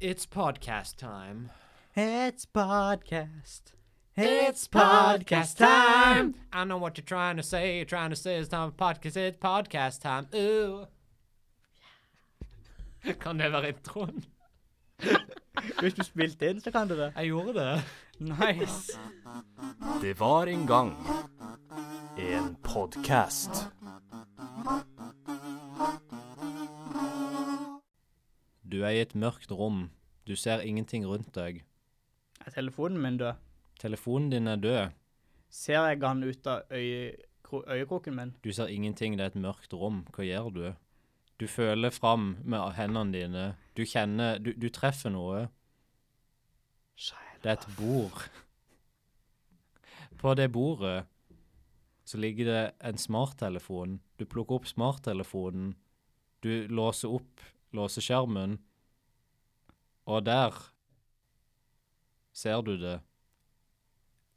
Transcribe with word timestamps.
It's 0.00 0.26
podcast 0.26 0.94
time. 0.94 1.50
It's 1.96 2.46
podcast. 2.46 3.72
It's 4.16 4.68
podcast 4.68 5.56
time. 5.56 6.36
I 6.52 6.62
know 6.62 6.78
what 6.78 6.96
you're 6.96 7.04
trying 7.04 7.36
to 7.36 7.42
say. 7.42 7.78
You're 7.78 7.84
trying 7.84 8.10
to 8.10 8.16
say 8.16 8.36
it's 8.36 8.48
time 8.48 8.70
for 8.70 8.76
podcast. 8.76 9.16
It's 9.16 9.38
podcast 9.38 10.00
time. 10.00 10.28
Ooh. 10.32 10.86
Kan 13.20 13.38
det 13.38 13.52
være 13.52 13.68
introen? 13.68 14.24
Hvis 15.80 15.94
du 15.94 16.04
spilte 16.04 16.50
inn, 16.50 16.60
så 16.60 16.70
kan 16.70 16.88
du 16.88 16.94
det. 16.94 17.12
Jeg 17.16 17.26
gjorde 17.26 17.54
det. 17.54 17.82
Nice. 18.20 18.98
Det 20.00 20.20
var 20.20 20.46
en 20.46 20.66
gang 20.66 20.94
en 22.18 22.56
podkast. 22.62 23.66
Du 28.70 28.82
er 28.84 28.92
i 28.96 29.00
et 29.00 29.14
mørkt 29.14 29.52
rom. 29.52 29.90
Du 30.28 30.36
ser 30.36 30.60
ingenting 30.60 31.06
rundt 31.08 31.32
deg. 31.34 31.62
Er 32.44 32.52
telefonen 32.52 33.00
min 33.02 33.16
død? 33.18 33.38
Telefonen 33.80 34.30
din 34.30 34.46
er 34.46 34.56
død. 34.56 34.90
Ser 35.50 35.86
jeg 35.88 36.02
han 36.02 36.22
ut 36.24 36.46
av 36.46 36.62
øye, 36.70 37.14
øyekroken 37.52 38.16
min? 38.16 38.34
Du 38.44 38.52
ser 38.52 38.66
ingenting. 38.68 39.16
Det 39.16 39.24
er 39.24 39.32
et 39.32 39.40
mørkt 39.40 39.72
rom. 39.72 40.04
Hva 40.12 40.26
gjør 40.26 40.50
du? 40.52 40.66
Du 41.40 41.46
føler 41.46 41.90
fram 41.90 42.36
med 42.44 42.74
hendene 42.76 43.12
dine. 43.14 43.44
Du 43.76 43.84
kjenner 43.86 44.38
Du, 44.38 44.52
du 44.52 44.68
treffer 44.68 45.10
noe. 45.10 45.48
Det 47.42 47.50
er 47.50 47.56
et 47.56 47.68
bord. 47.78 48.24
På 50.18 50.34
det 50.34 50.50
bordet 50.52 51.06
så 52.04 52.18
ligger 52.18 52.44
det 52.44 52.62
en 52.84 52.98
smarttelefon. 52.98 54.00
Du 54.18 54.24
plukker 54.26 54.58
opp 54.58 54.66
smarttelefonen. 54.66 55.76
Du 56.42 56.66
låser 56.68 57.12
opp 57.12 57.40
låseskjermen, 57.76 58.58
og 60.08 60.24
der 60.24 60.56
ser 62.32 62.62
du 62.64 62.76
det. 62.80 62.98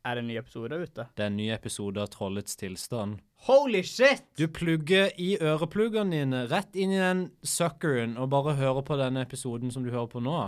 Er 0.01 0.17
det 0.17 0.23
en 0.23 0.31
ny 0.31 0.37
episode 0.39 0.77
ute? 0.81 1.05
Det 1.13 1.23
er 1.23 1.29
en 1.29 1.37
ny 1.37 1.51
episode 1.53 2.01
av 2.01 2.09
Trollets 2.09 2.57
tilstand. 2.57 3.19
Holy 3.45 3.83
shit! 3.85 4.23
Du 4.37 4.47
plugger 4.49 5.11
i 5.21 5.35
ørepluggene 5.37 6.17
dine 6.17 6.41
rett 6.49 6.75
inn 6.75 6.93
i 6.95 6.99
den 7.01 7.27
suckeren 7.45 8.17
og 8.17 8.31
bare 8.33 8.57
hører 8.57 8.81
på 8.85 8.97
denne 8.97 9.21
episoden 9.25 9.73
som 9.73 9.85
du 9.85 9.91
hører 9.93 10.09
på 10.09 10.23
nå. 10.23 10.39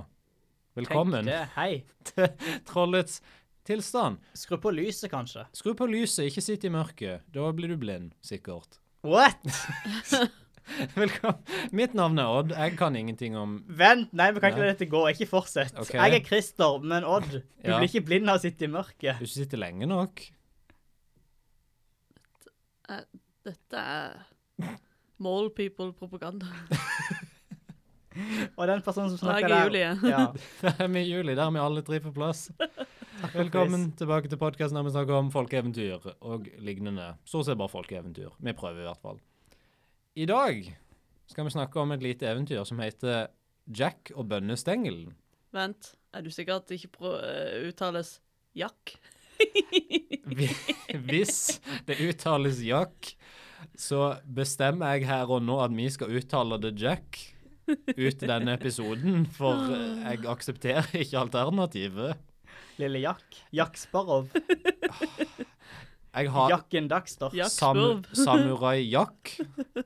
Velkommen 0.74 1.22
Tenk 1.22 1.30
det. 1.30 1.42
Hei. 1.54 1.72
til 2.10 2.62
Trollets 2.66 3.22
tilstand. 3.66 4.18
Skru 4.34 4.58
på 4.58 4.74
lyset, 4.74 5.12
kanskje. 5.14 5.46
Skru 5.54 5.76
på 5.78 5.88
lyset, 5.90 6.26
ikke 6.32 6.42
sitt 6.42 6.66
i 6.66 6.74
mørket. 6.74 7.28
Da 7.34 7.52
blir 7.54 7.76
du 7.76 7.78
blind, 7.78 8.16
sikkert. 8.26 8.82
What? 9.06 9.38
Velkommen. 10.96 11.42
Mitt 11.76 11.94
navn 11.98 12.18
er 12.22 12.30
Odd. 12.32 12.54
Jeg 12.56 12.76
kan 12.80 12.96
ingenting 12.96 13.36
om 13.38 13.58
Vent, 13.68 14.14
nei, 14.16 14.30
vi 14.34 14.40
kan 14.44 14.54
ikke 14.54 14.64
la 14.64 14.70
dette 14.72 14.88
gå. 14.92 15.02
Ikke 15.12 15.28
fortsett. 15.30 15.74
Okay. 15.76 16.00
Jeg 16.00 16.22
er 16.22 16.24
Christer, 16.28 16.80
men 16.84 17.04
Odd, 17.08 17.28
du 17.34 17.42
Ja. 17.68 17.78
blir 17.82 17.90
ikke 17.90 18.06
blind 18.08 18.32
av 18.32 18.40
å 18.40 18.44
sitte 18.44 18.68
i 18.68 18.72
mørket. 18.72 19.20
Du 19.20 19.28
sitter 19.30 19.60
lenge 19.62 19.90
nok. 19.90 20.24
Dette 23.44 23.80
er 23.80 24.18
Mall 25.24 25.50
People-propaganda. 25.56 26.48
Og 28.54 28.68
den 28.70 28.84
personen 28.86 29.10
som 29.10 29.18
snakker 29.24 29.48
er 29.48 29.54
der 29.54 29.64
Julie. 29.66 29.92
Ja. 30.06 30.26
Det 30.62 30.74
er 30.86 30.92
vi 30.94 31.02
i 31.02 31.10
juli, 31.10 31.34
der 31.34 31.48
er 31.48 31.54
vi 31.56 31.62
alle 31.64 31.82
tre 31.88 31.98
på 32.04 32.12
plass. 32.14 32.46
Velkommen 33.34 33.88
tilbake 33.98 34.30
til 34.30 34.38
podkasten 34.42 34.78
der 34.78 34.86
vi 34.86 34.94
snakker 34.94 35.18
om 35.18 35.32
folkeeventyr 35.34 36.12
og 36.22 36.46
lignende. 36.62 37.14
Stort 37.26 37.48
sett 37.50 37.58
bare 37.60 37.72
folkeeventyr. 37.74 38.36
Vi 38.38 38.54
prøver 38.58 38.84
i 38.84 38.88
hvert 38.90 39.02
fall. 39.02 39.20
I 40.14 40.26
dag 40.30 40.68
skal 41.26 41.48
vi 41.48 41.52
snakke 41.56 41.80
om 41.82 41.92
et 41.96 42.04
lite 42.06 42.28
eventyr 42.30 42.62
som 42.70 42.78
heter 42.84 43.32
Jack 43.66 44.12
og 44.14 44.28
bønnestengelen. 44.30 45.16
Vent, 45.54 45.96
er 46.14 46.22
du 46.22 46.30
sikker 46.30 46.60
at 46.60 46.68
det 46.70 46.78
ikke 46.78 47.14
eh, 47.18 47.64
uttales 47.72 48.20
Jack? 48.54 48.94
Hvis 51.10 51.58
det 51.88 51.98
uttales 52.06 52.62
Jack, 52.62 53.16
så 53.74 54.20
bestemmer 54.30 54.94
jeg 54.94 55.08
her 55.10 55.34
og 55.34 55.42
nå 55.48 55.58
at 55.66 55.74
vi 55.74 55.90
skal 55.90 56.14
uttale 56.14 56.62
det 56.62 56.76
Jack 56.78 57.18
ut 57.66 58.22
denne 58.22 58.54
episoden, 58.54 59.26
for 59.34 59.74
jeg 59.74 60.28
aksepterer 60.30 60.94
ikke 61.00 61.24
alternativet. 61.26 62.22
Lille 62.78 63.02
Jack. 63.02 63.42
Jack 63.50 63.82
Sparrow. 63.82 64.30
Jeg 66.14 66.30
har 66.30 66.52
Jakken 66.52 66.88
Daxter. 66.92 67.34
Sam 67.50 68.04
Samurai 68.26 68.84
Jack, 68.86 69.34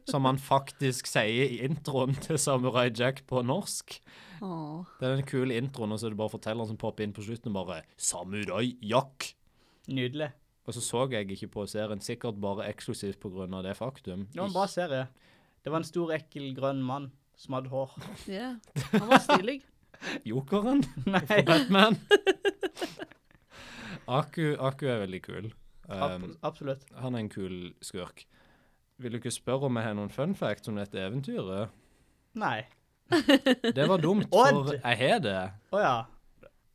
som 0.09 0.25
han 0.27 0.39
faktisk 0.41 1.07
sier 1.07 1.53
i 1.55 1.61
introen 1.63 2.17
til 2.19 2.39
Samurai 2.41 2.89
Jack 2.91 3.21
på 3.29 3.39
norsk. 3.47 3.95
Åh. 4.43 4.83
Det 4.99 5.07
er 5.07 5.15
den 5.15 5.27
kule 5.29 5.55
introen, 5.55 5.93
og 5.95 6.01
så 6.01 6.09
er 6.09 6.13
det 6.13 6.19
bare 6.19 6.33
fortelleren 6.33 6.67
som 6.67 6.79
popper 6.79 7.05
inn 7.07 7.15
på 7.15 7.23
slutten 7.23 7.53
og 7.53 7.61
bare 7.61 7.85
Samurai 7.95 8.73
Jack. 8.83 9.31
Nydelig. 9.87 10.33
Og 10.67 10.75
så 10.75 10.83
så 10.83 11.05
jeg 11.13 11.31
ikke 11.31 11.47
på 11.53 11.63
serien, 11.71 12.01
sikkert 12.03 12.41
bare 12.43 12.67
eksklusivt 12.67 13.21
pga. 13.23 13.47
det 13.63 13.77
faktum. 13.77 14.27
Det 14.33 14.41
var 14.41 14.49
en 14.49 14.57
bra 14.57 14.67
serie. 14.67 15.07
Det 15.63 15.71
var 15.71 15.79
en 15.79 15.87
stor, 15.87 16.11
ekkel, 16.11 16.51
grønn 16.55 16.83
mann 16.83 17.11
som 17.39 17.55
hadde 17.55 17.71
hår. 17.71 17.95
Ja, 18.27 18.57
han 18.91 19.07
var 19.07 19.23
stilig. 19.23 19.61
Jokeren 20.29 20.83
Nei, 21.07 21.23
Batman. 21.47 21.95
Aku, 24.07 24.57
Aku 24.59 24.91
er 24.91 25.01
veldig 25.05 25.21
kul. 25.23 25.49
Um, 25.87 26.33
absolutt. 26.43 26.83
han 26.99 27.15
er 27.15 27.23
en 27.23 27.29
kul 27.31 27.73
skurk. 27.81 28.25
Vil 28.99 29.13
du 29.13 29.21
ikke 29.21 29.31
spørre 29.31 29.69
om 29.69 29.77
jeg 29.77 29.87
har 29.87 29.95
noen 29.95 30.11
fun 30.11 30.33
facts 30.35 30.67
om 30.67 30.75
dette 30.79 30.99
eventyret? 30.99 31.73
Nei. 32.37 32.65
Det 33.77 33.85
var 33.87 34.01
dumt, 34.03 34.27
for 34.33 34.73
jeg 34.75 34.97
har 34.99 35.19
det. 35.23 35.41
Oh, 35.71 35.79
ja. 35.79 35.97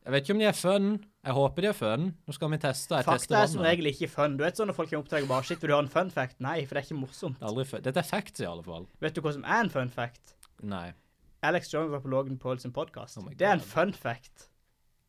Jeg 0.03 0.15
vet 0.15 0.25
ikke 0.25 0.35
om 0.35 0.41
de 0.41 0.47
er 0.49 0.57
fun. 0.57 0.87
Jeg 1.23 1.35
håper 1.37 1.63
de 1.63 1.69
er 1.71 1.77
fun. 1.79 2.07
Nå 2.27 2.35
skal 2.35 2.51
vi 2.51 2.59
teste. 2.63 2.97
Jeg 2.99 3.07
Fakta 3.07 3.43
er 3.43 3.51
som 3.53 3.63
regel 3.63 3.91
ikke 3.93 4.09
fun. 4.11 4.39
Du 4.39 4.43
vet 4.43 4.59
sånn 4.59 4.67
når 4.71 4.79
folk 4.79 4.91
kommer 4.91 5.05
opp 5.05 5.11
til 5.11 5.19
deg 5.19 5.27
og 5.29 5.35
bare 5.35 5.47
Shit, 5.47 5.61
vil 5.63 5.71
du 5.71 5.75
ha 5.77 5.83
en 5.85 5.91
fun 5.93 6.11
fact? 6.15 6.41
Nei, 6.43 6.57
for 6.65 6.75
det 6.75 6.83
er 6.83 6.89
ikke 6.89 6.99
morsomt. 6.99 7.37
Det 7.39 7.47
er 7.47 7.53
aldri. 7.53 7.83
Dette 7.85 8.03
er 8.03 8.09
facts, 8.09 8.43
i 8.43 8.49
alle 8.49 8.65
fall. 8.67 8.89
Vet 9.05 9.15
du 9.15 9.23
hva 9.23 9.35
som 9.37 9.45
er 9.47 9.63
en 9.67 9.71
fun 9.71 9.93
fact? 9.93 10.35
Nei. 10.73 10.89
Alex 11.47 11.71
Jones 11.75 11.93
var 11.93 12.03
på 12.03 12.11
Logan 12.11 12.41
Paul 12.43 12.59
sin 12.63 12.75
podkast. 12.75 13.21
Oh 13.21 13.29
det 13.31 13.47
er 13.47 13.55
en 13.59 13.63
fun 13.63 13.95
fact. 13.95 14.49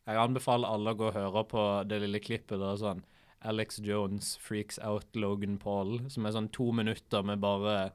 Jeg 0.05 0.19
anbefaler 0.19 0.69
alle 0.69 0.93
å 0.93 0.99
gå 0.99 1.09
og 1.09 1.17
høre 1.17 1.43
på 1.49 1.65
det 1.89 2.01
lille 2.03 2.21
klippet 2.21 2.59
der 2.61 2.77
sånn 2.77 3.01
Alex 3.43 3.79
Jones 3.83 4.35
freaks 4.41 4.79
out 4.83 5.15
Logan 5.19 5.57
Paul, 5.61 5.97
som 6.11 6.25
er 6.25 6.35
sånn 6.35 6.51
to 6.55 6.71
minutter 6.75 7.25
med 7.27 7.41
bare 7.43 7.91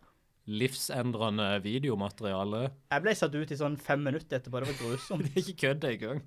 livsendrende 0.48 1.46
videomateriale. 1.64 2.68
Jeg 2.92 3.04
ble 3.04 3.14
satt 3.16 3.36
ut 3.36 3.52
i 3.52 3.58
sånn 3.60 3.76
fem 3.80 4.02
minutter 4.04 4.38
etterpå. 4.38 4.62
Det 4.62 4.70
var 4.72 4.78
grusomt. 4.82 5.24
Det 5.28 5.34
er 5.34 5.44
ikke 5.44 5.62
kødd 5.66 5.88
engang. 5.90 6.22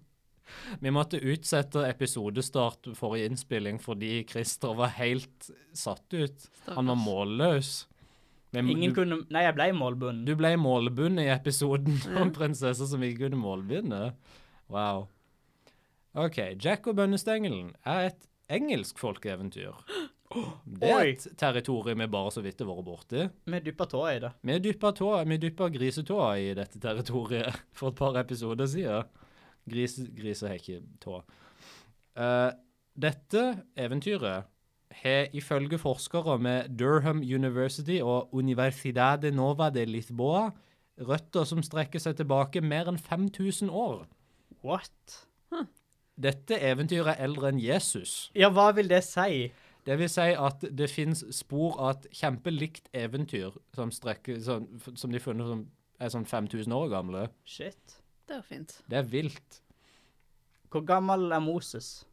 Vi 0.81 0.91
måtte 0.91 1.21
utsette 1.21 1.85
episodestart 1.87 2.89
forrige 2.97 3.29
innspilling 3.29 3.77
fordi 3.81 4.25
Christer 4.29 4.75
var 4.77 4.93
helt 4.97 5.47
satt 5.77 6.13
ut. 6.13 6.49
Han 6.67 6.91
var 6.91 6.99
målløs. 6.99 7.71
Men 8.51 8.67
Ingen 8.67 8.91
du, 8.91 8.97
kunne 8.97 9.19
Nei, 9.31 9.45
jeg 9.45 9.55
ble 9.55 9.69
målbundet. 9.77 10.27
du 10.27 10.35
ble 10.35 10.51
målbundet 10.59 11.29
i 11.29 11.31
episoden 11.31 12.01
om 12.19 12.33
prinsesser 12.35 12.89
som 12.89 13.03
ikke 13.05 13.29
kunne 13.29 13.39
målbinde. 13.39 14.01
Wow. 14.71 15.05
OK. 16.19 16.41
Jack 16.59 16.89
og 16.91 16.97
bønnestengelen 16.99 17.71
er 17.87 18.09
et 18.09 18.27
engelsk 18.51 18.99
folkeeventyr. 19.01 19.77
Det 20.81 20.87
er 20.87 21.09
et 21.09 21.25
territorium 21.35 21.99
vi 21.99 22.07
bare 22.07 22.31
så 22.31 22.43
vidt 22.43 22.61
har 22.63 22.69
vært 22.69 22.85
borti. 22.87 23.25
Vi 23.51 23.59
dyppa 23.65 23.87
tåa 23.91 24.13
i 24.15 24.21
det. 24.23 24.29
Vi 24.47 24.55
dyppa 24.63 24.93
tåa, 24.95 25.25
vi 25.27 25.37
dyppa 25.41 25.67
grisetåa 25.73 26.29
i 26.39 26.53
dette 26.55 26.79
territoriet 26.79 27.57
for 27.77 27.91
et 27.91 27.99
par 27.99 28.15
episoder 28.21 28.69
siden. 28.71 29.09
Gris, 29.71 29.97
griser 30.15 30.53
har 30.53 30.61
ikke 30.61 30.79
tå. 31.03 31.19
Uh, 32.15 32.49
dette 32.95 33.43
eventyret 33.79 34.47
har 35.01 35.35
ifølge 35.35 35.77
forskere 35.79 36.37
med 36.39 36.71
Durham 36.79 37.21
University 37.21 37.99
og 38.01 38.33
Universidade 38.33 39.31
Nova 39.31 39.69
de 39.69 39.85
Lisboa 39.85 40.49
røtter 41.01 41.47
som 41.47 41.63
strekker 41.63 42.01
seg 42.01 42.17
tilbake 42.19 42.61
mer 42.63 42.89
enn 42.91 42.99
5000 42.99 43.71
år. 43.71 44.05
What? 44.63 45.21
Dette 46.19 46.57
eventyret 46.59 47.15
er 47.15 47.23
eldre 47.25 47.51
enn 47.51 47.61
Jesus. 47.61 48.31
Ja, 48.35 48.51
hva 48.53 48.71
vil 48.75 48.89
det 48.91 49.03
si? 49.07 49.51
Det 49.85 49.97
vil 49.97 50.09
si 50.11 50.27
at 50.37 50.61
det 50.77 50.89
finnes 50.91 51.23
spor 51.33 51.79
av 51.79 51.95
et 51.95 52.09
kjempelikt 52.19 52.91
eventyr 52.93 53.55
som, 53.73 53.91
strekker, 53.91 54.37
som, 54.43 54.67
som 54.95 55.13
de 55.13 55.21
funnet 55.21 55.49
som 55.49 55.63
er 56.01 56.11
sånn 56.13 56.27
5000 56.29 56.75
år 56.75 56.91
gamle. 56.91 57.25
Shit. 57.45 57.97
Det 58.29 58.37
er 58.37 58.45
fint. 58.45 58.77
Det 58.89 58.99
er 59.01 59.09
vilt. 59.09 59.61
Hvor 60.71 60.85
gammel 60.87 61.31
er 61.31 61.41
Moses? 61.43 62.05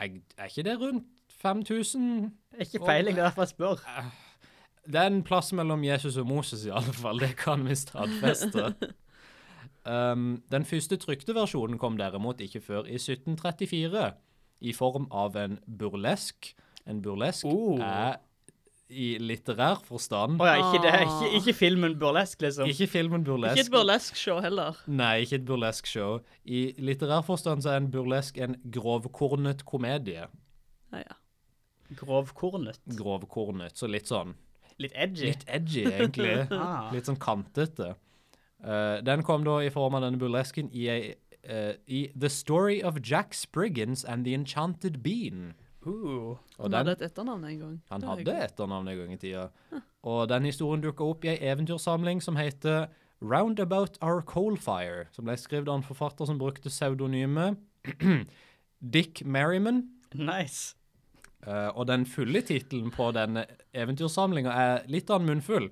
Jeg, 0.00 0.22
er 0.36 0.50
ikke 0.50 0.66
det 0.66 0.80
rundt 0.80 1.06
5000? 1.40 2.32
Ikke 2.60 2.82
peiling, 2.84 3.16
det 3.16 3.22
er 3.22 3.30
derfor 3.30 3.46
jeg 3.46 3.54
spør. 3.54 3.86
Det 4.90 5.00
er 5.00 5.06
en 5.06 5.22
plass 5.24 5.52
mellom 5.52 5.84
Jesus 5.84 6.16
og 6.20 6.26
Moses, 6.26 6.66
i 6.66 6.72
alle 6.74 6.92
fall. 6.92 7.20
Det 7.20 7.36
kan 7.36 7.62
vi 7.68 7.74
stadfeste. 7.78 8.74
Um, 9.86 10.42
den 10.52 10.64
første 10.68 10.96
trykte 11.00 11.32
versjonen 11.34 11.78
kom 11.80 11.96
derimot 11.96 12.40
ikke 12.44 12.60
før 12.60 12.84
i 12.86 12.98
1734, 13.00 14.10
i 14.60 14.72
form 14.76 15.06
av 15.10 15.36
en 15.40 15.58
burlesk. 15.66 16.54
En 16.86 17.00
burlesk 17.02 17.46
Oh. 17.48 17.78
er 17.80 18.18
i 18.90 19.16
litterær 19.22 19.80
forstand. 19.86 20.40
Oh, 20.40 20.46
ja, 20.46 20.56
ikke, 20.58 20.82
det, 20.82 20.92
ikke, 21.00 21.28
Ah. 21.30 21.34
ikke 21.38 21.54
filmen 21.54 21.98
burlesk, 21.98 22.40
liksom. 22.42 22.66
Ikke 22.68 22.86
filmen 22.90 23.24
burlesk. 23.24 23.56
Ikke 23.56 23.66
et 23.68 23.72
burlesk 23.72 24.16
show 24.16 24.40
heller. 24.40 24.76
Nei, 24.86 25.20
ikke 25.24 25.34
et 25.38 25.44
burlesk 25.46 25.86
show. 25.86 26.18
I 26.44 26.74
litterær 26.78 27.22
forstand 27.24 27.62
så 27.62 27.70
er 27.70 27.76
en 27.84 27.90
burlesk 27.90 28.38
en 28.38 28.56
grovkornet 28.70 29.64
komedie. 29.64 30.26
Ja, 30.92 30.98
ja. 30.98 31.14
Grovkornet. 31.96 32.78
Grovkornet, 32.96 33.74
så 33.78 33.88
litt 33.90 34.06
sånn 34.10 34.34
Litt 34.80 34.92
edgy. 34.96 35.26
Litt 35.26 35.42
edgy, 35.46 35.82
egentlig. 35.84 36.46
Ah. 36.56 36.90
Litt 36.94 37.04
sånn 37.04 37.18
kantete. 37.20 37.94
Eh, 38.64 39.00
den 39.06 39.22
kom 39.22 39.44
da 39.44 39.60
i 39.64 39.70
form 39.72 39.94
av 39.94 40.04
denne 40.04 40.20
burlesken 40.20 40.70
i, 40.72 40.86
eh, 41.42 41.74
i 41.86 42.10
The 42.18 42.28
Story 42.28 42.82
of 42.82 43.00
Jack 43.02 43.34
Spriggins 43.34 44.04
and 44.04 44.24
the 44.24 44.34
Enchanted 44.34 45.02
Bean. 45.02 45.54
Uh. 45.86 46.36
Og 46.36 46.38
Han 46.58 46.70
den, 46.70 46.78
hadde 46.78 46.92
et 46.92 47.02
etternavn 47.10 47.44
en 47.44 47.58
gang. 47.58 47.82
han 47.90 48.02
hadde 48.02 48.34
etternavn 48.44 48.88
en 48.88 48.98
gang 48.98 49.12
i 49.12 49.16
tida. 49.16 49.46
Og 50.02 50.28
den 50.28 50.44
historien 50.44 50.82
dukka 50.82 51.04
opp 51.04 51.24
i 51.24 51.28
ei 51.28 51.38
eventyrsamling 51.52 52.20
som 52.22 52.36
heter 52.36 52.88
Roundabout 53.22 53.96
Our 54.02 54.20
Coalfire, 54.20 55.06
som 55.12 55.24
ble 55.24 55.36
skrevet 55.36 55.68
av 55.68 55.80
en 55.80 55.82
forfatter 55.82 56.26
som 56.26 56.38
brukte 56.38 56.68
pseudonymet 56.68 57.56
Dick 58.92 59.24
Merriman. 59.24 59.88
Nice. 60.14 60.74
Eh, 61.46 61.68
og 61.72 61.86
den 61.88 62.04
fulle 62.06 62.42
tittelen 62.44 62.90
på 62.92 63.10
denne 63.16 63.46
eventyrsamlinga 63.72 64.52
er 64.52 64.82
litt 64.92 65.10
av 65.10 65.20
en 65.22 65.26
munnfull. 65.30 65.70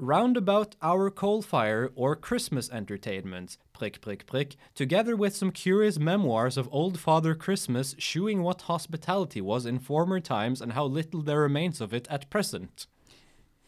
Roundabout 0.00 0.76
Our 0.80 1.10
Coalfire 1.10 1.90
or 1.94 2.16
Christmas 2.16 2.70
Entertainment, 2.70 3.58
prick, 3.74 4.00
prick, 4.00 4.26
prick, 4.26 4.56
together 4.74 5.14
with 5.14 5.36
some 5.36 5.52
curious 5.52 5.98
memoirs 5.98 6.56
of 6.56 6.68
old 6.72 6.98
Father 6.98 7.34
Christmas 7.34 7.94
shewing 7.98 8.42
what 8.42 8.62
hospitality 8.62 9.42
was 9.42 9.66
in 9.66 9.78
former 9.78 10.18
times 10.18 10.62
and 10.62 10.72
how 10.72 10.86
little 10.86 11.20
there 11.20 11.40
remains 11.40 11.82
of 11.82 11.92
it 11.92 12.08
at 12.08 12.30
present. 12.30 12.86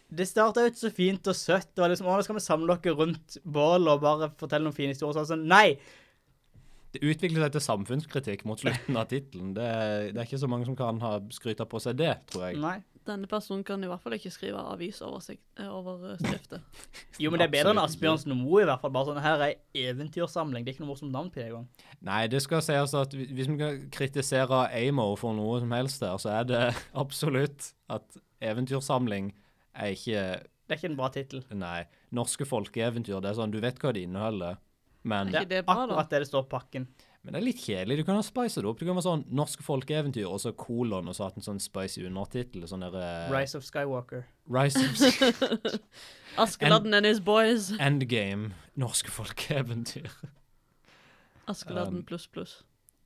Det 0.08 0.24
starta 0.28 0.64
ut 0.64 0.76
så 0.76 0.90
fint 0.90 1.28
og 1.28 1.36
søtt. 1.36 1.68
Var 1.76 1.92
liksom, 1.92 2.08
å, 2.08 2.16
nå 2.16 2.24
skal 2.24 2.36
vi 2.36 2.44
samle 2.44 2.78
dere 2.80 2.96
rundt 2.96 3.36
bål 3.44 3.92
og 3.92 4.00
bare 4.00 4.30
fortelle 4.40 4.64
noen 4.64 4.76
fine 4.76 4.96
historier. 4.96 5.28
Sånn. 5.28 5.44
Nei! 5.48 5.76
Det 6.92 7.00
utvikler 7.00 7.44
seg 7.44 7.54
til 7.54 7.64
samfunnskritikk 7.64 8.46
mot 8.48 8.60
slutten 8.60 8.96
av 9.00 9.08
tittelen. 9.12 9.52
Det, 9.56 9.68
det 10.12 10.16
er 10.16 10.26
ikke 10.26 10.40
så 10.40 10.48
mange 10.52 10.68
som 10.68 10.76
kan 10.76 11.00
ha 11.04 11.18
skryta 11.32 11.68
på 11.68 11.80
seg 11.80 12.00
det, 12.00 12.14
tror 12.32 12.48
jeg. 12.48 12.60
Nei. 12.60 12.78
Denne 13.06 13.26
personen 13.26 13.64
kan 13.66 13.82
i 13.82 13.88
hvert 13.90 14.02
fall 14.02 14.14
ikke 14.14 14.30
skrive 14.30 14.60
avisoverskrifter. 14.72 16.62
Jo, 17.22 17.30
men 17.32 17.42
det 17.42 17.48
er 17.48 17.52
bedre 17.52 17.72
enn. 17.74 17.80
Asbjørnsen 17.82 18.32
og 18.34 18.38
Moe, 18.40 18.62
i 18.62 18.68
hvert 18.68 18.82
fall. 18.82 18.92
Bare 18.94 19.08
sånn, 19.10 19.20
her 19.24 19.42
er 19.46 19.54
eventyrsamling. 19.90 20.64
Det 20.64 20.72
er 20.72 20.76
ikke 20.76 20.84
noe 20.84 20.92
morsomt 20.92 21.14
navn 21.14 21.30
på 21.32 21.40
det 21.40 21.48
engang. 21.50 21.66
Nei, 22.06 22.22
det 22.30 22.40
skal 22.44 22.62
sies 22.64 22.94
at 22.98 23.14
hvis 23.18 23.50
vi 23.50 23.58
kan 23.60 23.80
kritisere 23.94 24.64
Amo 24.78 25.08
for 25.20 25.36
noe 25.36 25.60
som 25.62 25.74
helst 25.76 26.02
der, 26.04 26.16
så 26.22 26.32
er 26.38 26.48
det 26.48 26.62
absolutt 27.04 27.72
at 27.92 28.22
eventyrsamling 28.42 29.32
er 29.72 29.94
ikke 29.96 30.24
Det 30.42 30.76
er 30.76 30.80
ikke 30.80 30.92
en 30.92 30.98
bra 30.98 31.10
tittel. 31.12 31.46
Nei. 31.58 31.80
Norske 32.14 32.46
folkeeventyr, 32.48 33.18
det 33.22 33.32
er 33.32 33.40
sånn, 33.40 33.54
du 33.54 33.60
vet 33.62 33.80
hva 33.82 33.92
de 33.94 34.06
inneholder, 34.06 34.60
men, 35.02 35.32
Er 35.34 35.46
det 35.50 35.64
bra. 35.66 35.82
Akkurat 35.82 36.12
det 36.12 36.22
det 36.22 36.28
står 36.30 36.44
på 36.46 36.58
pakken. 36.60 36.86
Men 37.22 37.36
det 37.36 37.38
er 37.38 37.44
litt 37.46 37.60
kjedelig. 37.62 38.00
Du 38.00 38.06
kan 38.08 38.18
ha 38.18 38.24
spice 38.26 38.58
det 38.58 38.66
opp. 38.66 38.80
Det 38.80 38.88
kan 38.88 38.96
være 38.98 39.06
sånn 39.06 39.22
norske 39.30 39.62
folkeeventyr, 39.62 40.26
og 40.26 40.40
så 40.42 40.50
kolon, 40.58 41.06
og 41.06 41.14
så 41.14 41.28
hatt 41.28 41.38
en 41.38 41.46
sånn 41.46 41.60
spicy 41.62 42.02
undertittel. 42.08 42.64
Sånn 42.66 42.82
der 42.82 42.96
eh, 42.98 43.30
Rise 43.30 43.60
of 43.60 43.66
Skywalker. 43.66 44.24
Rise 44.50 44.82
of 44.82 45.78
Askeladden 46.42 46.98
and 46.98 47.06
his 47.06 47.22
boys. 47.22 47.70
Endgame. 47.78 48.56
Norske 48.74 49.14
folkeeventyr. 49.14 50.10
Askeladden 51.52 52.02
Um, 52.02 52.04
pluss 52.10 52.26
pluss. 52.26 52.58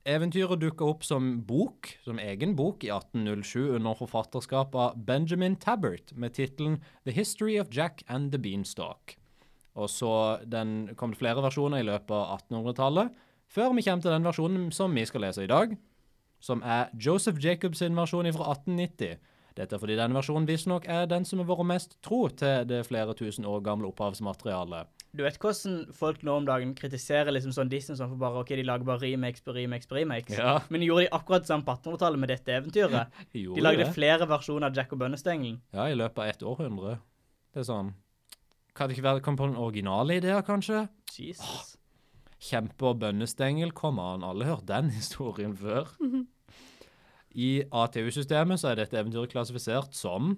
Eventyret 0.07 0.61
dukka 0.61 0.87
opp 0.87 1.03
som 1.03 1.41
bok, 1.45 1.89
som 2.05 2.17
egen 2.23 2.55
bok, 2.55 2.85
i 2.87 2.91
1807 2.95 3.75
under 3.75 3.97
forfatterskap 3.99 4.75
av 4.79 4.97
Benjamin 5.05 5.57
Tabbert 5.59 6.13
med 6.15 6.33
tittelen 6.37 6.79
The 7.03 7.11
History 7.11 7.57
of 7.59 7.69
Jack 7.75 8.05
and 8.07 8.31
the 8.31 8.39
Beanstalk. 8.39 9.17
Og 9.77 9.91
så 9.91 10.11
den 10.47 10.95
kom 10.97 11.11
det 11.13 11.19
flere 11.19 11.43
versjoner 11.43 11.83
i 11.83 11.89
løpet 11.89 12.15
av 12.15 12.39
1800-tallet, 12.39 13.11
før 13.47 13.73
vi 13.77 13.85
kommer 13.87 14.03
til 14.05 14.11
den 14.13 14.27
versjonen 14.27 14.67
som 14.75 14.93
vi 14.95 15.05
skal 15.07 15.23
lese 15.27 15.43
i 15.45 15.49
dag, 15.51 15.77
som 16.39 16.61
er 16.61 16.91
Joseph 16.93 17.39
Jacobs 17.43 17.79
sin 17.81 17.95
versjon 17.97 18.27
fra 18.35 18.51
1890. 18.53 19.17
Dette 19.57 19.73
er 19.73 19.81
fordi 19.81 19.95
denne 19.97 20.13
versjonen 20.13 20.45
visstnok 20.45 20.85
er 20.85 21.07
den 21.09 21.23
som 21.25 21.39
har 21.41 21.47
vært 21.49 21.65
mest 21.65 21.95
tro 22.05 22.27
til 22.29 22.67
det 22.69 22.83
flere 22.85 23.15
tusen 23.17 23.45
år 23.49 23.63
gamle 23.65 23.89
opphavsmaterialet. 23.89 24.85
Du 25.17 25.23
vet 25.25 25.39
hvordan 25.41 25.87
folk 25.97 26.21
nå 26.27 26.35
om 26.37 26.45
dagen 26.45 26.75
kritiserer 26.77 27.31
liksom 27.33 27.55
sånn 27.55 27.71
Disney 27.71 27.97
sånn 27.97 28.11
for 28.11 28.21
bare, 28.21 28.43
ok, 28.43 28.51
de 28.59 28.65
lager 28.67 28.85
bare 28.85 29.01
remakes 29.01 29.41
på 29.41 29.55
remakes 29.55 29.89
på 29.89 29.97
remakes. 29.97 30.35
Ja, 30.37 30.59
Men 30.69 30.85
gjorde 30.85 31.07
de 31.07 31.13
akkurat 31.17 31.47
samme 31.49 31.65
på 31.65 31.73
1800-tallet 31.73 32.21
med 32.21 32.29
dette 32.29 32.53
eventyret? 32.53 33.15
de 33.33 33.47
De 33.55 33.63
lagde 33.65 33.87
det. 33.87 33.93
flere 33.95 34.27
versjoner 34.29 34.67
av 34.69 34.77
Jack 34.77 34.93
og 34.93 35.01
Bønnestengelen. 35.01 35.57
Ja, 35.73 35.87
i 35.89 35.97
løpet 35.97 36.21
av 36.21 36.29
ett 36.35 36.43
århundre. 36.45 36.99
Det 37.55 37.63
er 37.63 37.69
sånn 37.71 37.95
Kan 38.77 38.91
det 38.91 38.99
ikke 38.99 39.07
være 39.07 39.25
kom 39.25 39.39
på 39.39 39.47
den 39.49 39.57
originale 39.57 40.19
ideen, 40.19 40.43
kanskje? 40.45 40.83
Jesus. 41.17 41.76
Kjempe 42.39 42.91
og 42.91 42.99
bønnestengel, 43.01 43.71
kom 43.73 43.97
an, 43.99 44.23
alle 44.25 44.45
har 44.45 44.59
hørt 44.59 44.67
den 44.69 44.91
historien 44.99 45.55
før. 45.57 45.89
I 47.37 47.63
ATU-systemet 47.71 48.61
så 48.61 48.71
er 48.71 48.81
dette 48.81 48.97
eventyret 48.97 49.33
klassifisert 49.33 49.97
som 49.97 50.35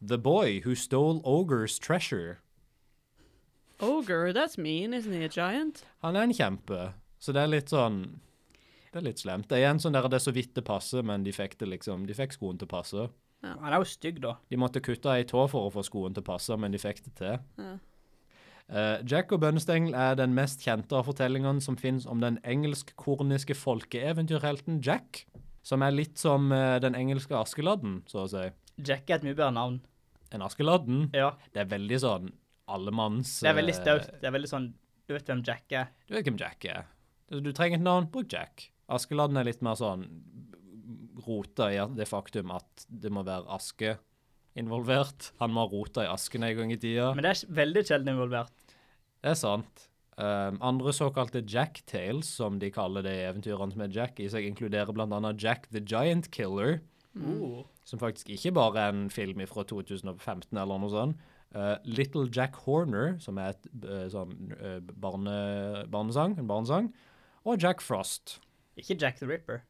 The 0.00 0.18
Boy 0.18 0.60
Who 0.64 0.74
Stole 0.74 1.20
Ogre's 1.24 1.78
Treasure. 1.80 2.38
Ogre, 3.80 4.32
that's 4.32 4.58
mean, 4.58 4.92
isn't 4.92 5.12
he 5.12 5.24
a 5.24 5.28
giant? 5.28 5.84
Han 6.02 6.16
er 6.16 6.26
en 6.26 6.34
kjempe, 6.34 6.92
så 7.18 7.32
det 7.34 7.44
er 7.44 7.52
litt 7.52 7.70
sånn 7.70 8.00
Det 8.88 8.98
er 8.98 9.04
litt 9.04 9.20
slemt. 9.22 9.46
Det 9.50 9.60
er 9.60 9.68
en 9.70 9.78
sånn 9.78 9.94
der 9.94 10.08
det 10.08 10.18
er 10.18 10.24
så 10.24 10.34
vidt 10.34 10.54
det 10.56 10.64
passer, 10.66 11.04
men 11.06 11.22
de 11.22 11.32
fikk 11.34 11.58
det 11.60 11.68
liksom 11.68 12.06
De 12.08 12.16
fikk 12.16 12.34
skoen 12.34 12.58
til 12.58 12.66
å 12.66 12.72
passe. 12.72 13.08
Han 13.44 13.68
er 13.70 13.76
jo 13.78 13.86
stygg, 13.86 14.18
da. 14.24 14.32
De 14.50 14.58
måtte 14.58 14.82
kutte 14.82 15.12
ei 15.14 15.26
tå 15.28 15.44
for 15.50 15.68
å 15.68 15.70
få 15.70 15.84
skoen 15.86 16.16
til 16.16 16.24
å 16.24 16.26
passe, 16.26 16.56
men 16.58 16.74
de 16.74 16.80
fikk 16.82 17.04
det 17.04 17.12
til. 17.20 17.36
Ja. 17.60 17.76
Eh, 18.68 19.00
Jack 19.08 19.32
og 19.32 19.40
Bønnestengel 19.40 19.94
er 19.96 20.16
den 20.18 20.34
mest 20.36 20.60
kjente 20.64 20.96
av 20.98 21.06
fortellingene 21.08 21.62
som 21.64 21.78
finnes 21.80 22.04
om 22.08 22.20
den 22.20 22.36
engelsk-korniske 22.44 23.56
folkeeventyrhelten 23.56 24.82
Jack, 24.84 25.22
som 25.64 25.84
er 25.84 25.94
litt 25.94 26.20
som 26.20 26.52
uh, 26.52 26.76
den 26.80 26.96
engelske 26.96 27.36
Askeladden, 27.36 28.02
så 28.08 28.26
å 28.26 28.28
si. 28.32 28.44
Jack 28.84 29.08
er 29.08 29.18
et 29.18 29.24
mye 29.26 29.36
bedre 29.36 29.54
navn. 29.56 29.80
En 30.32 30.44
Askeladden, 30.44 31.08
Ja. 31.16 31.32
det 31.54 31.64
er 31.64 31.70
veldig 31.72 31.98
sånn 32.04 32.28
allemanns... 32.68 33.38
Det 33.40 33.48
er 33.48 33.56
veldig 33.56 33.74
eh, 33.74 33.80
staut. 33.80 34.10
Det 34.20 34.28
er 34.28 34.34
veldig 34.36 34.50
sånn 34.50 34.68
Du 35.08 35.14
vet 35.16 35.30
hvem 35.30 35.40
Jack 35.44 35.72
er? 35.72 35.88
Du 36.04 36.12
vet 36.18 36.26
hvem 36.28 36.36
Jack 36.40 36.66
er. 36.68 36.84
Du 37.32 37.48
trenger 37.56 37.80
et 37.80 37.84
navn, 37.84 38.10
bruk 38.12 38.28
Jack. 38.32 38.68
Askeladden 38.92 39.40
er 39.40 39.48
litt 39.48 39.64
mer 39.64 39.76
sånn 39.80 40.04
rota 41.24 41.70
i 41.72 41.80
det 41.96 42.06
faktum 42.08 42.52
at 42.54 42.84
det 42.88 43.10
må 43.12 43.24
være 43.24 43.48
aske 43.56 43.96
involvert. 44.58 45.30
Han 45.42 45.54
må 45.54 45.64
ha 45.64 45.70
rota 45.72 46.04
i 46.04 46.10
asken 46.10 46.44
en 46.46 46.56
gang 46.58 46.72
i 46.74 46.80
tida. 46.80 47.12
Men 47.16 47.24
det 47.26 47.34
er 47.34 47.54
veldig 47.62 47.84
sjelden 47.88 48.12
involvert. 48.14 48.52
Det 49.22 49.32
er 49.32 49.38
sant. 49.38 49.88
Um, 50.18 50.58
andre 50.66 50.90
såkalte 50.94 51.44
Jack 51.46 51.84
Tales, 51.86 52.26
som 52.40 52.58
de 52.58 52.72
kaller 52.74 53.04
det 53.06 53.12
i 53.14 53.26
eventyrene 53.28 53.70
som 53.74 53.84
er 53.86 53.92
Jack, 53.94 54.18
i 54.18 54.26
seg 54.30 54.48
inkluderer 54.48 54.90
annet 55.04 55.42
Jack 55.42 55.68
the 55.70 55.80
Giant 55.80 56.30
Killer, 56.34 56.80
Mm. 57.18 57.64
som 57.84 57.98
faktisk 57.98 58.28
ikke 58.30 58.52
bare 58.54 58.78
er 58.78 58.92
en 58.92 59.08
film 59.10 59.40
fra 59.48 59.64
2015 59.64 60.56
eller 60.56 60.78
noe 60.78 60.90
sånt. 60.92 61.16
Uh, 61.54 61.76
Little 61.84 62.28
Jack 62.30 62.54
Horner, 62.66 63.16
som 63.18 63.38
er 63.38 63.54
et 63.54 63.68
uh, 63.88 64.04
sånn 64.12 64.52
uh, 64.60 64.78
barne, 65.00 65.86
barnesang, 65.90 66.36
en 66.38 66.46
barnesang. 66.46 66.92
Og 67.48 67.58
Jack 67.58 67.80
Frost. 67.80 68.36
Ikke 68.76 68.98
Jack 69.00 69.18
the 69.18 69.26
Ripper. 69.26 69.62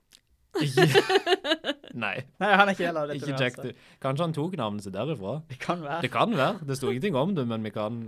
Nei, 1.99 2.15
Nei, 2.39 2.51
han 2.55 2.69
er 2.69 2.77
ikke 2.77 2.87
heller 2.87 3.07
av 3.07 3.13
dette 3.13 3.27
ikke 3.27 3.41
Jack 3.43 3.57
the 3.59 3.69
universet. 3.71 4.01
Kanskje 4.05 4.27
han 4.27 4.35
tok 4.37 4.57
navnet 4.61 4.87
sitt 4.87 4.95
derifra? 4.95 5.33
Det 5.51 5.59
kan 5.63 5.83
være. 5.83 6.01
Det 6.05 6.11
kan 6.15 6.35
være. 6.39 6.67
Det 6.69 6.77
sto 6.79 6.91
ingenting 6.93 7.19
om 7.19 7.35
det, 7.35 7.47
men 7.51 7.65
vi 7.67 7.73
kan 7.75 8.01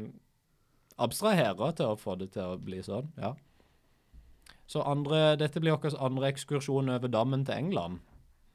abstrahere 1.01 1.71
til 1.79 1.95
å 1.95 1.99
få 1.99 2.15
det 2.21 2.31
til 2.37 2.55
å 2.55 2.59
bli 2.61 2.83
sånn. 2.87 3.11
Ja. 3.19 3.35
Så 4.71 4.85
andre, 4.87 5.35
dette 5.41 5.59
blir 5.63 5.75
vår 5.75 5.97
andre 5.99 6.31
ekskursjon 6.31 6.93
over 6.95 7.11
dammen 7.11 7.43
til 7.49 7.57
England. 7.59 7.99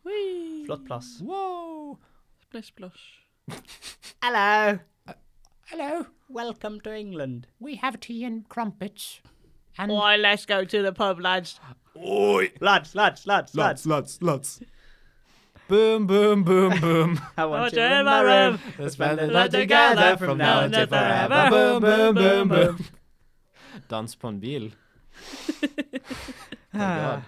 Hui. 0.07 0.65
Flott 0.67 0.85
plass. 0.87 1.17
Wow! 1.25 1.97
Splish 2.45 2.71
splosh. 2.71 3.05
Hello! 4.23 4.79
Hello, 5.67 6.05
Welcome 6.29 6.79
to 6.81 6.93
England. 6.93 7.47
we 7.59 7.75
have 7.75 7.99
tea 7.99 8.23
and 8.23 8.47
crumpets. 8.47 9.19
And 9.77 9.91
Oi, 9.91 10.15
let's 10.15 10.45
go 10.45 10.63
to 10.63 10.81
the 10.83 10.91
pub, 10.93 11.19
lads. 11.19 11.59
Oi! 11.97 12.51
Lads, 12.61 12.93
lads, 12.95 13.25
lads, 13.25 13.55
lads. 13.55 13.85
lads, 13.85 14.21
lads. 14.21 14.61
Boom, 15.67 16.05
boom, 16.07 16.43
boom, 16.43 16.79
boom. 16.79 17.19
I 17.37 17.45
want 17.45 17.73
Oh, 17.73 17.77
you 17.77 17.99
in 17.99 18.05
my 18.05 18.21
room. 18.21 18.59
Let's 18.77 18.93
spend 18.93 19.17
the 19.19 19.27
night 19.27 19.51
together 19.51 20.15
from 20.17 20.37
now 20.37 20.59
until 20.61 20.85
forever. 20.87 21.49
Boom, 21.49 21.81
boom, 21.81 22.15
boom, 22.15 22.47
boom. 22.49 22.85
Dans 23.89 24.15
på 24.15 24.27
en 24.27 24.39
bil. 24.39 24.71
Ah. 26.77 27.21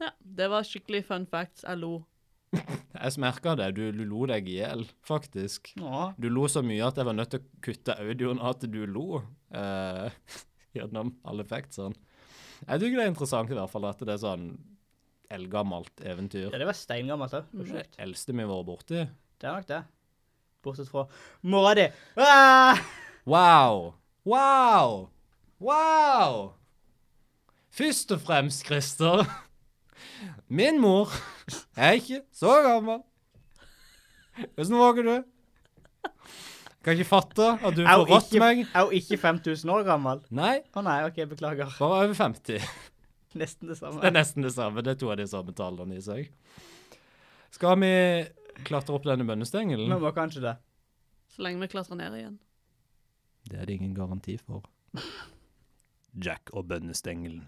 Ja, 0.00 0.08
det 0.26 0.48
var 0.50 0.64
skikkelig 0.66 1.04
fun 1.06 1.22
facts. 1.30 1.62
Jeg 1.62 1.78
lo. 1.78 2.00
Jeg 2.98 3.12
merka 3.22 3.52
det. 3.54 3.68
Du, 3.76 3.84
du 3.94 4.00
lo 4.10 4.24
deg 4.26 4.48
i 4.50 4.56
hjel, 4.58 4.82
faktisk. 5.06 5.70
Ja. 5.78 6.08
Du 6.18 6.26
lo 6.34 6.48
så 6.50 6.64
mye 6.66 6.82
at 6.88 6.98
jeg 6.98 7.06
var 7.06 7.14
nødt 7.14 7.30
til 7.30 7.38
å 7.44 7.60
kutte 7.62 7.94
audioen 8.02 8.42
at 8.42 8.66
du 8.66 8.80
lo 8.90 9.20
eh, 9.54 10.10
gjennom 10.74 11.12
alle 11.30 11.46
factsene. 11.46 11.94
Jeg 12.66 12.82
tykker 12.82 12.98
det 12.98 13.04
er 13.06 13.12
interessant 13.12 13.54
i 13.54 13.56
hvert 13.60 13.70
fall 13.70 13.86
at 13.88 14.02
det 14.02 14.16
er 14.16 14.22
sånn 14.24 14.48
eldgammelt 15.30 16.02
eventyr. 16.04 16.48
Ja, 16.50 16.58
det 16.60 16.66
var 16.68 16.76
steingammelt 16.78 17.34
òg. 17.38 17.50
Det 17.70 17.84
eldste 18.02 18.34
vi 18.34 18.42
har 18.44 18.50
vært 18.50 18.68
borti. 18.70 19.02
Det 19.40 19.48
er 19.48 19.56
nok 19.60 19.68
det. 19.70 19.82
Bortsett 20.64 20.90
fra 20.92 21.06
mora 21.48 21.74
di. 21.78 21.86
Ah! 22.20 22.80
Wow. 23.30 23.94
Wow. 24.28 24.96
Wow. 25.60 26.38
Først 27.70 28.10
og 28.12 28.20
fremst, 28.24 28.64
Christer 28.66 29.22
Min 30.50 30.80
mor 30.82 31.12
er 31.76 31.96
ikke 32.00 32.22
så 32.34 32.56
gammel. 32.66 33.02
Hvordan 34.56 34.78
våger 34.80 35.06
du? 35.06 35.16
Kan 36.80 36.96
ikke 36.96 37.04
fatte 37.10 37.46
at 37.60 37.74
du 37.76 37.82
Er 37.84 37.92
får 38.00 38.06
rått 38.08 38.30
ikke, 38.32 38.40
meg. 38.40 38.62
er 38.74 38.86
hun 38.88 38.94
ikke 38.96 39.18
5000 39.20 39.70
år 39.74 39.82
gammel? 39.84 40.22
Nei, 40.32 40.54
Å 40.72 40.80
nei, 40.84 40.98
OK, 41.06 41.18
beklager. 41.28 41.68
bare 41.78 42.06
over 42.06 42.14
50. 42.16 42.64
Nesten 43.40 43.68
det 43.70 43.76
samme. 43.78 44.00
Det 44.02 44.08
er 44.10 44.16
nesten 44.16 44.42
det 44.42 44.52
samme. 44.54 44.82
Det 44.82 44.94
er 44.96 45.00
to 45.00 45.10
av 45.12 45.16
de 45.20 45.26
samme 45.30 45.52
tallene 45.54 45.96
i 45.98 46.02
seg. 46.02 46.30
Skal 47.54 47.78
vi 47.82 47.90
klatre 48.66 48.94
opp 48.96 49.06
denne 49.06 49.22
Vi 49.24 49.30
bønnestengelen? 49.30 49.90
må 50.00 50.10
kanskje 50.16 50.42
det. 50.42 50.56
Så 51.30 51.42
lenge 51.46 51.62
vi 51.62 51.70
klatrer 51.70 51.98
ned 51.98 52.16
igjen. 52.18 52.38
Det 53.50 53.58
er 53.60 53.66
det 53.70 53.78
ingen 53.78 53.94
garanti 53.94 54.36
for. 54.42 54.66
Jack 56.26 56.50
og 56.52 56.66
bønnestengelen. 56.70 57.46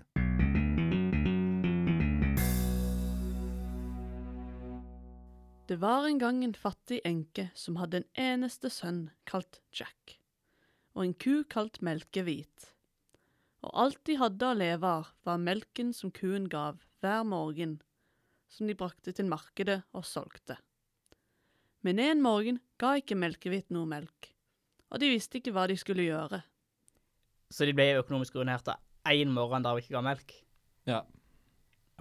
Det 5.67 5.77
var 5.81 6.07
en 6.07 6.19
gang 6.19 6.45
en 6.45 6.55
fattig 6.55 7.01
enke 7.07 7.49
som 7.55 7.79
hadde 7.81 8.03
en 8.03 8.09
eneste 8.19 8.69
sønn 8.71 9.07
kalt 9.29 9.61
Jack, 9.73 10.19
og 10.95 11.07
en 11.07 11.15
ku 11.15 11.45
kalt 11.49 11.81
Melkehvit. 11.83 12.72
Og 13.62 13.71
alt 13.78 14.00
de 14.09 14.19
hadde 14.19 14.49
å 14.49 14.59
leve 14.59 14.88
av, 14.88 15.12
var 15.23 15.38
melken 15.38 15.92
som 15.95 16.11
kuen 16.14 16.49
gav 16.50 16.81
hver 17.02 17.23
morgen, 17.26 17.78
som 18.50 18.66
de 18.66 18.75
brakte 18.78 19.14
til 19.14 19.28
markedet 19.31 19.81
og 19.95 20.07
solgte. 20.07 20.59
Men 21.83 21.99
en 22.02 22.23
morgen 22.23 22.61
ga 22.78 22.97
ikke 22.99 23.19
Melkehvitt 23.19 23.71
noe 23.75 23.88
melk, 23.90 24.33
og 24.90 25.02
de 25.02 25.11
visste 25.14 25.38
ikke 25.38 25.54
hva 25.54 25.69
de 25.71 25.78
skulle 25.78 26.07
gjøre. 26.07 26.42
Så 27.52 27.66
de 27.69 27.75
ble 27.76 27.88
økonomisk 28.00 28.37
ruinert 28.38 28.69
av 28.73 28.83
én 29.12 29.31
morgen 29.35 29.64
der 29.64 29.76
vi 29.76 29.85
ikke 29.85 29.97
ga 29.97 30.04
melk? 30.07 30.37
Ja. 30.88 31.02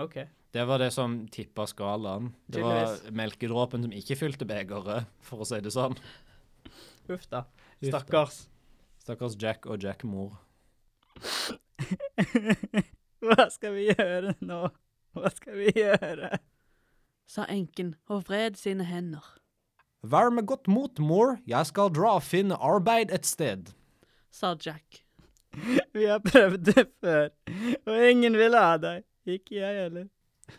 OK. 0.02 0.22
Det 0.52 0.64
var 0.68 0.82
det 0.82 0.90
som 0.92 1.22
tippa 1.32 1.66
skalaen. 1.70 2.34
Det 2.52 2.62
var 2.64 2.98
melkedråpen 3.16 3.86
som 3.86 3.94
ikke 3.96 4.18
fylte 4.20 4.48
begeret, 4.48 5.08
for 5.24 5.44
å 5.44 5.48
si 5.48 5.62
det 5.64 5.72
sånn. 5.74 5.96
Uff 7.12 7.28
da. 7.32 7.46
Stakkars. 7.82 8.46
Stakkars 9.02 9.38
Jack 9.40 9.68
og 9.72 9.82
Jack-mor. 9.82 10.36
Hva 13.26 13.46
skal 13.54 13.76
vi 13.78 13.90
gjøre 13.92 14.34
nå? 14.42 14.64
Hva 15.18 15.32
skal 15.34 15.60
vi 15.60 15.74
gjøre? 15.76 16.32
Sa 17.30 17.46
enken 17.52 17.94
og 18.12 18.26
vred 18.28 18.58
sine 18.60 18.88
hender. 18.88 19.24
Vær 20.02 20.32
med 20.34 20.48
godt 20.50 20.68
mot, 20.72 20.98
mor. 21.00 21.36
Jeg 21.46 21.70
skal 21.70 21.92
dra 21.94 22.16
og 22.18 22.26
finne 22.26 22.58
arbeid 22.58 23.14
et 23.14 23.28
sted. 23.30 23.70
Sa 24.34 24.56
Jack. 24.58 25.04
Vi 25.96 26.08
har 26.08 26.24
prøvd 26.24 26.64
det 26.72 26.86
før, 27.04 27.28
og 27.86 28.04
ingen 28.08 28.38
vil 28.40 28.56
ha 28.56 28.78
deg. 28.80 29.04
Ikke 29.28 29.58
jeg 29.58 29.80
heller. 29.84 30.06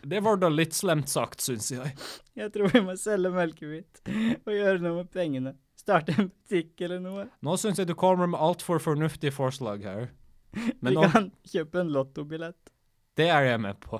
Det 0.05 0.21
var 0.23 0.37
da 0.41 0.49
litt 0.53 0.75
slemt 0.77 1.09
sagt, 1.09 1.41
syns 1.41 1.71
jeg. 1.73 1.95
Jeg 2.37 2.53
tror 2.53 2.69
vi 2.73 2.81
må 2.85 2.93
selge 2.97 3.29
melkehvit 3.33 4.01
og 4.45 4.53
gjøre 4.53 4.79
noe 4.81 5.01
med 5.01 5.09
pengene. 5.13 5.55
Starte 5.77 6.15
en 6.15 6.29
butikk 6.29 6.81
eller 6.85 7.01
noe. 7.03 7.25
Nå 7.45 7.57
syns 7.61 7.81
jeg 7.81 7.89
du 7.89 7.93
kommer 7.97 8.29
med 8.29 8.41
altfor 8.41 8.81
fornuftige 8.81 9.33
forslag 9.35 9.85
her. 9.85 10.07
Men 10.53 10.93
vi 10.93 10.97
nå, 10.97 11.07
kan 11.11 11.31
kjøpe 11.49 11.81
en 11.81 11.91
lottobillett. 11.93 12.73
det 13.17 13.29
er 13.29 13.47
jeg 13.51 13.61
med 13.61 13.79
på. 13.81 13.99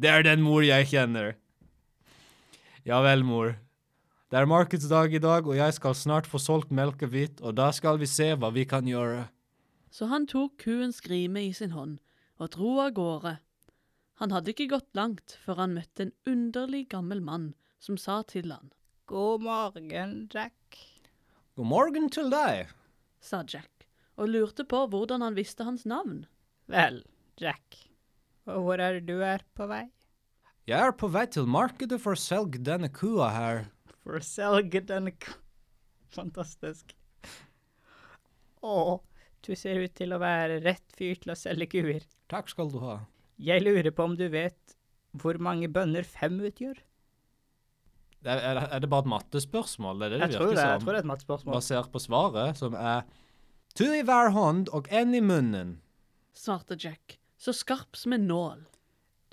Det 0.00 0.08
er 0.10 0.22
den 0.24 0.42
mor 0.42 0.64
jeg 0.64 0.86
kjenner. 0.90 1.34
Ja 2.84 3.00
vel, 3.04 3.24
mor. 3.24 3.54
Det 4.30 4.40
er 4.40 4.48
markedsdag 4.50 5.14
i 5.14 5.20
dag, 5.22 5.46
og 5.46 5.56
jeg 5.56 5.74
skal 5.76 5.94
snart 5.94 6.26
få 6.26 6.40
solgt 6.42 6.72
melkehvit, 6.74 7.40
og 7.44 7.54
da 7.58 7.70
skal 7.72 8.00
vi 8.00 8.08
se 8.10 8.32
hva 8.34 8.50
vi 8.54 8.64
kan 8.66 8.88
gjøre. 8.88 9.28
Så 9.94 10.08
han 10.10 10.26
tok 10.26 10.56
kuens 10.64 11.00
grime 11.04 11.44
i 11.46 11.52
sin 11.54 11.70
hånd 11.76 11.98
og 12.42 12.50
dro 12.56 12.72
av 12.82 12.94
gårde. 12.96 13.36
Han 14.22 14.32
hadde 14.34 14.54
ikke 14.54 14.70
gått 14.72 14.90
langt 14.98 15.36
før 15.44 15.60
han 15.62 15.76
møtte 15.76 16.08
en 16.08 16.14
underlig 16.26 16.88
gammel 16.90 17.20
mann 17.22 17.52
som 17.82 17.98
sa 18.00 18.22
til 18.26 18.50
han, 18.50 18.72
God 19.06 19.44
morgen, 19.44 20.14
Jack. 20.32 20.78
God 21.58 21.68
morgen 21.70 22.08
til 22.10 22.30
deg. 22.32 22.70
sa 23.20 23.42
Jack, 23.46 23.73
og 24.20 24.30
lurte 24.30 24.66
på 24.68 24.84
hvordan 24.90 25.24
han 25.24 25.36
visste 25.38 25.66
hans 25.66 25.84
navn. 25.88 26.24
Vel, 26.70 27.02
Jack. 27.40 27.78
Og 28.50 28.66
hvor 28.66 28.80
er 28.82 28.98
det 28.98 29.08
du 29.08 29.24
er 29.24 29.44
på 29.56 29.66
vei? 29.70 29.86
Jeg 30.68 30.80
er 30.80 30.94
på 30.96 31.10
vei 31.12 31.26
til 31.28 31.48
markedet 31.50 31.98
for 32.00 32.16
å 32.16 32.20
selge 32.20 32.60
denne 32.64 32.88
kua 32.92 33.30
her. 33.34 33.64
For 34.04 34.20
å 34.20 34.24
selge 34.24 34.84
denne 34.84 35.12
kua 35.16 35.40
Fantastisk. 36.14 36.94
Å, 38.64 39.00
du 39.44 39.52
ser 39.58 39.80
ut 39.82 39.94
til 39.98 40.14
å 40.14 40.20
være 40.22 40.60
rett 40.64 40.94
fyr 40.96 41.18
til 41.20 41.34
å 41.34 41.36
selge 41.38 41.66
kuer. 41.72 42.06
Takk 42.30 42.52
skal 42.52 42.70
du 42.70 42.78
ha. 42.84 43.00
Jeg 43.42 43.64
lurer 43.64 43.90
på 43.90 44.06
om 44.06 44.14
du 44.16 44.28
vet 44.30 44.76
hvor 45.18 45.38
mange 45.42 45.68
bønner 45.70 46.06
fem 46.06 46.38
utgjør? 46.38 46.78
Er, 48.24 48.38
er, 48.38 48.60
er 48.62 48.80
det 48.80 48.88
bare 48.88 49.04
et 49.04 49.10
mattespørsmål? 49.12 49.98
Det 50.00 50.06
er 50.06 50.14
det 50.14 50.20
Jeg 50.22 50.30
virker 50.32 50.54
det, 50.54 50.64
jeg 50.64 50.80
tror 50.84 50.94
det 50.94 50.96
er 50.96 51.04
et 51.04 51.10
mattespørsmål. 51.10 51.56
Basert 51.58 51.90
på 51.92 52.00
svaret, 52.00 52.60
som 52.62 52.76
er 52.78 53.02
to 53.74 53.88
i 53.90 54.02
hver 54.06 54.30
hånd 54.30 54.68
og 54.76 54.86
en 54.94 55.14
i 55.18 55.20
munnen. 55.20 55.78
svarte 56.34 56.76
Jack, 56.78 57.18
så 57.36 57.52
skarp 57.52 57.96
som 57.96 58.12
en 58.14 58.28
nål. 58.28 58.60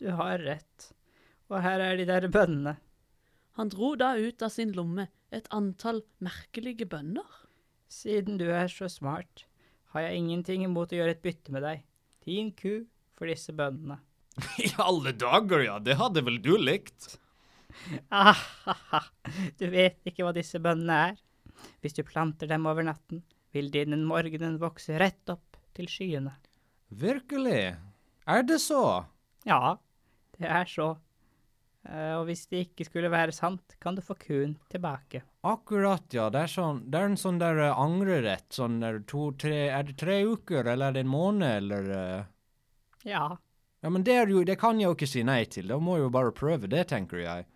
Du 0.01 0.09
har 0.17 0.41
rett. 0.41 0.87
Og 1.51 1.61
her 1.61 1.83
er 1.83 1.99
de 1.99 2.07
der 2.09 2.25
bønnene. 2.31 2.77
Han 3.59 3.69
dro 3.69 3.93
da 3.99 4.15
ut 4.17 4.41
av 4.41 4.49
sin 4.49 4.71
lomme 4.73 5.09
et 5.29 5.47
antall 5.53 6.01
merkelige 6.23 6.87
bønner. 6.89 7.27
Siden 7.91 8.39
du 8.39 8.47
er 8.49 8.71
så 8.71 8.87
smart, 8.89 9.45
har 9.93 10.07
jeg 10.07 10.21
ingenting 10.21 10.63
imot 10.65 10.93
å 10.93 11.01
gjøre 11.01 11.17
et 11.17 11.21
bytte 11.21 11.53
med 11.53 11.65
deg. 11.67 11.83
Din 12.25 12.49
ku 12.55 12.87
for 13.13 13.29
disse 13.29 13.53
bønnene. 13.53 13.99
I 14.65 14.71
alle 14.81 15.11
dager, 15.13 15.61
ja. 15.67 15.75
Det 15.83 15.99
hadde 15.99 16.23
vel 16.25 16.39
du 16.41 16.55
likt? 16.57 17.19
Ahaha, 18.09 19.03
du 19.59 19.67
vet 19.69 19.99
ikke 20.07 20.25
hva 20.25 20.33
disse 20.33 20.57
bønnene 20.63 20.97
er. 21.11 21.21
Hvis 21.83 21.99
du 21.99 22.01
planter 22.07 22.49
dem 22.49 22.65
over 22.65 22.87
natten, 22.87 23.21
vil 23.53 23.71
denne 23.73 23.97
morgenen 24.07 24.57
vokse 24.61 24.97
rett 25.01 25.29
opp 25.33 25.57
til 25.77 25.87
skyene. 25.91 26.33
Virkelig? 26.91 27.75
Er 28.27 28.43
det 28.47 28.59
så? 28.63 29.05
Ja, 29.47 29.77
det 30.37 30.47
er 30.47 30.67
så. 30.69 30.89
Eh, 31.89 32.13
og 32.19 32.27
hvis 32.27 32.43
det 32.51 32.65
ikke 32.67 32.85
skulle 32.85 33.09
være 33.11 33.33
sant, 33.33 33.75
kan 33.81 33.95
du 33.97 34.03
få 34.05 34.13
kuen 34.21 34.57
tilbake. 34.69 35.23
Akkurat, 35.47 36.03
ja. 36.13 36.27
Det 36.29 36.43
er, 36.45 36.51
sånn, 36.51 36.83
det 36.91 36.99
er 36.99 37.09
en 37.09 37.17
sånn 37.17 37.39
der 37.41 37.57
eh, 37.65 37.79
angrerett. 37.81 38.45
Sånn 38.53 38.79
der 38.83 38.99
to-tre 39.09 39.63
Er 39.71 39.87
det 39.87 39.95
tre 39.97 40.19
uker, 40.27 40.67
eller 40.75 40.91
er 40.91 40.99
det 40.99 41.05
en 41.07 41.09
måned, 41.15 41.49
eller 41.63 41.89
eh? 41.95 42.21
Ja, 43.09 43.25
Ja, 43.81 43.89
men 43.89 44.03
det, 44.05 44.13
er 44.13 44.29
jo, 44.29 44.43
det 44.45 44.59
kan 44.61 44.77
jeg 44.77 44.85
jo 44.91 44.93
ikke 44.93 45.07
si 45.09 45.23
nei 45.25 45.39
til. 45.49 45.71
Da 45.71 45.79
må 45.81 45.95
jeg 45.97 46.03
jo 46.05 46.13
bare 46.13 46.35
prøve 46.37 46.69
det, 46.69 46.83
tenker 46.91 47.17
jeg. 47.23 47.47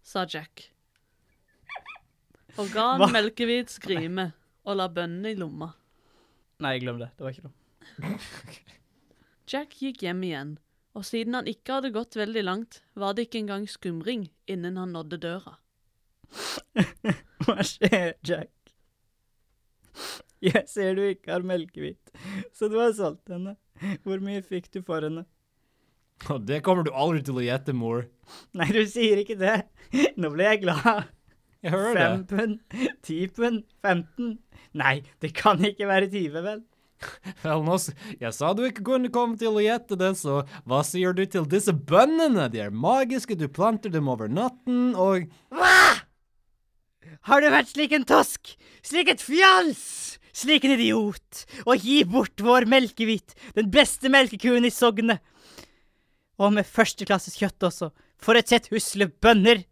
sa 0.00 0.22
Jack. 0.24 0.70
Organ, 2.62 3.02
ga 3.02 3.10
melkehvit 3.12 3.74
skrime 3.74 4.30
og 4.66 4.78
la 4.80 4.88
bønnene 4.92 5.32
i 5.32 5.38
lomma. 5.38 5.70
nei, 6.62 6.78
glem 6.82 6.98
det. 7.02 7.12
Det 7.16 7.26
var 7.26 7.34
ikke 7.34 7.48
noe. 7.48 8.16
Jack 9.50 9.76
gikk 9.78 10.02
hjem 10.02 10.24
igjen, 10.26 10.56
og 10.96 11.04
siden 11.06 11.36
han 11.38 11.50
ikke 11.50 11.78
hadde 11.78 11.92
gått 11.94 12.16
veldig 12.18 12.42
langt, 12.42 12.80
var 12.98 13.14
det 13.14 13.28
ikke 13.28 13.44
engang 13.44 13.68
skumring 13.70 14.26
innen 14.50 14.80
han 14.80 14.94
nådde 14.96 15.20
døra. 15.22 15.56
Hva 17.46 17.62
skjer, 17.62 18.16
Jack? 18.26 18.52
Jeg 20.42 20.66
ser 20.68 20.96
du 20.98 21.04
ikke 21.06 21.32
har 21.32 21.46
melkehvit, 21.46 22.10
så 22.52 22.68
du 22.68 22.76
har 22.80 22.92
solgt 22.96 23.30
henne. 23.32 23.54
Hvor 24.04 24.20
mye 24.24 24.42
fikk 24.44 24.68
du 24.74 24.82
for 24.84 25.04
henne? 25.04 25.24
Det 26.48 26.62
kommer 26.64 26.84
du 26.86 26.90
aldri 26.96 27.22
til 27.24 27.38
å 27.38 27.44
gjette, 27.44 27.74
mor. 27.76 28.06
Nei, 28.56 28.68
du 28.72 28.82
sier 28.88 29.20
ikke 29.20 29.36
det. 29.38 29.58
Nå 30.16 30.32
ble 30.32 30.48
jeg 30.48 30.62
glad. 30.64 31.12
Jeg 31.66 31.74
hører 31.74 31.98
Fem 31.98 32.22
det. 32.22 32.26
pund, 32.30 32.88
ti 33.02 33.18
pund, 33.34 33.62
15. 33.82 34.32
Nei, 34.78 34.96
det 35.24 35.32
kan 35.34 35.58
ikke 35.66 35.88
være 35.90 36.08
20, 36.12 36.42
vel? 36.44 36.64
Vel, 37.42 37.62
nå, 37.66 37.76
jeg 38.22 38.32
sa 38.32 38.52
du 38.56 38.62
ikke 38.64 38.84
kunne 38.86 39.10
komme 39.12 39.36
til 39.40 39.56
å 39.58 39.62
gjette 39.64 39.98
det, 40.00 40.12
så 40.16 40.38
hva 40.64 40.78
sier 40.86 41.12
du 41.16 41.24
til 41.28 41.44
disse 41.50 41.74
bønnene? 41.74 42.46
De 42.52 42.62
er 42.64 42.70
magiske, 42.72 43.36
du 43.36 43.48
planter 43.52 43.92
dem 43.92 44.08
over 44.12 44.30
natten, 44.32 44.94
og 44.94 45.26
Hva?! 45.52 46.02
Har 47.26 47.42
du 47.42 47.48
vært 47.50 47.72
slik 47.72 47.92
en 47.96 48.06
tosk, 48.06 48.52
slik 48.86 49.10
et 49.10 49.22
fjals, 49.22 50.16
slik 50.36 50.64
en 50.66 50.76
idiot, 50.76 51.44
og 51.66 51.82
gi 51.82 52.00
bort 52.06 52.42
vår 52.44 52.66
melkehvit, 52.70 53.34
den 53.58 53.70
beste 53.74 54.10
melkekuen 54.12 54.66
i 54.68 54.72
Sognet? 54.74 55.22
Og 56.38 56.52
med 56.54 56.68
førsteklasses 56.68 57.38
kjøtt 57.40 57.66
også, 57.66 57.90
for 58.20 58.38
et 58.38 58.50
sett 58.52 58.70
husle 58.72 59.08
bønner! 59.22 59.64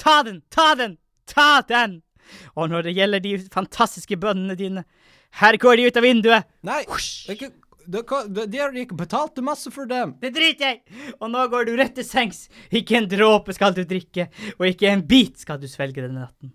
Ta 0.00 0.22
den, 0.26 0.40
ta 0.50 0.72
den, 0.78 0.96
ta 1.30 1.62
den! 1.68 2.00
Og 2.54 2.70
når 2.70 2.86
det 2.86 2.94
gjelder 2.98 3.22
de 3.24 3.32
fantastiske 3.50 4.18
bønnene 4.20 4.54
dine, 4.58 4.84
her 5.40 5.58
går 5.62 5.78
de 5.78 5.88
ut 5.88 5.98
av 5.98 6.06
vinduet! 6.06 6.48
Nei, 6.66 6.80
ikke, 7.32 7.50
det, 7.90 8.04
de 8.52 8.60
har 8.60 8.76
ikke 8.82 8.98
betalt 8.98 9.38
masse 9.46 9.70
for 9.74 9.90
dem. 9.90 10.16
Det 10.22 10.32
driter 10.36 10.72
jeg! 10.74 11.12
Og 11.18 11.30
nå 11.32 11.46
går 11.52 11.68
du 11.68 11.74
rett 11.78 11.96
til 11.98 12.06
sengs. 12.06 12.44
Ikke 12.70 12.98
en 13.00 13.08
dråpe 13.10 13.54
skal 13.56 13.74
du 13.76 13.82
drikke, 13.88 14.28
og 14.58 14.66
ikke 14.70 14.90
en 14.90 15.04
bit 15.06 15.42
skal 15.42 15.60
du 15.62 15.66
svelge 15.70 16.04
denne 16.04 16.26
natten. 16.26 16.54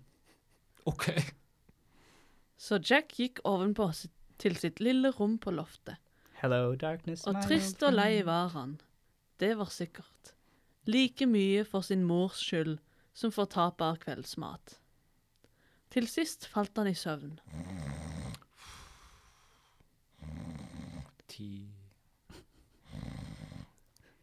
OK. 0.86 1.10
Så 2.56 2.80
Jack 2.80 3.16
gikk 3.18 3.42
ovenpå 3.44 3.90
til 4.40 4.56
sitt 4.60 4.80
lille 4.80 5.12
rom 5.16 5.36
på 5.42 5.52
loftet. 5.54 5.98
Hello, 6.40 6.74
darkness, 6.76 7.24
Og 7.26 7.38
trist 7.46 7.80
og 7.86 7.94
lei 7.96 8.20
var 8.24 8.52
han. 8.52 8.76
Det 9.40 9.54
var 9.56 9.70
sikkert. 9.72 10.34
Like 10.86 11.26
mye 11.26 11.64
for 11.64 11.84
sin 11.84 12.04
mors 12.06 12.38
skyld 12.44 12.76
som 13.16 13.32
får 13.32 13.46
tapet 13.46 13.84
av 13.86 13.96
kveldsmat. 14.02 14.76
Til 15.88 16.04
sist 16.10 16.44
falt 16.52 16.76
han 16.76 16.90
i 16.90 16.94
søvn. 16.94 17.38
Tea. 21.32 21.64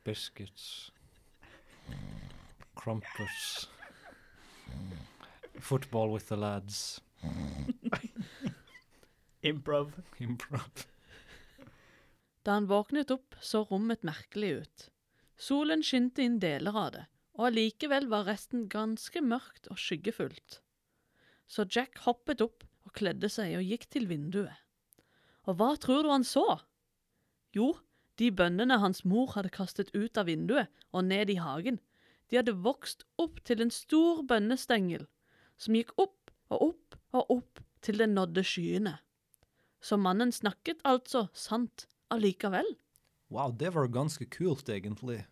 Biscuits. 0.06 0.92
Crumpets. 2.78 3.70
Football 5.60 6.14
with 6.14 6.28
the 6.28 6.38
lads. 6.38 7.02
Improv. 9.42 9.94
Improv. 10.18 10.86
Da 12.44 12.60
han 12.60 12.68
våknet 12.70 13.12
opp, 13.12 13.36
så 13.42 13.64
rommet 13.64 14.04
merkelig 14.04 14.52
ut. 14.62 14.90
Solen 15.40 15.82
skinte 15.84 16.22
inn 16.22 16.38
deler 16.44 16.78
av 16.78 16.92
det, 16.94 17.06
og 17.38 17.48
allikevel 17.50 18.10
var 18.12 18.28
resten 18.30 18.68
ganske 18.70 19.22
mørkt 19.25 19.70
og 19.74 19.80
skyggefullt. 19.82 20.60
Så 21.50 21.66
Jack 21.70 22.04
hoppet 22.06 22.44
opp 22.46 22.66
og 22.86 22.94
kledde 22.98 23.30
seg 23.32 23.56
og 23.58 23.66
gikk 23.66 23.88
til 23.94 24.08
vinduet. 24.10 24.54
Og 25.50 25.58
hva 25.60 25.74
tror 25.82 26.06
du 26.06 26.12
han 26.13 26.25
så? 26.28 26.46
Jo, 27.54 27.74
de 28.22 28.30
bønnene 28.32 28.78
hans 28.82 29.04
mor 29.06 29.34
hadde 29.36 29.52
kastet 29.54 29.90
ut 29.96 30.18
av 30.18 30.30
vinduet 30.30 30.70
og 30.94 31.06
ned 31.10 31.32
i 31.34 31.40
hagen, 31.42 31.80
de 32.30 32.40
hadde 32.40 32.56
vokst 32.66 33.04
opp 33.22 33.42
til 33.46 33.62
en 33.62 33.74
stor 33.74 34.24
bønnestengel, 34.30 35.06
som 35.58 35.75
gikk 35.78 35.92
opp 36.02 36.32
og 36.54 36.70
opp 36.70 36.98
og 37.13 37.34
opp 37.38 37.63
til 37.84 38.00
det 38.02 38.10
nådde 38.10 38.46
skyene. 38.48 38.96
Så 39.84 40.00
mannen 40.00 40.32
snakket 40.32 40.80
altså 40.88 41.28
sant 41.36 41.88
allikevel. 42.13 42.70
Wow, 43.34 43.52
det 43.52 43.74
var 43.75 43.90
ganske 43.92 44.25
kult, 44.32 44.70
egentlig. 44.70 45.25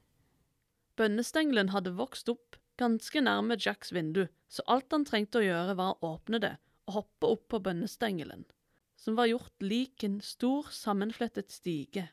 Bønnestengelen 1.00 1.72
hadde 1.74 1.94
vokst 1.98 2.30
opp 2.32 2.58
ganske 2.82 3.22
nærme 3.24 3.58
Jacks 3.62 3.92
vindu, 3.96 4.26
så 4.52 4.64
alt 4.68 4.92
han 4.92 5.06
trengte 5.08 5.40
å 5.42 5.46
gjøre 5.46 5.76
var 5.80 5.96
å 6.02 6.16
åpne 6.16 6.40
det 6.44 6.56
og 6.90 6.96
hoppe 6.98 7.30
opp 7.36 7.44
på 7.54 7.60
bønnestengelen, 7.64 8.42
som 9.00 9.16
var 9.16 9.30
gjort 9.30 9.64
lik 9.64 10.04
en 10.04 10.18
stor, 10.26 10.68
sammenflettet 10.74 11.54
stige. 11.54 12.08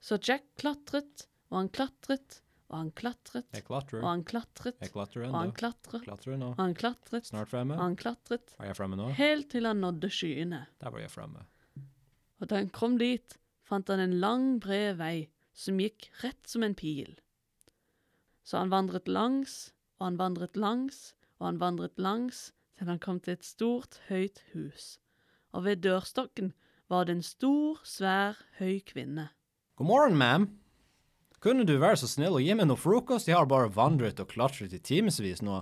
Så 0.00 0.18
Jack 0.22 0.44
klatret, 0.60 1.24
og 1.50 1.56
han 1.58 1.70
klatret, 1.74 2.40
og 2.70 2.76
han 2.78 2.90
klatret, 2.94 3.48
Jeg 3.52 3.64
klatrer. 3.66 4.02
og 4.04 4.06
han 4.08 4.22
klatret, 4.24 4.76
Jeg 4.80 4.92
klatrer 4.92 5.24
og 5.26 5.34
han 5.34 5.52
klatret, 5.56 6.04
Klatrer 6.04 6.36
nå. 6.38 6.50
og 6.52 6.60
han 6.62 6.74
klatret, 6.78 7.26
Snart 7.26 7.52
og 7.56 7.72
han 7.80 7.96
klatret, 7.96 8.54
Er 8.60 8.66
jeg 8.70 8.76
fremme 8.78 8.96
nå? 9.00 9.08
helt 9.18 9.50
til 9.50 9.66
han 9.66 9.80
nådde 9.82 10.10
skyene. 10.12 10.66
Der 10.78 10.90
var 10.90 11.00
jeg 11.00 11.10
fremme. 11.10 11.42
Og 12.40 12.46
da 12.48 12.56
han 12.60 12.70
kom 12.70 12.96
dit, 12.98 13.36
fant 13.66 13.88
han 13.88 14.00
en 14.00 14.20
lang, 14.20 14.60
bred 14.60 14.96
vei 15.00 15.28
som 15.52 15.80
gikk 15.82 16.10
rett 16.22 16.46
som 16.46 16.62
en 16.62 16.74
pil. 16.78 17.18
Så 18.50 18.58
han 18.58 18.72
vandret 18.72 19.06
langs, 19.06 19.70
og 20.00 20.08
han 20.08 20.16
vandret 20.18 20.56
langs, 20.58 21.12
og 21.38 21.52
han 21.52 21.58
vandret 21.60 22.00
langs, 22.02 22.48
til 22.74 22.88
han 22.90 22.98
kom 22.98 23.20
til 23.22 23.36
et 23.36 23.44
stort, 23.46 24.00
høyt 24.08 24.40
hus. 24.50 24.96
Og 25.54 25.68
ved 25.68 25.84
dørstokken 25.84 26.48
var 26.90 27.06
det 27.06 27.14
en 27.14 27.22
stor, 27.22 27.78
svær, 27.86 28.40
høy 28.58 28.80
kvinne. 28.82 29.28
God 29.78 29.86
morgen, 29.86 30.16
ma'am. 30.18 30.48
Kunne 31.38 31.62
du 31.64 31.76
være 31.78 32.00
så 32.02 32.08
snill 32.10 32.40
å 32.40 32.42
gi 32.42 32.56
meg 32.58 32.66
noe 32.66 32.80
frokost? 32.80 33.30
Jeg 33.30 33.38
har 33.38 33.46
bare 33.46 33.70
vandret 33.70 34.18
og 34.18 34.32
klatret 34.32 34.74
i 34.74 34.82
timevis 34.82 35.44
nå. 35.46 35.60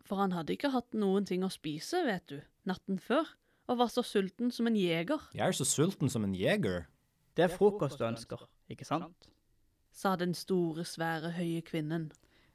For 0.00 0.22
han 0.22 0.32
hadde 0.32 0.56
ikke 0.56 0.72
hatt 0.72 0.96
noen 0.96 1.28
ting 1.28 1.44
å 1.44 1.52
spise, 1.52 2.00
vet 2.08 2.24
du, 2.32 2.38
natten 2.64 2.96
før, 2.96 3.28
og 3.68 3.82
var 3.82 3.92
så 3.92 4.00
sulten 4.00 4.48
som 4.48 4.72
en 4.72 4.80
jeger, 4.80 5.20
Jeg 5.36 5.52
er 5.52 5.52
så 5.52 5.68
sulten 5.68 6.08
som 6.08 6.24
en 6.24 6.32
jeger. 6.34 6.88
Det 7.36 7.44
er 7.44 7.52
frokost 7.52 8.00
du 8.00 8.08
ønsker, 8.08 8.48
ikke 8.72 8.88
sant? 8.88 9.29
Sa 10.00 10.14
den 10.16 10.32
store, 10.36 10.84
svære, 10.88 11.34
høye 11.36 11.60
kvinnen. 11.66 12.08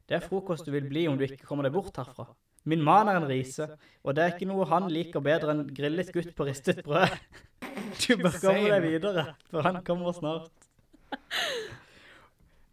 Det 0.10 0.18
er 0.18 0.26
frokost 0.26 0.66
du 0.68 0.72
vil 0.74 0.88
bli 0.90 1.06
om 1.10 1.18
du 1.18 1.26
ikke 1.28 1.46
kommer 1.46 1.66
deg 1.68 1.74
bort 1.76 1.98
herfra. 2.02 2.28
Min 2.66 2.82
mann 2.82 3.10
er 3.12 3.20
en 3.20 3.28
rise, 3.30 3.68
og 4.02 4.16
det 4.18 4.24
er 4.24 4.32
ikke 4.34 4.48
noe 4.50 4.66
han 4.70 4.88
liker 4.90 5.22
bedre 5.22 5.54
enn 5.54 5.68
grillet 5.78 6.10
gutt 6.14 6.32
på 6.38 6.48
ristet 6.50 6.82
brød. 6.86 7.14
Du 7.96 8.16
bør 8.20 8.34
komme 8.42 8.70
deg 8.72 8.82
videre, 8.84 9.24
for 9.52 9.64
han 9.64 9.78
kommer 9.86 10.12
snart. 10.16 10.50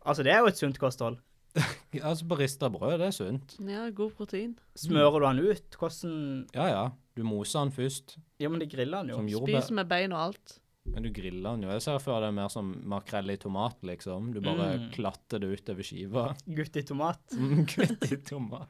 Altså, 0.06 0.22
det 0.26 0.32
er 0.32 0.40
jo 0.42 0.48
et 0.50 0.58
sunt 0.58 0.78
kosthold. 0.80 1.18
Altså, 2.00 2.24
på 2.24 2.38
rista 2.40 2.70
brød, 2.72 2.94
det 3.02 3.06
er 3.10 3.14
sunt. 3.14 3.54
Ja, 3.68 3.84
god 3.92 4.14
protein. 4.16 4.54
Smører 4.80 5.18
du 5.20 5.26
han 5.28 5.40
ut? 5.44 5.76
Hvordan 5.78 6.14
Ja, 6.56 6.66
ja. 6.70 6.84
Du 7.16 7.22
moser 7.28 7.60
han 7.60 7.72
først, 7.72 8.16
Ja, 8.40 8.48
men 8.48 8.62
de 8.62 8.66
griller 8.72 9.02
han 9.02 9.10
jo. 9.12 9.18
som 9.20 9.28
jordbær. 9.28 9.60
Spis 9.60 9.70
med 9.76 9.90
bein 9.90 10.12
og 10.16 10.22
alt. 10.30 10.54
Men 10.84 11.02
du 11.06 11.10
griller 11.14 11.54
den 11.54 11.62
jo. 11.66 11.70
Jeg 11.76 11.82
ser 11.84 12.00
for 12.02 12.24
er 12.26 12.34
mer 12.34 12.48
som 12.52 12.72
makrell 12.90 13.30
i 13.30 13.36
tomat, 13.40 13.78
liksom. 13.86 14.32
Du 14.34 14.40
bare 14.42 14.78
Mm. 14.78 14.90
klatter 14.92 15.38
det 15.40 15.52
utover 15.60 15.82
skiva. 15.86 16.24
Gutt 16.58 16.76
i 16.76 16.82
tomat. 16.82 17.20
Mm, 17.38 17.64
Gutt 17.66 18.12
i 18.12 18.16
tomat. 18.16 18.68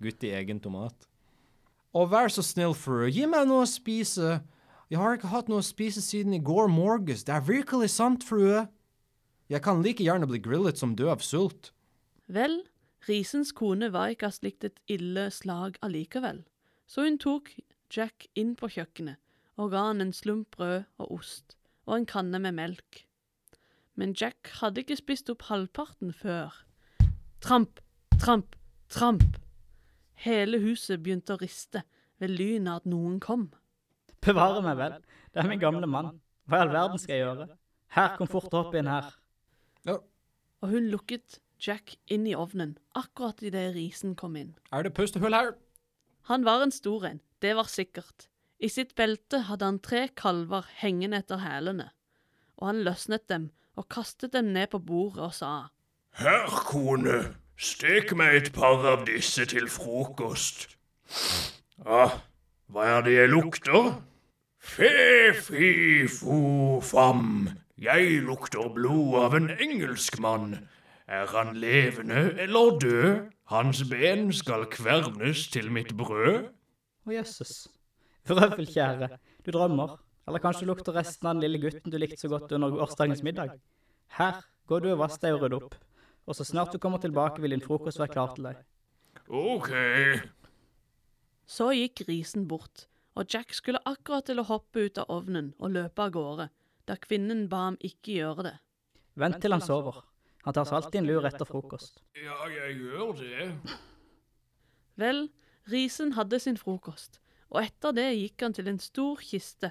Gutt 0.00 0.24
i 0.24 0.32
egen 0.34 0.58
tomat. 0.60 1.06
Og 1.94 2.08
vær 2.10 2.28
så 2.28 2.42
snill, 2.44 2.74
frue, 2.74 3.10
gi 3.12 3.26
meg 3.26 3.46
noe 3.48 3.64
å 3.64 3.68
spise. 3.68 4.40
Jeg 4.90 4.98
har 4.98 5.16
ikke 5.16 5.30
hatt 5.32 5.48
noe 5.48 5.60
å 5.60 5.66
spise 5.66 6.00
siden 6.04 6.34
i 6.34 6.40
går 6.40 6.68
morges. 6.72 7.22
Det 7.24 7.34
er 7.36 7.44
virkelig 7.46 7.90
sant, 7.90 8.24
frue. 8.24 8.66
Jeg 9.48 9.62
kan 9.64 9.82
like 9.84 10.02
gjerne 10.04 10.26
bli 10.28 10.38
grillet 10.40 10.76
som 10.80 10.96
død 10.96 11.08
av 11.14 11.22
sult. 11.24 11.70
Vel, 12.28 12.58
risens 13.08 13.52
kone 13.56 13.88
var 13.92 14.10
ikke 14.12 14.26
av 14.28 14.34
slikt 14.36 14.64
et 14.68 14.80
ille 14.88 15.28
slag 15.32 15.78
allikevel, 15.84 16.42
så 16.88 17.04
hun 17.06 17.16
tok 17.20 17.54
Jack 17.94 18.26
inn 18.36 18.54
på 18.56 18.68
kjøkkenet 18.68 19.16
og 19.58 19.72
ga 19.74 19.88
han 19.90 20.02
en 20.04 20.14
slump 20.14 20.56
brød 20.56 20.86
og 21.02 21.12
ost 21.18 21.58
og 21.88 21.96
en 21.96 22.06
kanne 22.06 22.38
med 22.38 22.52
melk. 22.58 23.04
Men 23.98 24.14
Jack 24.14 24.52
hadde 24.60 24.84
ikke 24.84 24.98
spist 25.00 25.30
opp 25.32 25.46
halvparten 25.48 26.12
før. 26.14 26.52
Tramp, 27.40 27.80
tramp, 28.20 28.54
tramp. 28.92 29.38
Hele 30.20 30.60
huset 30.62 31.00
begynte 31.02 31.34
å 31.34 31.40
riste 31.40 31.82
ved 32.20 32.34
lynet 32.34 32.70
av 32.70 32.82
at 32.82 32.90
noen 32.90 33.16
kom. 33.24 33.48
Bevare 34.24 34.60
meg 34.62 34.76
vel. 34.78 34.98
Det 35.32 35.42
er 35.42 35.50
min 35.50 35.62
gamle 35.62 35.88
mann. 35.88 36.18
Hva 36.48 36.60
i 36.60 36.66
all 36.66 36.74
verden 36.74 37.00
skal 37.00 37.16
jeg 37.16 37.24
gjøre? 37.24 37.48
Her, 37.96 38.14
kom 38.20 38.28
fort 38.30 38.54
opp 38.58 38.76
inn 38.76 38.90
her. 38.90 39.12
Og 39.88 40.72
hun 40.72 40.90
lukket 40.92 41.40
Jack 41.62 41.96
inn 42.06 42.26
i 42.28 42.36
ovnen 42.38 42.76
akkurat 42.98 43.40
idet 43.42 43.72
risen 43.74 44.14
kom 44.18 44.36
inn. 44.38 44.52
Er 44.70 44.84
det 44.86 44.94
pustehull 44.94 45.34
her? 45.34 45.54
Han 46.30 46.44
var 46.46 46.62
en 46.62 46.74
stor 46.74 47.06
en, 47.08 47.22
det 47.42 47.54
var 47.56 47.70
sikkert. 47.70 48.28
I 48.58 48.68
sitt 48.72 48.96
belte 48.98 49.44
hadde 49.46 49.66
han 49.68 49.78
tre 49.78 50.08
kalver 50.18 50.66
hengende 50.80 51.20
etter 51.22 51.38
hælene, 51.44 51.92
og 52.58 52.72
han 52.72 52.82
løsnet 52.86 53.28
dem 53.30 53.50
og 53.78 53.86
kastet 53.94 54.32
dem 54.34 54.50
ned 54.56 54.72
på 54.72 54.80
bordet 54.82 55.28
og 55.28 55.34
sa, 55.36 55.52
Her, 56.18 56.50
kone, 56.66 57.36
stek 57.54 58.10
meg 58.18 58.34
et 58.34 58.50
par 58.56 58.82
av 58.82 59.04
disse 59.06 59.46
til 59.46 59.68
frokost. 59.70 60.66
Ah, 61.86 62.18
hva 62.66 62.88
er 62.96 63.06
det 63.06 63.14
jeg 63.14 63.30
lukter? 63.30 63.92
Fe, 64.58 65.30
fi, 65.38 65.70
fo, 66.10 66.80
fam. 66.82 67.52
Jeg 67.78 68.24
lukter 68.26 68.66
blod 68.74 69.14
av 69.22 69.38
en 69.38 69.52
engelskmann. 69.54 70.58
Er 71.06 71.30
han 71.30 71.54
levende 71.56 72.34
eller 72.42 72.78
død? 72.82 73.30
Hans 73.48 73.86
ben 73.88 74.32
skal 74.34 74.66
kvernes 74.68 75.46
til 75.54 75.70
mitt 75.72 75.94
brød. 75.96 76.50
Å, 77.06 77.14
jøsses. 77.14 77.68
Vrøvlkjære, 78.28 79.08
du 79.46 79.50
drømmer. 79.54 79.96
Eller 80.28 80.42
kanskje 80.44 80.66
du 80.66 80.70
lukter 80.72 80.92
resten 80.96 81.26
av 81.28 81.36
den 81.38 81.44
lille 81.46 81.60
gutten 81.62 81.92
du 81.92 81.96
likte 82.00 82.20
så 82.20 82.28
godt 82.28 82.52
under 82.52 82.74
gårsdagens 82.74 83.22
middag. 83.24 83.54
Her, 84.18 84.42
gå 84.68 84.80
du 84.84 84.90
og 84.92 84.98
vask 85.00 85.22
deg 85.22 85.36
og 85.38 85.46
rydd 85.46 85.56
opp. 85.56 85.76
Og 86.28 86.36
så 86.36 86.44
snart 86.44 86.74
du 86.74 86.78
kommer 86.82 87.00
tilbake 87.00 87.40
vil 87.40 87.54
din 87.56 87.64
frokost 87.64 88.00
være 88.02 88.12
klar 88.12 88.34
til 88.36 88.50
deg. 88.50 88.58
Ok, 89.28 89.70
Så 91.48 91.70
gikk 91.72 92.02
risen 92.08 92.44
bort, 92.48 92.86
og 93.16 93.24
Jack 93.32 93.54
skulle 93.56 93.80
akkurat 93.88 94.26
til 94.28 94.40
å 94.40 94.44
hoppe 94.44 94.84
ut 94.84 94.98
av 95.00 95.08
ovnen 95.08 95.54
og 95.58 95.72
løpe 95.72 96.04
av 96.04 96.12
gårde, 96.12 96.48
da 96.88 96.96
kvinnen 97.00 97.46
ba 97.48 97.62
ham 97.70 97.78
ikke 97.80 98.18
gjøre 98.18 98.44
det. 98.50 98.54
Vent 99.16 99.40
til 99.40 99.52
han 99.56 99.64
sover. 99.64 100.02
Han 100.44 100.54
tar 100.56 100.68
seg 100.68 100.76
alltid 100.78 101.00
en 101.00 101.08
lur 101.08 101.24
etter 101.28 101.48
frokost. 101.48 102.02
ja, 102.16 102.36
jeg 102.52 102.76
gjør 102.82 103.16
det. 103.16 103.48
Vel, 105.00 105.28
risen 105.72 106.12
hadde 106.16 106.38
sin 106.40 106.56
frokost, 106.60 107.20
og 107.50 107.62
etter 107.62 107.94
det 107.96 108.08
gikk 108.18 108.42
han 108.44 108.54
til 108.56 108.68
en 108.68 108.78
stor 108.82 109.20
kiste, 109.24 109.70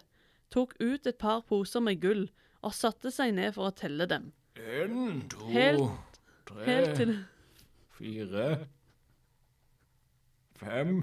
tok 0.50 0.74
ut 0.80 1.06
et 1.08 1.18
par 1.22 1.42
poser 1.48 1.84
med 1.84 2.00
gull 2.02 2.28
og 2.66 2.74
satte 2.74 3.12
seg 3.13 3.36
ned 3.38 3.54
for 3.54 3.70
å 3.70 3.76
telle 3.76 4.08
dem, 4.10 4.32
En, 4.58 5.22
to, 5.30 5.46
Helt- 5.54 6.18
tre, 6.50 6.63
helt 6.66 6.96
til 6.98 7.12
fire, 7.94 8.46
fem, 10.58 10.96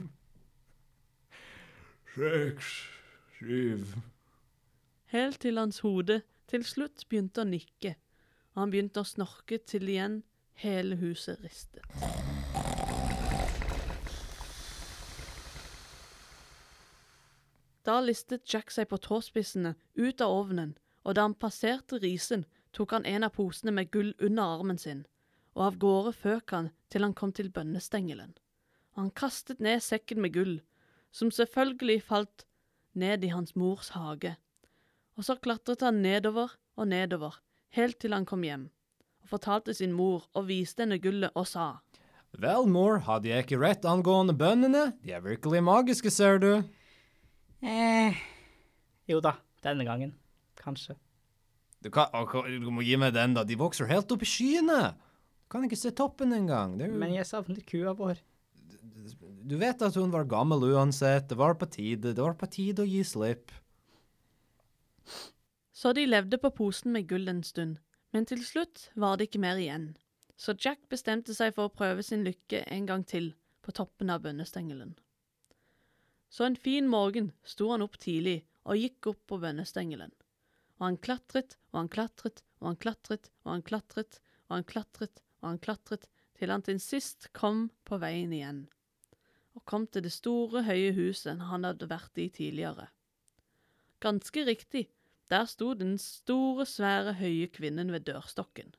seks, 2.16 2.72
syv. 3.38 3.94
helt 5.14 5.38
til 5.40 5.58
hans 5.58 5.78
hode 5.87 6.22
til 6.50 6.64
slutt 6.66 7.06
begynte 7.08 7.42
å 7.44 7.48
nikke, 7.48 7.94
og 8.54 8.60
han 8.64 8.70
begynte 8.74 9.02
å 9.02 9.06
snorke 9.08 9.58
til 9.66 9.88
igjen 9.88 10.22
hele 10.62 10.96
huset 11.00 11.38
ristet. 11.42 11.87
Da 17.84 18.00
listet 18.00 18.48
Jack 18.48 18.72
seg 18.72 18.88
på 18.88 18.96
tåspissene 18.96 19.74
ut 19.94 20.20
av 20.24 20.32
ovnen, 20.32 20.72
og 21.04 21.16
da 21.16 21.26
han 21.26 21.36
passerte 21.36 22.00
risen, 22.00 22.46
tok 22.72 22.94
han 22.96 23.04
en 23.06 23.26
av 23.26 23.34
posene 23.36 23.74
med 23.76 23.90
gull 23.92 24.14
under 24.18 24.56
armen 24.56 24.80
sin, 24.80 25.04
og 25.54 25.66
av 25.68 25.76
gårde 25.82 26.14
føk 26.16 26.54
han 26.56 26.70
til 26.90 27.04
han 27.04 27.14
kom 27.14 27.32
til 27.36 27.50
bønnestengelen. 27.52 28.32
Han 28.96 29.10
kastet 29.10 29.60
ned 29.60 29.82
sekken 29.84 30.22
med 30.24 30.32
gull, 30.34 30.54
som 31.12 31.30
selvfølgelig 31.30 32.00
falt 32.08 32.46
ned 32.94 33.24
i 33.26 33.32
hans 33.34 33.54
mors 33.58 33.90
hage. 33.94 34.36
Og 35.18 35.26
så 35.26 35.36
klatret 35.36 35.84
han 35.84 36.00
nedover 36.02 36.56
og 36.78 36.88
nedover, 36.90 37.36
helt 37.76 38.00
til 38.02 38.14
han 38.16 38.26
kom 38.26 38.46
hjem, 38.46 38.70
og 39.22 39.34
fortalte 39.34 39.74
sin 39.76 39.92
mor 39.94 40.24
og 40.32 40.48
viste 40.48 40.86
henne 40.86 40.98
gullet 41.02 41.34
og 41.34 41.46
sa. 41.50 41.68
Vel, 42.34 42.66
mor, 42.66 42.98
hadde 43.06 43.30
jeg 43.30 43.44
ikke 43.44 43.60
rett 43.60 43.84
angående 43.86 44.34
bønnene? 44.34 44.88
De 45.04 45.12
er 45.14 45.22
virkelig 45.22 45.60
magiske, 45.62 46.10
ser 46.10 46.40
du. 46.42 46.50
Eh 47.64 48.20
Jo 49.09 49.20
da, 49.24 49.35
denne 49.64 49.85
gangen. 49.88 50.14
Kanskje. 50.61 50.96
Du, 51.85 51.90
kan, 51.92 52.09
du 52.12 52.70
må 52.72 52.85
gi 52.85 52.96
meg 52.96 53.12
den, 53.16 53.35
da. 53.37 53.44
De 53.44 53.57
vokser 53.61 53.88
helt 53.90 54.12
opp 54.12 54.22
i 54.24 54.29
skyene. 54.29 54.94
Du 55.44 55.50
kan 55.53 55.66
ikke 55.66 55.77
se 55.77 55.92
toppen 55.92 56.33
engang. 56.33 56.79
Jo 56.81 56.88
Men 56.92 57.12
jeg 57.16 57.29
savner 57.29 57.61
kua 57.68 57.92
vår. 57.96 58.22
Du 59.44 59.59
vet 59.61 59.83
at 59.85 59.96
hun 60.00 60.12
var 60.12 60.24
gammel 60.24 60.64
uansett. 60.72 61.29
Det 61.29 61.37
var 61.37 61.59
på 61.61 61.68
tide. 61.68 62.14
Det 62.16 62.24
var 62.24 62.37
på 62.40 62.48
tide 62.48 62.85
å 62.85 62.88
gi 62.88 63.03
slipp. 63.05 63.53
Så 65.74 65.92
de 65.92 66.07
levde 66.07 66.38
på 66.40 66.48
posen 66.55 66.94
med 66.94 67.09
gull 67.11 67.29
en 67.29 67.42
stund, 67.44 67.77
men 68.14 68.24
til 68.24 68.40
slutt 68.46 68.88
var 68.96 69.18
det 69.18 69.29
ikke 69.29 69.42
mer 69.42 69.59
igjen. 69.61 69.90
Så 70.40 70.55
Jack 70.57 70.87
bestemte 70.88 71.35
seg 71.37 71.53
for 71.53 71.68
å 71.68 71.74
prøve 71.74 72.03
sin 72.03 72.24
lykke 72.24 72.62
en 72.72 72.87
gang 72.88 73.05
til 73.05 73.35
på 73.61 73.74
toppen 73.77 74.09
av 74.09 74.22
bønnestengelen. 74.24 74.94
Så 76.34 76.48
en 76.48 76.56
fin 76.58 76.88
morgen 76.90 77.30
sto 77.46 77.68
han 77.70 77.84
opp 77.84 77.94
tidlig 78.02 78.40
og 78.66 78.80
gikk 78.80 79.12
opp 79.12 79.20
på 79.30 79.38
bønnestengelen. 79.38 80.10
Og 80.80 80.88
han 80.88 80.96
klatret 80.98 81.54
og 81.70 81.84
han 81.84 81.92
klatret 81.92 82.42
og 82.58 82.72
han 82.72 82.80
klatret 82.82 83.30
og 83.44 83.52
han 83.52 83.62
klatret 83.70 84.18
og 84.48 84.56
han 84.56 84.66
klatret 84.72 85.22
og 85.44 85.48
han 85.52 85.62
klatret 85.62 86.08
til 86.34 86.50
han 86.50 86.64
til 86.66 86.80
sist 86.82 87.28
kom 87.36 87.68
på 87.86 87.98
veien 88.02 88.32
igjen, 88.34 88.64
og 89.54 89.64
kom 89.70 89.86
til 89.86 90.04
det 90.06 90.12
store, 90.14 90.64
høye 90.66 90.92
huset 90.96 91.42
han 91.50 91.66
hadde 91.66 91.88
vært 91.90 92.18
i 92.18 92.28
tidligere. 92.34 92.88
Ganske 94.02 94.44
riktig, 94.48 94.88
der 95.30 95.46
sto 95.48 95.72
den 95.78 95.96
store, 96.02 96.66
svære, 96.66 97.14
høye 97.20 97.48
kvinnen 97.54 97.92
ved 97.94 98.08
dørstokken, 98.08 98.74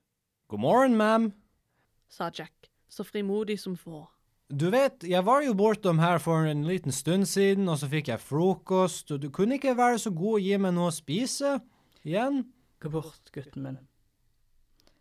God 0.47 0.61
morgen, 0.61 0.99
ma'am. 0.99 1.31
sa 2.09 2.29
Jack, 2.29 2.69
så 2.89 3.03
frimodig 3.03 3.59
som 3.59 3.77
få. 3.77 4.05
Du 4.49 4.67
vet, 4.69 5.01
jeg 5.01 5.25
var 5.25 5.41
jo 5.41 5.55
bortom 5.57 5.97
her 5.97 6.19
for 6.21 6.45
en 6.45 6.67
liten 6.67 6.93
stund 6.93 7.25
siden, 7.25 7.65
og 7.65 7.79
så 7.81 7.87
fikk 7.89 8.11
jeg 8.11 8.21
frokost, 8.21 9.09
og 9.11 9.23
du 9.23 9.31
kunne 9.33 9.57
ikke 9.57 9.73
være 9.77 9.97
så 10.03 10.11
god 10.13 10.37
å 10.37 10.41
gi 10.43 10.59
meg 10.61 10.75
noe 10.75 10.91
å 10.91 10.93
spise? 10.93 11.55
Igjen? 12.05 12.43
Gå 12.77 12.91
bort, 12.93 13.31
gutten 13.33 13.65
min. 13.65 13.79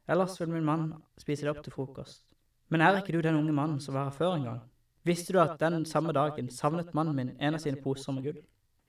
Ellers 0.08 0.38
vil 0.40 0.48
min 0.48 0.64
mann 0.64 0.86
spise 1.20 1.44
det 1.44 1.52
opp 1.52 1.60
til 1.64 1.76
frokost. 1.76 2.22
Men 2.72 2.80
er 2.80 3.02
ikke 3.02 3.12
du 3.12 3.20
den 3.20 3.36
unge 3.36 3.52
mannen 3.52 3.82
som 3.84 3.92
var 3.98 4.08
her 4.08 4.16
før 4.16 4.38
en 4.38 4.48
gang? 4.48 4.62
Visste 5.04 5.36
du 5.36 5.42
at 5.42 5.60
den 5.60 5.84
samme 5.84 6.16
dagen 6.16 6.48
savnet 6.48 6.96
mannen 6.96 7.16
min 7.16 7.34
en 7.36 7.58
av 7.58 7.60
sine 7.60 7.82
poser 7.84 8.16
med 8.16 8.24
gull? 8.24 8.40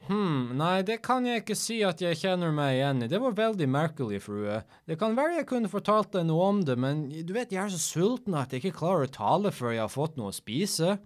Hm, 0.05 0.53
nei, 0.59 0.83
det 0.85 0.99
kan 1.01 1.25
jeg 1.25 1.41
ikke 1.41 1.55
si 1.57 1.79
at 1.85 2.01
jeg 2.03 2.17
kjenner 2.19 2.51
meg 2.53 2.75
igjen 2.75 3.01
i. 3.01 3.09
Det 3.09 3.17
var 3.23 3.33
veldig 3.37 3.67
merkelig, 3.73 4.19
frue. 4.21 4.59
Det 4.85 4.99
kan 5.01 5.15
være 5.17 5.39
jeg 5.39 5.47
kunne 5.49 5.71
fortalt 5.71 6.11
deg 6.13 6.27
noe 6.29 6.49
om 6.51 6.59
det, 6.67 6.75
men 6.77 7.07
du 7.09 7.33
vet, 7.33 7.53
jeg 7.53 7.63
er 7.63 7.73
så 7.73 7.81
sulten 7.81 8.37
at 8.37 8.53
jeg 8.53 8.61
ikke 8.61 8.79
klarer 8.83 9.07
å 9.07 9.15
tale 9.15 9.53
før 9.55 9.73
jeg 9.73 9.81
har 9.81 9.93
fått 9.93 10.19
noe 10.19 10.29
å 10.29 10.35
spise. 10.35 10.99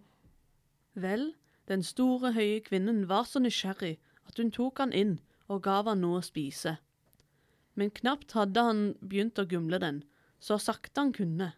Vel, 0.99 1.29
den 1.71 1.85
store, 1.85 2.33
høye 2.35 2.59
kvinnen 2.65 3.05
var 3.07 3.29
så 3.29 3.39
nysgjerrig 3.39 3.95
at 4.27 4.41
hun 4.41 4.51
tok 4.51 4.83
han 4.83 4.91
inn 4.91 5.19
og 5.47 5.63
gav 5.63 5.87
han 5.87 6.03
noe 6.03 6.19
å 6.19 6.25
spise. 6.25 6.75
Men 7.79 7.93
knapt 7.95 8.35
hadde 8.35 8.65
han 8.65 8.81
begynt 8.99 9.39
å 9.39 9.47
gumle 9.47 9.79
den, 9.79 10.03
så 10.43 10.59
sakte 10.59 11.05
han 11.05 11.13
kunne, 11.15 11.53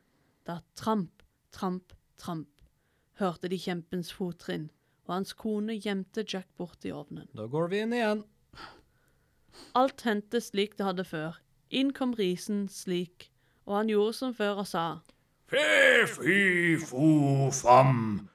da 0.46 0.60
tramp, 0.78 1.24
tramp, 1.56 1.96
tramp, 2.22 2.50
hørte 3.18 3.50
de 3.50 3.58
kjempens 3.58 4.14
fottrinn, 4.14 4.70
og 5.08 5.14
hans 5.16 5.34
kone 5.34 5.76
gjemte 5.82 6.24
Jack 6.28 6.48
bort 6.58 6.86
i 6.86 6.92
ovnen. 6.96 7.28
Da 7.36 7.48
går 7.50 7.68
vi 7.72 7.80
inn 7.84 7.94
igjen. 7.98 8.24
Alt 9.76 10.02
hendte 10.08 10.42
slik 10.42 10.78
det 10.80 10.86
hadde 10.88 11.06
før. 11.08 11.38
Inn 11.72 11.92
kom 11.96 12.14
risen 12.18 12.66
slik, 12.72 13.30
og 13.68 13.78
han 13.80 13.90
gjorde 13.92 14.14
som 14.18 14.34
før 14.36 14.62
og 14.64 14.68
sa, 14.70 14.86
Fe, 15.52 16.08
fy, 16.08 16.78
fo, 16.80 17.50
fam. 17.52 18.28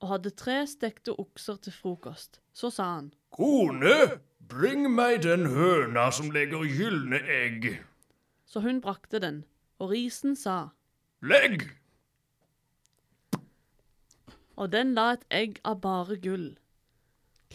og 0.00 0.08
hadde 0.14 0.30
tre 0.36 0.62
stekte 0.68 1.12
okser 1.20 1.58
til 1.66 1.72
frokost. 1.76 2.40
Så 2.56 2.70
sa 2.72 2.86
han, 2.94 3.10
Kone, 3.36 4.20
bring 4.48 4.86
meg 4.94 5.22
den 5.26 5.46
høna 5.52 6.06
som 6.12 6.30
legger 6.32 6.64
gylne 6.64 7.20
egg. 7.28 7.68
så 8.46 8.60
hun 8.64 8.80
brakte 8.80 9.18
den, 9.20 9.44
og 9.78 9.90
risen 9.92 10.36
sa, 10.36 10.70
Legg! 11.20 11.66
Og 14.56 14.72
den 14.72 14.94
la 14.96 15.12
et 15.14 15.26
egg 15.30 15.60
av 15.64 15.80
bare 15.84 16.16
gull. 16.20 16.54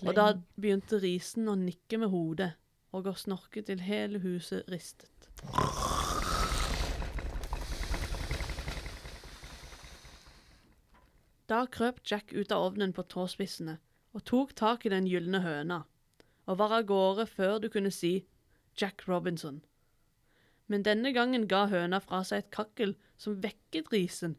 Og 0.05 0.13
da 0.17 0.27
begynte 0.55 1.01
risen 1.01 1.49
å 1.49 1.57
nikke 1.57 1.99
med 2.01 2.13
hodet 2.13 2.53
og 2.95 3.07
å 3.07 3.15
snorke 3.17 3.63
til 3.65 3.81
hele 3.85 4.21
huset 4.23 4.67
ristet. 4.71 5.09
Da 11.51 11.65
krøp 11.67 11.99
Jack 12.07 12.31
ut 12.31 12.51
av 12.55 12.69
ovnen 12.69 12.93
på 12.95 13.03
tåspissene 13.11 13.79
og 14.15 14.23
tok 14.27 14.53
tak 14.55 14.85
i 14.85 14.91
den 14.91 15.07
gylne 15.07 15.41
høna, 15.43 15.81
og 16.47 16.57
var 16.59 16.77
av 16.77 16.87
gårde 16.87 17.25
før 17.27 17.59
du 17.63 17.67
kunne 17.71 17.91
si 17.91 18.25
Jack 18.79 19.03
Robinson. 19.07 19.61
Men 20.67 20.83
denne 20.87 21.11
gangen 21.15 21.47
ga 21.51 21.65
høna 21.71 21.99
fra 22.03 22.21
seg 22.27 22.43
et 22.43 22.51
kakkel 22.55 22.95
som 23.19 23.39
vekket 23.43 23.91
risen, 23.91 24.37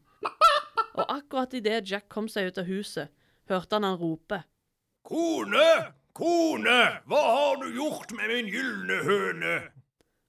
og 0.93 1.03
akkurat 1.09 1.53
idet 1.57 1.89
Jack 1.89 2.09
kom 2.09 2.29
seg 2.29 2.51
ut 2.51 2.61
av 2.61 2.69
huset, 2.69 3.11
hørte 3.49 3.75
han 3.75 3.87
han 3.87 3.99
rope. 3.99 4.43
Kone, 5.03 5.67
kone, 6.15 6.79
hva 7.09 7.21
har 7.27 7.59
du 7.63 7.67
gjort 7.75 8.13
med 8.15 8.31
min 8.31 8.51
gylne 8.53 9.01
høne? 9.03 9.53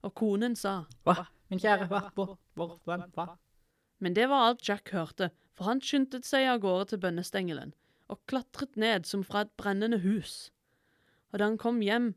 Og 0.05 0.13
konen 0.17 0.55
sa, 0.59 0.83
Hva? 1.05 1.27
Min 1.49 1.61
kjære, 1.61 1.87
hva? 1.89 2.01
Hvor? 2.17 2.37
Hvor? 2.57 2.77
Hvem? 2.85 3.09
Hva? 3.13 3.35
men 3.99 4.13
det 4.13 4.27
var 4.29 4.49
alt 4.49 4.67
Jack 4.67 4.91
hørte, 4.93 5.31
for 5.55 5.69
han 5.69 5.81
skyndte 5.81 6.19
seg 6.25 6.47
av 6.51 6.59
gårde 6.65 6.91
til 6.91 7.01
bønnestengelen 7.05 7.73
og 8.11 8.19
klatret 8.29 8.75
ned 8.77 9.07
som 9.09 9.23
fra 9.25 9.45
et 9.45 9.53
brennende 9.57 9.97
hus. 10.03 10.51
Og 11.31 11.39
da 11.39 11.47
han 11.47 11.57
kom 11.57 11.79
hjem, 11.81 12.11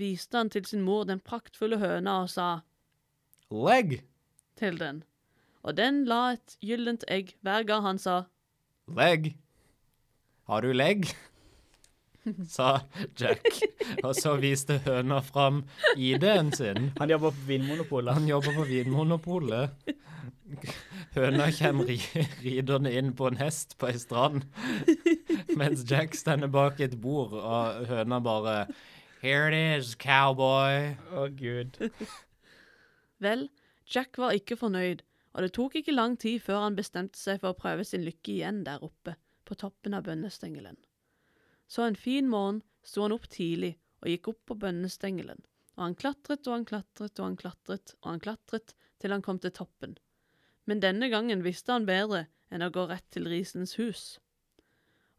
viste 0.00 0.34
han 0.38 0.50
til 0.50 0.64
sin 0.66 0.82
mor 0.82 1.04
den 1.06 1.20
praktfulle 1.22 1.78
høna 1.78 2.22
og 2.24 2.32
sa 2.32 2.48
Legg! 3.54 4.00
til 4.58 4.80
den, 4.80 5.04
og 5.68 5.76
den 5.76 6.04
la 6.08 6.32
et 6.38 6.56
gyllent 6.64 7.04
egg 7.12 7.34
hver 7.44 7.66
gang 7.68 7.84
han 7.84 8.00
sa 8.00 8.22
Legg! 8.96 9.34
Har 10.48 10.64
du 10.64 10.72
legg? 10.72 11.10
sa 12.56 12.80
Jack, 13.20 13.44
og 14.02 14.14
så 14.16 14.36
viste 14.40 14.78
høna 14.86 15.20
fram 15.24 15.62
ID-en 15.96 16.52
sin. 16.56 16.90
Han 16.98 17.12
jobber 17.12 17.34
på 17.36 17.48
Vinmonopolet. 17.50 18.16
Han 18.16 18.28
jobber 18.28 18.56
på 18.56 18.64
Vinmonopolet. 18.68 19.92
Høna 21.12 21.50
kommer 21.52 21.88
ri 21.88 21.98
ridende 22.40 22.92
inn 22.96 23.12
på 23.16 23.28
en 23.28 23.36
hest 23.40 23.76
på 23.80 23.90
ei 23.90 23.98
strand, 24.00 24.46
mens 25.60 25.84
Jack 25.88 26.16
stender 26.16 26.48
bak 26.52 26.80
et 26.80 26.96
bord, 27.00 27.34
og 27.36 27.84
høna 27.90 28.20
bare 28.24 28.62
Here 29.20 29.48
it 29.50 29.56
is, 29.58 29.96
cowboy. 29.98 30.94
Å, 31.12 31.26
gud. 31.34 31.76
Vel, 33.18 33.48
Jack 33.90 34.16
var 34.20 34.36
ikke 34.38 34.56
fornøyd, 34.56 35.02
og 35.38 35.44
det 35.44 35.52
tok 35.54 35.76
ikke 35.78 35.92
lang 35.94 36.16
tid 36.18 36.40
før 36.42 36.64
han 36.64 36.74
bestemte 36.74 37.18
seg 37.20 37.36
for 37.38 37.54
å 37.54 37.58
prøve 37.58 37.84
sin 37.86 38.02
lykke 38.02 38.32
igjen 38.32 38.64
der 38.66 38.82
oppe, 38.82 39.12
på 39.46 39.54
toppen 39.54 39.94
av 39.94 40.02
bønnestengelen. 40.08 40.74
Så 41.70 41.84
en 41.86 41.94
fin 41.94 42.26
morgen 42.26 42.58
sto 42.82 43.04
han 43.04 43.14
opp 43.14 43.28
tidlig 43.30 43.76
og 44.02 44.08
gikk 44.10 44.32
opp 44.32 44.40
på 44.50 44.56
bønnestengelen, 44.64 45.38
og 45.76 45.84
han 45.84 45.94
klatret 46.00 46.42
og 46.50 46.56
han 46.56 46.66
klatret 46.66 47.20
og 47.20 47.24
han 47.24 47.36
klatret 47.38 47.94
og 48.00 48.08
han 48.10 48.22
klatret 48.24 48.74
til 48.98 49.14
han 49.14 49.22
kom 49.22 49.38
til 49.38 49.54
toppen. 49.54 49.94
Men 50.66 50.82
denne 50.82 51.06
gangen 51.12 51.44
visste 51.46 51.70
han 51.70 51.86
bedre 51.86 52.24
enn 52.50 52.64
å 52.66 52.72
gå 52.74 52.88
rett 52.90 53.06
til 53.14 53.30
risens 53.30 53.76
hus. 53.78 54.18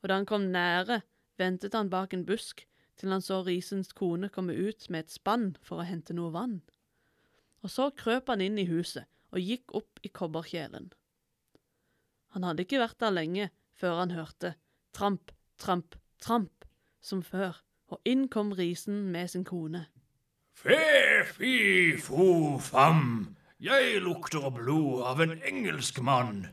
Og 0.03 0.12
da 0.12 0.17
han 0.19 0.27
kom 0.27 0.49
nære, 0.51 0.99
ventet 1.39 1.77
han 1.79 1.91
bak 1.93 2.12
en 2.12 2.25
busk 2.27 2.65
til 2.99 3.15
han 3.15 3.23
så 3.23 3.39
risens 3.47 3.93
kone 3.95 4.27
komme 4.27 4.51
ut 4.51 4.89
med 4.91 5.05
et 5.05 5.15
spann 5.15 5.53
for 5.63 5.79
å 5.79 5.88
hente 5.88 6.12
noe 6.17 6.36
vann. 6.36 6.60
Og 7.63 7.71
så 7.71 7.88
krøp 7.95 8.27
han 8.27 8.43
inn 8.43 8.60
i 8.60 8.67
huset 8.67 9.08
og 9.34 9.39
gikk 9.39 9.74
opp 9.78 10.02
i 10.04 10.12
kobberkjelen. 10.13 10.89
Han 12.36 12.46
hadde 12.46 12.65
ikke 12.65 12.82
vært 12.82 13.00
der 13.02 13.13
lenge 13.13 13.50
før 13.80 14.02
han 14.04 14.13
hørte 14.13 14.54
tramp, 14.96 15.32
tramp, 15.62 15.96
tramp 16.22 16.65
som 17.02 17.24
før, 17.24 17.58
og 17.89 18.02
inn 18.06 18.28
kom 18.30 18.52
risen 18.54 19.08
med 19.13 19.32
sin 19.32 19.46
kone. 19.48 19.86
Fe, 20.60 21.24
fi, 21.26 21.96
fo, 21.98 22.58
fam. 22.60 23.36
Jeg 23.60 24.02
lukter 24.04 24.50
blod 24.56 25.06
av 25.08 25.22
en 25.24 25.38
engelsk 25.44 26.02
mann. 26.04 26.48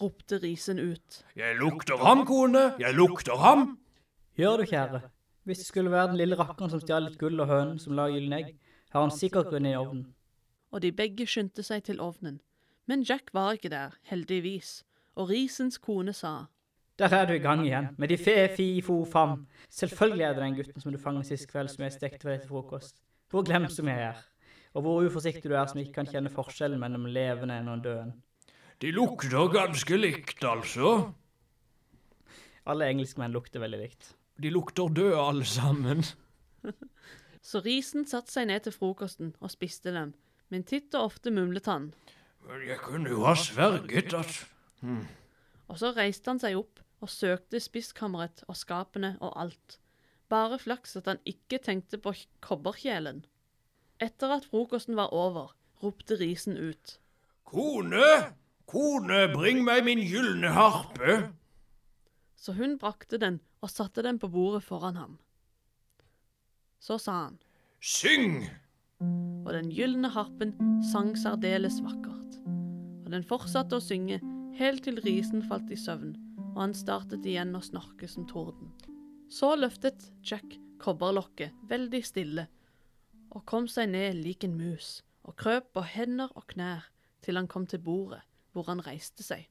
ropte 0.00 0.38
risen 0.40 0.78
ut. 0.78 1.24
Jeg 1.36 1.56
lukter 1.58 1.98
ham, 2.00 2.24
kone. 2.26 2.70
Jeg 2.80 2.94
lukter 2.94 3.36
ham. 3.36 3.76
Gjør 4.38 4.62
du, 4.62 4.64
kjære? 4.70 5.00
Hvis 5.44 5.58
det 5.58 5.66
skulle 5.66 5.90
være 5.90 6.12
den 6.12 6.20
lille 6.22 6.38
rakkeren 6.38 6.70
som 6.72 6.80
stjal 6.80 7.04
litt 7.04 7.18
gull 7.20 7.40
og 7.42 7.50
hønen 7.50 7.78
som 7.82 7.96
la 7.98 8.06
gylne 8.08 8.38
egg, 8.38 8.54
har 8.94 9.04
han 9.04 9.12
sikkert 9.12 9.50
gått 9.50 9.62
ned 9.62 9.74
i 9.74 9.80
ovnen. 9.80 10.06
Og 10.70 10.82
de 10.82 10.92
begge 10.92 11.26
skyndte 11.26 11.62
seg 11.66 11.84
til 11.84 12.00
ovnen. 12.00 12.40
Men 12.86 13.02
Jack 13.02 13.34
var 13.34 13.52
ikke 13.52 13.70
der, 13.70 13.94
heldigvis, 14.10 14.84
og 15.14 15.28
Risens 15.28 15.78
kone 15.78 16.12
sa 16.12 16.46
Der 16.98 17.14
er 17.14 17.26
du 17.26 17.32
i 17.32 17.42
gang 17.42 17.64
igjen, 17.66 17.88
med 17.98 18.08
de 18.08 18.18
fe, 18.18 18.48
fi, 18.56 18.80
fo, 18.82 19.04
fam. 19.04 19.46
Selvfølgelig 19.68 20.24
er 20.24 20.32
det 20.34 20.42
den 20.42 20.56
gutten 20.56 20.80
som 20.80 20.92
du 20.92 20.98
fanget 20.98 21.26
sist 21.26 21.48
kveld 21.50 21.68
som 21.68 21.84
jeg 21.84 21.92
stekte 21.92 22.22
for 22.22 22.30
deg 22.30 22.40
til 22.40 22.48
frokost. 22.48 22.96
Hvor 23.30 23.42
glemt 23.46 23.72
som 23.72 23.88
jeg 23.88 24.02
er. 24.02 24.18
Og 24.74 24.82
hvor 24.82 25.06
uforsiktig 25.06 25.50
du 25.50 25.54
er 25.54 25.66
som 25.66 25.80
ikke 25.80 25.92
kan 26.00 26.10
kjenne 26.10 26.30
forskjellen 26.30 26.80
mellom 26.80 27.06
levende 27.06 27.60
og 27.66 27.74
en 27.74 27.82
døden. 27.82 28.12
De 28.80 28.90
lukter 28.90 29.48
ganske 29.52 29.96
likt, 29.96 30.44
altså. 30.44 31.12
Alle 32.66 32.90
engelskmenn 32.90 33.32
lukter 33.32 33.60
veldig 33.60 33.80
likt. 33.80 34.14
De 34.42 34.50
lukter 34.50 34.88
døde 34.88 35.18
alle 35.20 35.44
sammen. 35.44 36.04
Så 37.42 37.60
Risen 37.64 38.06
satte 38.06 38.32
seg 38.32 38.48
ned 38.50 38.64
til 38.64 38.72
frokosten 38.72 39.34
og 39.40 39.52
spiste 39.52 39.92
dem, 39.94 40.12
men 40.50 40.64
titt 40.66 40.94
og 40.98 41.12
ofte 41.12 41.32
mumlet 41.34 41.66
han. 41.70 41.90
Men 42.48 42.64
jeg 42.66 42.80
kunne 42.82 43.10
jo 43.12 43.24
ha 43.26 43.34
sverget 43.38 44.14
at 44.16 44.38
Og 45.70 45.78
så 45.78 45.92
reiste 45.94 46.30
han 46.30 46.40
seg 46.42 46.56
opp 46.58 46.80
og 47.00 47.10
søkte 47.12 47.60
spisskammeret 47.60 48.44
og 48.48 48.56
skapene 48.58 49.14
og 49.20 49.34
alt. 49.40 49.78
Bare 50.30 50.58
flaks 50.58 50.96
at 50.98 51.08
han 51.10 51.20
ikke 51.26 51.58
tenkte 51.62 51.98
på 51.98 52.12
kobberkjelen. 52.44 53.24
Etter 54.00 54.32
at 54.36 54.46
frokosten 54.48 54.96
var 54.96 55.12
over, 55.12 55.54
ropte 55.82 56.16
Risen 56.20 56.56
ut. 56.56 56.98
Kone, 57.44 58.32
kone, 58.70 59.26
bring 59.34 59.64
meg 59.66 59.84
min 59.84 60.02
gylne 60.06 60.52
harpe. 60.54 61.20
Så 62.36 62.54
hun 62.56 62.78
brakte 62.80 63.18
den 63.20 63.40
og 63.60 63.70
satte 63.72 64.02
den 64.06 64.18
på 64.18 64.30
bordet 64.32 64.62
foran 64.64 64.96
ham. 64.96 65.18
Så 66.80 66.96
sa 66.98 67.18
han, 67.26 67.40
Syng! 67.80 68.46
Og 69.00 69.50
den 69.56 69.70
gylne 69.74 70.10
harpen 70.12 70.52
sang 70.92 71.14
særdeles 71.18 71.80
vakkert. 71.84 72.38
Og 73.04 73.10
den 73.14 73.24
fortsatte 73.26 73.78
å 73.78 73.84
synge 73.84 74.20
helt 74.58 74.84
til 74.84 75.00
Risen 75.04 75.42
falt 75.46 75.70
i 75.72 75.78
søvn, 75.78 76.14
og 76.52 76.60
han 76.62 76.74
startet 76.76 77.26
igjen 77.26 77.56
å 77.56 77.62
snorke 77.64 78.08
som 78.10 78.26
torden. 78.28 78.72
Så 79.30 79.54
løftet 79.56 80.10
Jack 80.26 80.58
kobberlokket 80.82 81.54
veldig 81.70 82.02
stille, 82.06 82.46
og 83.30 83.46
kom 83.46 83.68
seg 83.70 83.92
ned 83.92 84.18
lik 84.24 84.44
en 84.44 84.56
mus, 84.58 85.00
og 85.24 85.36
krøp 85.40 85.72
på 85.76 85.84
hender 85.86 86.32
og 86.34 86.48
knær 86.54 86.88
til 87.24 87.38
han 87.38 87.48
kom 87.50 87.66
til 87.70 87.82
bordet, 87.84 88.22
hvor 88.52 88.66
han 88.70 88.82
reiste 88.84 89.22
seg, 89.22 89.46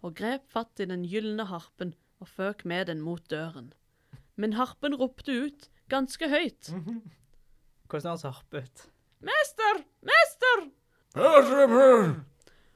og 0.00 0.16
grep 0.16 0.46
fatt 0.48 0.80
i 0.80 0.88
den 0.88 1.04
gylne 1.04 1.46
harpen 1.50 1.94
og 2.20 2.28
føk 2.28 2.64
med 2.64 2.88
den 2.88 3.02
mot 3.04 3.22
døren. 3.32 3.72
Men 4.40 4.56
harpen 4.56 4.96
ropte 4.96 5.34
ut 5.46 5.68
ganske 5.92 6.28
høyt. 6.32 6.72
Hvordan 7.90 8.18
har 8.22 8.36
harpe 8.36 8.62
ut? 8.62 8.82
Mester! 9.26 9.80
Mester! 10.06 10.68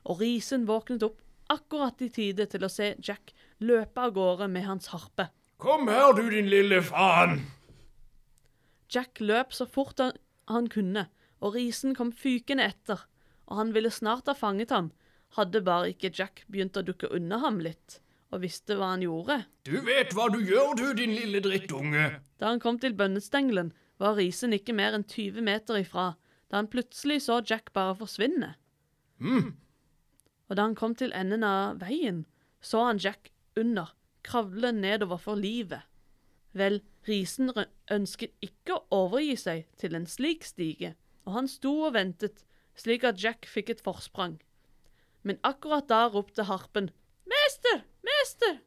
Og 0.04 0.18
Risen 0.20 0.64
våknet 0.66 1.04
opp 1.06 1.20
akkurat 1.54 2.02
i 2.02 2.08
tide 2.10 2.48
til 2.50 2.66
å 2.66 2.70
se 2.72 2.94
Jack 2.98 3.30
løpe 3.62 4.02
av 4.02 4.14
gårde 4.16 4.48
med 4.50 4.66
hans 4.66 4.90
harpe. 4.90 5.28
Kom 5.62 5.86
her, 5.88 6.16
du 6.18 6.26
din 6.32 6.50
lille 6.50 6.80
faen. 6.82 7.44
Jack 8.90 9.22
løp 9.22 9.54
så 9.54 9.68
fort 9.70 10.02
han, 10.02 10.18
han 10.50 10.66
kunne, 10.72 11.06
og 11.38 11.54
Risen 11.54 11.94
kom 11.94 12.10
fykende 12.10 12.66
etter, 12.72 13.06
og 13.46 13.60
han 13.60 13.72
ville 13.76 13.94
snart 13.94 14.26
ha 14.26 14.34
fanget 14.34 14.74
ham, 14.74 14.90
hadde 15.38 15.62
bare 15.62 15.92
ikke 15.94 16.10
Jack 16.10 16.42
begynt 16.50 16.76
å 16.76 16.82
dukke 16.82 17.12
unna 17.14 17.38
ham 17.44 17.62
litt, 17.62 18.00
og 18.34 18.42
visste 18.42 18.74
hva 18.78 18.90
han 18.96 19.06
gjorde. 19.06 19.44
Du 19.62 19.78
vet 19.86 20.10
hva 20.16 20.26
du 20.34 20.40
gjør, 20.42 20.74
du 20.74 20.86
din 20.98 21.14
lille 21.14 21.40
drittunge. 21.44 22.10
Da 22.42 22.50
han 22.50 22.62
kom 22.62 22.82
til 22.82 22.98
bønnestengelen, 22.98 23.70
var 24.02 24.16
Risen 24.18 24.54
ikke 24.56 24.74
mer 24.76 24.96
enn 24.96 25.06
20 25.06 25.44
meter 25.44 25.78
ifra, 25.80 26.14
da 26.50 26.60
han 26.60 26.70
plutselig 26.70 27.22
så 27.26 27.40
Jack 27.46 27.72
bare 27.76 27.96
forsvinne. 27.98 28.54
Mm. 29.18 29.54
Og 30.48 30.56
da 30.56 30.66
han 30.66 30.76
kom 30.78 30.94
til 30.98 31.14
enden 31.16 31.44
av 31.46 31.80
veien, 31.82 32.24
så 32.60 32.84
han 32.88 33.00
Jack 33.02 33.30
under, 33.58 33.94
kravle 34.24 34.72
nedover 34.72 35.20
for 35.20 35.38
livet. 35.38 35.84
Vel, 36.54 36.80
Risen 37.04 37.50
ønsket 37.92 38.32
ikke 38.44 38.78
å 38.78 39.04
overgi 39.04 39.36
seg 39.36 39.64
til 39.80 39.96
en 39.98 40.06
slik 40.08 40.46
stige, 40.46 40.94
og 41.26 41.38
han 41.38 41.48
sto 41.50 41.72
og 41.88 41.96
ventet, 41.96 42.44
slik 42.78 43.04
at 43.04 43.20
Jack 43.20 43.48
fikk 43.50 43.74
et 43.74 43.82
forsprang. 43.84 44.38
Men 45.24 45.40
akkurat 45.44 45.88
da 45.88 46.06
ropte 46.12 46.46
harpen, 46.48 46.90
Mester! 47.28 47.84
Mester! 48.04 48.60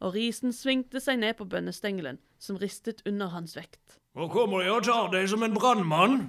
Og 0.00 0.14
Risen 0.16 0.54
svingte 0.56 1.00
seg 1.02 1.18
ned 1.20 1.36
på 1.36 1.44
bønnestengelen, 1.44 2.18
som 2.40 2.56
ristet 2.60 3.02
under 3.08 3.32
hans 3.34 3.56
vekt. 3.58 3.98
nå 4.16 4.28
kommer 4.32 4.64
jeg 4.64 4.72
og 4.72 4.86
tar 4.88 5.10
deg 5.12 5.28
som 5.28 5.42
en 5.44 5.54
brannmann. 5.54 6.20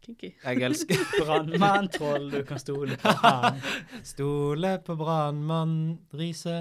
Kinky. 0.00 0.32
Jeg 0.40 0.62
elsker 0.64 1.02
brannmanntroll, 1.20 2.30
du 2.32 2.40
kan 2.48 2.58
stole 2.62 2.96
på 3.00 3.12
han. 3.20 3.60
Stole 4.02 4.78
på 4.86 4.96
brannmann 4.96 5.76
Riise. 6.16 6.56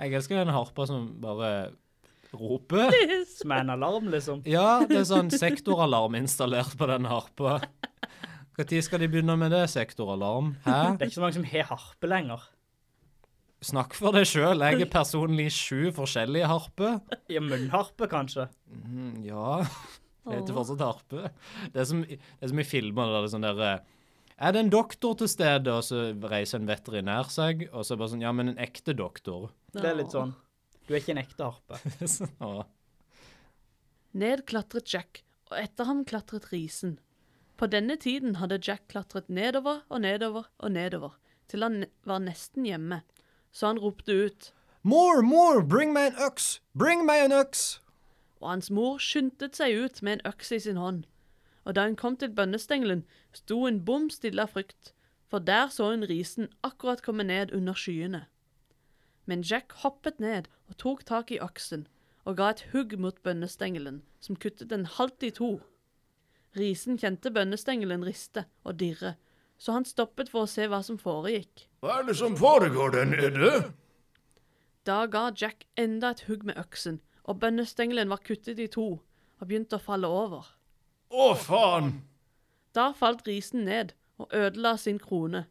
Jeg 0.00 0.18
elsker 0.18 0.42
den 0.42 0.50
harpa 0.50 0.88
som 0.90 1.12
bare 1.22 1.70
roper. 2.34 2.90
Som 3.30 3.54
er 3.54 3.62
en 3.62 3.74
alarm, 3.78 4.10
liksom. 4.10 4.42
Ja, 4.50 4.80
det 4.82 4.98
er 4.98 5.06
sånn 5.06 5.30
sektoralarm 5.30 6.18
installert 6.18 6.74
på 6.78 6.90
den 6.90 7.06
harpa. 7.10 7.60
Når 8.58 8.82
skal 8.84 9.00
de 9.00 9.08
begynne 9.08 9.38
med 9.40 9.54
det, 9.54 9.62
sektoralarm? 9.72 10.56
Hæ? 10.66 10.98
Det 10.98 11.06
er 11.06 11.08
ikke 11.08 11.16
så 11.16 11.22
mange 11.22 11.38
som 11.38 11.46
har 11.48 11.70
harpe 11.70 12.10
lenger. 12.10 12.50
Snakk 13.60 13.92
for 13.92 14.16
deg 14.16 14.24
sjøl. 14.24 14.62
Jeg 14.64 14.80
er 14.80 14.88
personlig 14.90 15.50
sju 15.52 15.90
forskjellige 15.96 16.48
harper. 16.48 17.00
Ja, 17.34 17.42
munnharpe, 17.44 18.08
kanskje. 18.10 18.48
Mm, 18.72 19.20
ja, 19.26 19.60
det 20.26 20.38
heter 20.38 20.56
fortsatt 20.56 20.82
harpe. 20.82 21.28
Det 21.74 21.82
er 21.82 21.88
som, 21.88 22.00
det 22.06 22.40
er 22.40 22.52
som 22.52 22.62
i 22.62 22.66
filmer 22.66 23.12
der 23.12 23.20
det 23.20 23.28
er 23.28 23.34
sånn 23.34 23.46
der 23.46 23.60
eh, 23.66 23.82
Er 24.40 24.56
det 24.56 24.64
en 24.64 24.72
doktor 24.72 25.18
til 25.20 25.28
stede, 25.30 25.74
og 25.76 25.84
så 25.86 26.08
reiser 26.32 26.62
en 26.62 26.70
veterinær 26.70 27.28
seg, 27.30 27.66
og 27.70 27.84
så 27.84 27.92
er 27.92 27.98
det 27.98 28.02
bare 28.02 28.12
sånn 28.14 28.24
Ja, 28.24 28.32
men 28.36 28.54
en 28.54 28.62
ekte 28.64 28.96
doktor. 28.96 29.50
Det 29.76 29.84
er 29.84 30.00
litt 30.00 30.16
sånn. 30.16 30.32
Du 30.88 30.94
er 30.96 31.02
ikke 31.02 31.14
en 31.14 31.22
ekte 31.22 31.46
harpe. 31.46 31.78
Sånn. 32.16 32.64
Ned 34.18 34.40
klatret 34.50 34.90
Jack, 34.90 35.20
og 35.52 35.60
etter 35.60 35.86
ham 35.86 36.00
klatret 36.08 36.48
Risen. 36.50 36.96
På 37.60 37.68
denne 37.70 37.94
tiden 38.00 38.40
hadde 38.40 38.58
Jack 38.58 38.88
klatret 38.90 39.28
nedover 39.30 39.84
og 39.86 40.00
nedover 40.02 40.48
og 40.58 40.72
nedover, 40.74 41.14
til 41.46 41.62
han 41.62 41.84
var 42.08 42.24
nesten 42.24 42.66
hjemme, 42.66 43.02
så 43.52 43.72
han 43.72 43.78
ropte 43.78 44.12
ut, 44.12 44.52
More, 44.82 45.22
more! 45.22 45.62
Bring 45.62 45.92
meg 45.92 46.12
en 46.12 46.26
øks! 46.26 46.60
Bring 46.78 47.04
meg 47.04 47.24
en 47.24 47.32
øks! 47.32 47.80
og 48.40 48.50
hans 48.50 48.70
mor 48.72 48.98
skyndte 49.02 49.50
seg 49.52 49.76
ut 49.76 50.02
med 50.02 50.18
en 50.18 50.26
øks 50.32 50.52
i 50.56 50.58
sin 50.64 50.80
hånd. 50.80 51.04
Og 51.64 51.76
da 51.76 51.84
hun 51.86 51.96
kom 51.96 52.16
til 52.16 52.32
bønnestengelen, 52.34 53.04
sto 53.36 53.60
hun 53.66 53.82
bom 53.84 54.08
stille 54.10 54.42
av 54.42 54.54
frykt, 54.54 54.94
for 55.28 55.44
der 55.44 55.68
så 55.68 55.90
hun 55.92 56.06
Risen 56.08 56.48
akkurat 56.64 57.02
komme 57.04 57.24
ned 57.24 57.52
under 57.52 57.76
skyene. 57.76 58.24
Men 59.26 59.44
Jack 59.44 59.72
hoppet 59.84 60.20
ned 60.20 60.48
og 60.68 60.78
tok 60.80 61.04
tak 61.06 61.30
i 61.30 61.38
øksen, 61.38 61.86
og 62.24 62.36
ga 62.36 62.50
et 62.50 62.64
hugg 62.72 62.96
mot 62.98 63.22
bønnestengelen, 63.22 64.02
som 64.20 64.36
kuttet 64.36 64.70
den 64.70 64.86
halvt 64.86 65.22
i 65.22 65.30
to. 65.30 65.50
Risen 66.56 66.98
kjente 66.98 67.30
bønnestengelen 67.30 68.04
riste 68.04 68.46
og 68.64 68.80
dirre, 68.80 69.14
så 69.58 69.76
han 69.76 69.84
stoppet 69.84 70.32
for 70.32 70.46
å 70.46 70.50
se 70.50 70.66
hva 70.66 70.80
som 70.82 70.98
foregikk. 70.98 71.68
Hva 71.80 72.00
er 72.00 72.08
det 72.10 72.16
som 72.18 72.34
foregår 72.36 72.92
der 72.92 73.06
nede? 73.08 73.50
Da 74.84 75.06
ga 75.08 75.30
Jack 75.32 75.64
enda 75.80 76.10
et 76.12 76.26
hugg 76.28 76.44
med 76.44 76.58
øksen, 76.60 76.98
og 77.24 77.40
bønnestengelen 77.40 78.10
var 78.12 78.20
kuttet 78.24 78.60
i 78.60 78.66
to 78.68 78.88
og 79.40 79.46
begynte 79.48 79.78
å 79.78 79.84
falle 79.84 80.08
over. 80.08 80.44
Å, 81.08 81.32
faen! 81.40 82.02
Da 82.76 82.90
falt 82.92 83.24
risen 83.24 83.64
ned 83.64 83.94
og 84.20 84.28
ødela 84.36 84.74
sin 84.76 85.00
krone, 85.00 85.46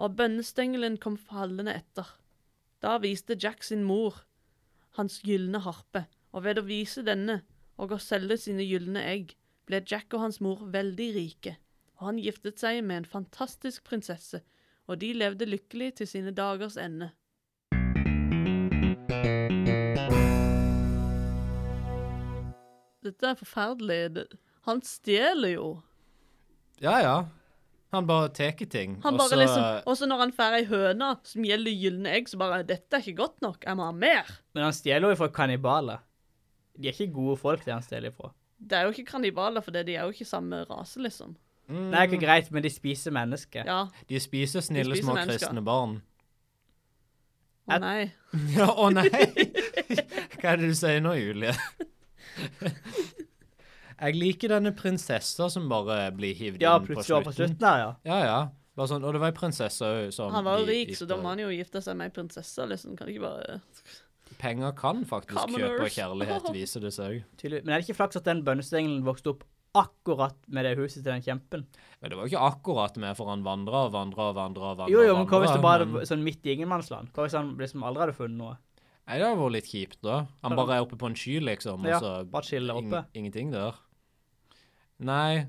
og 0.00 0.16
bønnestengelen 0.16 0.96
kom 0.96 1.20
fallende 1.20 1.76
etter. 1.76 2.08
Da 2.80 2.96
viste 3.02 3.36
Jack 3.36 3.62
sin 3.64 3.84
mor 3.84 4.22
hans 4.96 5.20
gylne 5.28 5.60
harpe, 5.60 6.06
og 6.32 6.44
ved 6.48 6.60
å 6.60 6.64
vise 6.64 7.04
denne 7.04 7.42
og 7.76 7.92
å 7.92 8.00
selge 8.00 8.38
sine 8.40 8.64
gylne 8.64 9.04
egg, 9.04 9.36
ble 9.68 9.82
Jack 9.84 10.14
og 10.16 10.24
hans 10.24 10.40
mor 10.40 10.64
veldig 10.72 11.12
rike, 11.16 11.56
og 12.00 12.10
han 12.10 12.20
giftet 12.22 12.60
seg 12.62 12.80
med 12.84 13.02
en 13.02 13.10
fantastisk 13.18 13.84
prinsesse, 13.84 14.40
og 14.86 15.00
de 15.00 15.12
levde 15.12 15.46
lykkelig 15.48 15.94
til 16.00 16.06
sine 16.10 16.30
dagers 16.34 16.76
ende. 16.76 17.10
Dette 23.06 23.30
er 23.30 23.38
forferdelig. 23.38 24.24
Han 24.66 24.80
stjeler 24.82 25.54
jo. 25.54 25.66
Ja, 26.82 26.98
ja. 27.02 27.16
Han 27.94 28.06
bare 28.08 28.28
tar 28.34 28.50
ting. 28.66 28.96
Han 29.02 29.14
og 29.14 29.18
bare 29.18 29.28
så- 29.28 29.36
liksom, 29.36 29.62
Også 29.86 30.06
når 30.06 30.18
han 30.18 30.32
får 30.32 30.54
ei 30.56 30.64
høne 30.64 31.18
som 31.22 31.42
gjelder 31.44 31.72
gylne 31.72 32.06
egg, 32.08 32.28
så 32.28 32.36
bare 32.36 32.62
'Dette 32.64 32.96
er 32.96 33.00
ikke 33.00 33.16
godt 33.16 33.40
nok. 33.42 33.64
Jeg 33.64 33.76
må 33.76 33.84
ha 33.84 33.92
mer'. 33.92 34.38
Men 34.54 34.64
han 34.64 34.72
stjeler 34.72 35.08
jo 35.08 35.14
fra 35.14 35.28
kannibaler. 35.28 35.98
De 36.78 36.88
er 36.88 36.92
ikke 36.92 37.12
gode 37.14 37.36
folk, 37.36 37.64
det 37.64 37.72
han 37.72 37.82
stjeler 37.82 38.10
fra. 38.12 38.32
Det 38.60 38.72
er 38.72 38.82
jo 38.82 38.90
ikke 38.90 39.06
kannibaler, 39.12 39.62
for 39.62 39.70
de 39.70 39.78
er 39.94 40.02
jo 40.02 40.10
ikke 40.10 40.26
samme 40.26 40.64
rase, 40.64 40.96
liksom. 41.00 41.36
Mm, 41.68 41.90
Det 41.90 41.98
er 41.98 42.02
ikke 42.06 42.20
greit, 42.22 42.50
men 42.54 42.62
de 42.62 42.70
spiser 42.70 43.10
mennesker. 43.16 43.64
Ja. 43.66 43.80
De 44.08 44.20
spiser 44.22 44.60
snille 44.62 44.92
De 44.94 45.00
spiser 45.00 45.06
små 45.08 45.14
mennesker. 45.18 45.46
kristne 45.48 45.64
barn. 45.66 45.96
Å 47.66 47.78
nei. 47.82 48.12
Ja, 48.56 48.68
å 48.70 48.90
nei! 48.94 49.08
Hva 50.38 50.52
er 50.52 50.60
det 50.62 50.68
du 50.70 50.76
sier 50.78 51.00
nå, 51.02 51.16
Julie? 51.18 51.54
Jeg 53.96 54.12
liker 54.18 54.52
denne 54.52 54.74
prinsessa 54.76 55.46
som 55.50 55.68
bare 55.72 56.10
blir 56.14 56.36
hivd 56.36 56.60
Ja, 56.62 56.74
inn 56.76 56.84
på 56.84 56.92
plutselig 56.92 57.14
var 57.16 57.24
på 57.24 57.32
slutten. 57.32 57.56
slutten 57.56 57.64
der, 57.64 57.78
ja. 57.80 57.90
Ja, 58.04 58.18
ja. 58.28 58.38
Bare 58.76 58.90
sånn, 58.90 59.06
og 59.08 59.14
det 59.16 59.22
var 59.22 59.30
ei 59.32 59.36
prinsesse 59.38 59.88
òg 59.88 60.10
som 60.12 60.34
Han 60.36 60.44
var 60.44 60.60
jo 60.60 60.66
rik, 60.68 60.90
rik, 60.90 60.98
så 60.98 61.06
da 61.08 61.16
må 61.16 61.30
han 61.32 61.40
jo 61.40 61.48
gifte 61.54 61.80
seg 61.80 61.96
med 61.96 62.10
ei 62.10 62.14
prinsesse, 62.18 62.66
liksom. 62.68 62.92
Kan 62.98 63.08
ikke 63.08 63.24
bare 63.24 63.56
Penger 64.36 64.74
kan 64.76 65.00
faktisk 65.08 65.54
kjøpe 65.56 65.86
kjærlighet, 65.94 66.48
viser 66.52 66.82
det 66.84 66.90
seg. 66.92 67.22
Tydelig. 67.40 67.62
Men 67.64 67.72
er 67.72 67.80
det 67.80 67.86
ikke 67.88 67.96
flaks 68.02 68.18
at 68.20 68.26
den 68.28 68.42
bønnestengelen 68.44 69.00
vokste 69.06 69.32
opp 69.32 69.46
akkurat 69.82 70.36
med 70.48 70.64
det 70.66 70.74
huset 70.78 71.02
til 71.02 71.10
den 71.12 71.24
kjempen? 71.24 71.64
Men 72.00 72.10
det 72.12 72.18
var 72.18 72.26
jo 72.26 72.32
ikke 72.34 72.46
akkurat 72.50 72.96
med, 73.02 73.16
for 73.18 73.30
han 73.32 73.42
vandra 73.46 73.86
og 73.86 73.92
vandra 73.94 74.30
og 74.30 74.38
vandra. 74.42 74.88
Jo, 74.92 75.02
jo, 75.06 75.16
men 75.16 75.26
hva 75.30 75.40
hvis 75.42 75.54
det 75.56 75.62
bare 75.64 75.86
men- 75.88 76.06
sånn 76.08 76.24
midt 76.26 76.46
i 76.46 76.54
ingenmannsland? 76.56 77.12
Hva 77.16 77.26
hvis 77.26 77.36
han 77.38 77.54
liksom 77.60 77.84
aldri 77.86 78.06
hadde 78.06 78.16
funnet 78.18 78.40
noe? 78.40 78.56
Nei, 79.06 79.18
det 79.20 79.26
hadde 79.28 79.38
vært 79.40 79.54
litt 79.54 79.70
kjipt, 79.70 80.00
da. 80.02 80.26
Han 80.42 80.56
bare 80.58 80.76
er 80.76 80.86
oppe 80.86 80.98
på 80.98 81.06
en 81.06 81.14
sky, 81.14 81.38
liksom, 81.40 81.84
og 81.86 82.00
så 82.02 82.14
bare 82.30 82.42
chiller 82.48 82.74
oppe. 82.80 83.04
In 83.14 83.22
ingenting 83.24 83.52
der. 83.54 83.76
Nei 84.98 85.46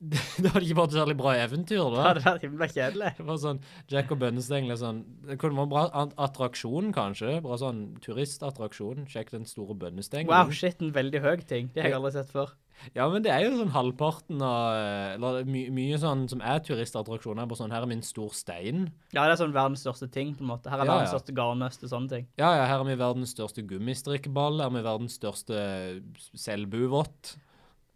Det 0.40 0.48
hadde 0.48 0.62
ikke 0.64 0.78
vært 0.78 0.94
særlig 0.96 1.14
bra 1.18 1.32
eventyr, 1.36 1.82
Det 1.92 1.96
da. 1.98 2.04
hadde 2.06 2.22
vært 2.24 2.44
himla 2.46 2.68
kjedelig. 2.72 3.10
Det 3.18 3.24
var 3.28 3.40
sånn 3.42 3.58
Jack 3.92 4.12
og 4.14 4.20
bønnesteng, 4.22 4.68
liksom. 4.70 5.02
sånn 5.02 5.26
Det 5.28 5.36
kunne 5.42 5.58
vært 5.58 5.66
en 5.68 5.72
bra 5.74 6.04
attraksjon, 6.24 6.88
kanskje. 6.96 7.34
Bra 7.44 7.58
sånn 7.60 7.82
turistattraksjon. 8.00 9.04
Sjekk 9.12 9.34
den 9.34 9.44
store 9.50 9.76
bønnestengelen. 9.76 10.32
Wow, 10.32 10.54
shit, 10.56 10.80
en 10.80 10.94
veldig 10.96 11.20
høy 11.20 11.44
ting. 11.44 11.68
Det 11.74 11.84
har 11.84 11.92
jeg 11.92 11.98
aldri 12.00 12.14
sett 12.16 12.32
før. 12.32 12.54
Ja, 12.96 13.08
men 13.12 13.22
det 13.22 13.30
er 13.34 13.44
jo 13.44 13.56
sånn 13.58 13.72
halvparten 13.74 14.40
av 14.42 14.74
eh, 14.74 15.14
Eller 15.16 15.44
my, 15.44 15.66
mye 15.76 15.98
sånn 16.00 16.26
som 16.32 16.40
er 16.40 16.62
turistattraksjoner. 16.64 17.48
på 17.50 17.58
sånn 17.58 17.70
Her 17.74 17.84
er 17.84 17.90
min 17.90 18.02
stor 18.06 18.30
stein. 18.36 18.86
Ja, 19.12 19.26
det 19.26 19.34
er 19.34 19.40
sånn 19.42 19.52
verdens 19.56 19.82
største 19.84 20.08
ting, 20.12 20.34
på 20.34 20.44
en 20.46 20.52
måte. 20.52 20.70
Her 20.72 20.80
er 20.80 20.88
Ja, 20.88 20.94
verdens 20.94 21.12
ja. 21.12 21.18
største 21.18 21.34
garnnøst 21.36 21.84
og 21.84 21.92
sånne 21.92 22.08
ting. 22.14 22.26
Ja, 22.40 22.54
ja, 22.56 22.64
her 22.70 22.80
er 22.80 22.88
vi 22.88 22.96
verdens 23.00 23.34
største 23.36 23.66
gummistrikkeball. 23.68 24.62
Her 24.62 24.70
er 24.72 24.78
vi 24.78 24.86
verdens 24.88 25.18
største 25.20 25.60
selbuvott. 26.34 27.36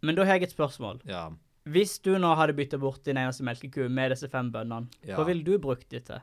Men 0.05 0.15
da 0.15 0.25
har 0.27 0.37
jeg 0.37 0.49
et 0.49 0.55
spørsmål. 0.55 1.01
Ja. 1.09 1.29
Hvis 1.65 1.97
du 2.05 2.11
nå 2.21 2.35
hadde 2.37 2.53
bytta 2.53 2.77
bort 2.77 3.01
din 3.07 3.17
eneste 3.17 3.43
melkeku 3.47 3.87
med 3.89 4.11
disse 4.13 4.29
fem 4.29 4.51
bønnene, 4.53 4.87
Ja. 5.01 5.17
hva 5.17 5.25
ville 5.25 5.43
du 5.43 5.57
brukt 5.57 5.89
de 5.89 5.99
til? 5.99 6.21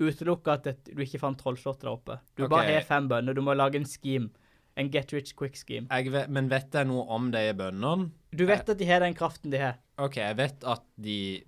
Utelukka 0.00 0.56
at 0.58 0.66
du 0.92 1.02
ikke 1.02 1.20
fant 1.20 1.38
trollslottet 1.40 1.84
der 1.86 1.92
oppe. 1.92 2.18
Du 2.36 2.44
okay. 2.44 2.52
bare 2.52 2.74
har 2.74 2.84
fem 2.84 3.08
bønner. 3.08 3.34
Du 3.34 3.40
må 3.44 3.54
lage 3.56 3.76
en 3.76 3.84
scheme. 3.88 4.30
En 4.76 4.90
get 4.92 5.12
rich 5.12 5.34
quick 5.36 5.56
scheme. 5.56 5.86
Jeg 5.88 6.10
vet, 6.12 6.28
men 6.28 6.48
vet 6.52 6.74
jeg 6.76 6.86
noe 6.90 7.06
om 7.16 7.30
de 7.32 7.40
bøndene? 7.56 8.10
Du 8.36 8.42
vet 8.48 8.68
at 8.68 8.76
de 8.78 8.84
har 8.88 9.00
den 9.00 9.14
kraften 9.16 9.50
de 9.54 9.60
har. 9.62 9.78
OK, 9.98 10.16
jeg 10.20 10.36
vet 10.36 10.64
at 10.68 10.82
de 11.00 11.44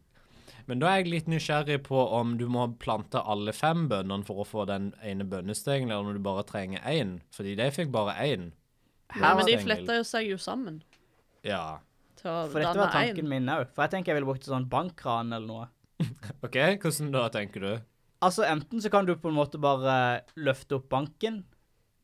Men 0.69 0.81
da 0.81 0.89
er 0.93 1.03
jeg 1.03 1.11
litt 1.13 1.29
nysgjerrig 1.29 1.79
på 1.85 1.97
om 2.13 2.35
du 2.41 2.47
må 2.49 2.67
plante 2.81 3.21
alle 3.21 3.53
fem 3.57 3.87
bøndene 3.89 4.25
for 4.25 4.41
å 4.43 4.47
få 4.49 4.65
den 4.69 4.91
ene 5.05 5.25
bønnestengelen, 5.29 5.91
eller 5.93 6.09
om 6.13 6.17
du 6.17 6.25
bare 6.25 6.45
trenger 6.49 6.81
én. 6.89 7.19
Fordi 7.33 7.55
de 7.57 7.69
fikk 7.73 7.93
bare 7.93 8.17
én. 8.25 8.51
Ja, 9.17 9.35
men 9.35 9.47
de 9.49 9.57
fletter 9.57 9.65
fletta 9.65 9.97
jo 9.97 10.05
seg 10.05 10.29
jo 10.29 10.37
sammen 10.37 10.83
Ja. 11.45 11.79
til 12.21 12.29
å 12.31 12.49
For 12.53 12.61
dette 12.61 12.77
var 12.77 12.93
tanken 12.93 13.25
en. 13.25 13.29
min 13.29 13.49
òg. 13.49 13.69
For 13.73 13.85
jeg 13.87 13.91
tenker 13.95 14.13
jeg 14.13 14.19
ville 14.21 14.29
brukt 14.29 14.45
en 14.49 14.55
sånn 14.59 14.69
bankkran 14.69 15.33
eller 15.33 15.47
noe. 15.49 15.69
OK, 16.45 16.57
hvordan 16.83 17.13
da, 17.13 17.29
tenker 17.33 17.61
du? 17.65 17.71
Altså, 18.21 18.45
enten 18.45 18.81
så 18.83 18.91
kan 18.91 19.07
du 19.07 19.15
på 19.17 19.29
en 19.31 19.37
måte 19.39 19.61
bare 19.63 20.23
løfte 20.37 20.77
opp 20.81 20.89
banken, 20.93 21.45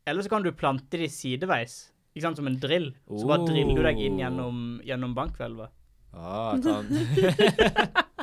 eller 0.05 0.21
så 0.25 0.29
kan 0.31 0.43
du 0.45 0.51
plante 0.55 0.97
de 1.01 1.07
sideveis. 1.11 1.91
Ikke 2.15 2.23
sant, 2.29 2.37
som 2.39 2.47
en 2.47 2.59
drill. 2.61 2.91
Så 3.09 3.25
bare 3.27 3.45
driller 3.47 3.75
du 3.75 3.83
deg 3.83 3.97
inn 4.05 4.15
Oh. 4.15 4.21
gjennom, 4.23 4.59
gjennom 4.87 5.15
bankhvelvet. 5.17 5.69
Ah, 6.15 6.55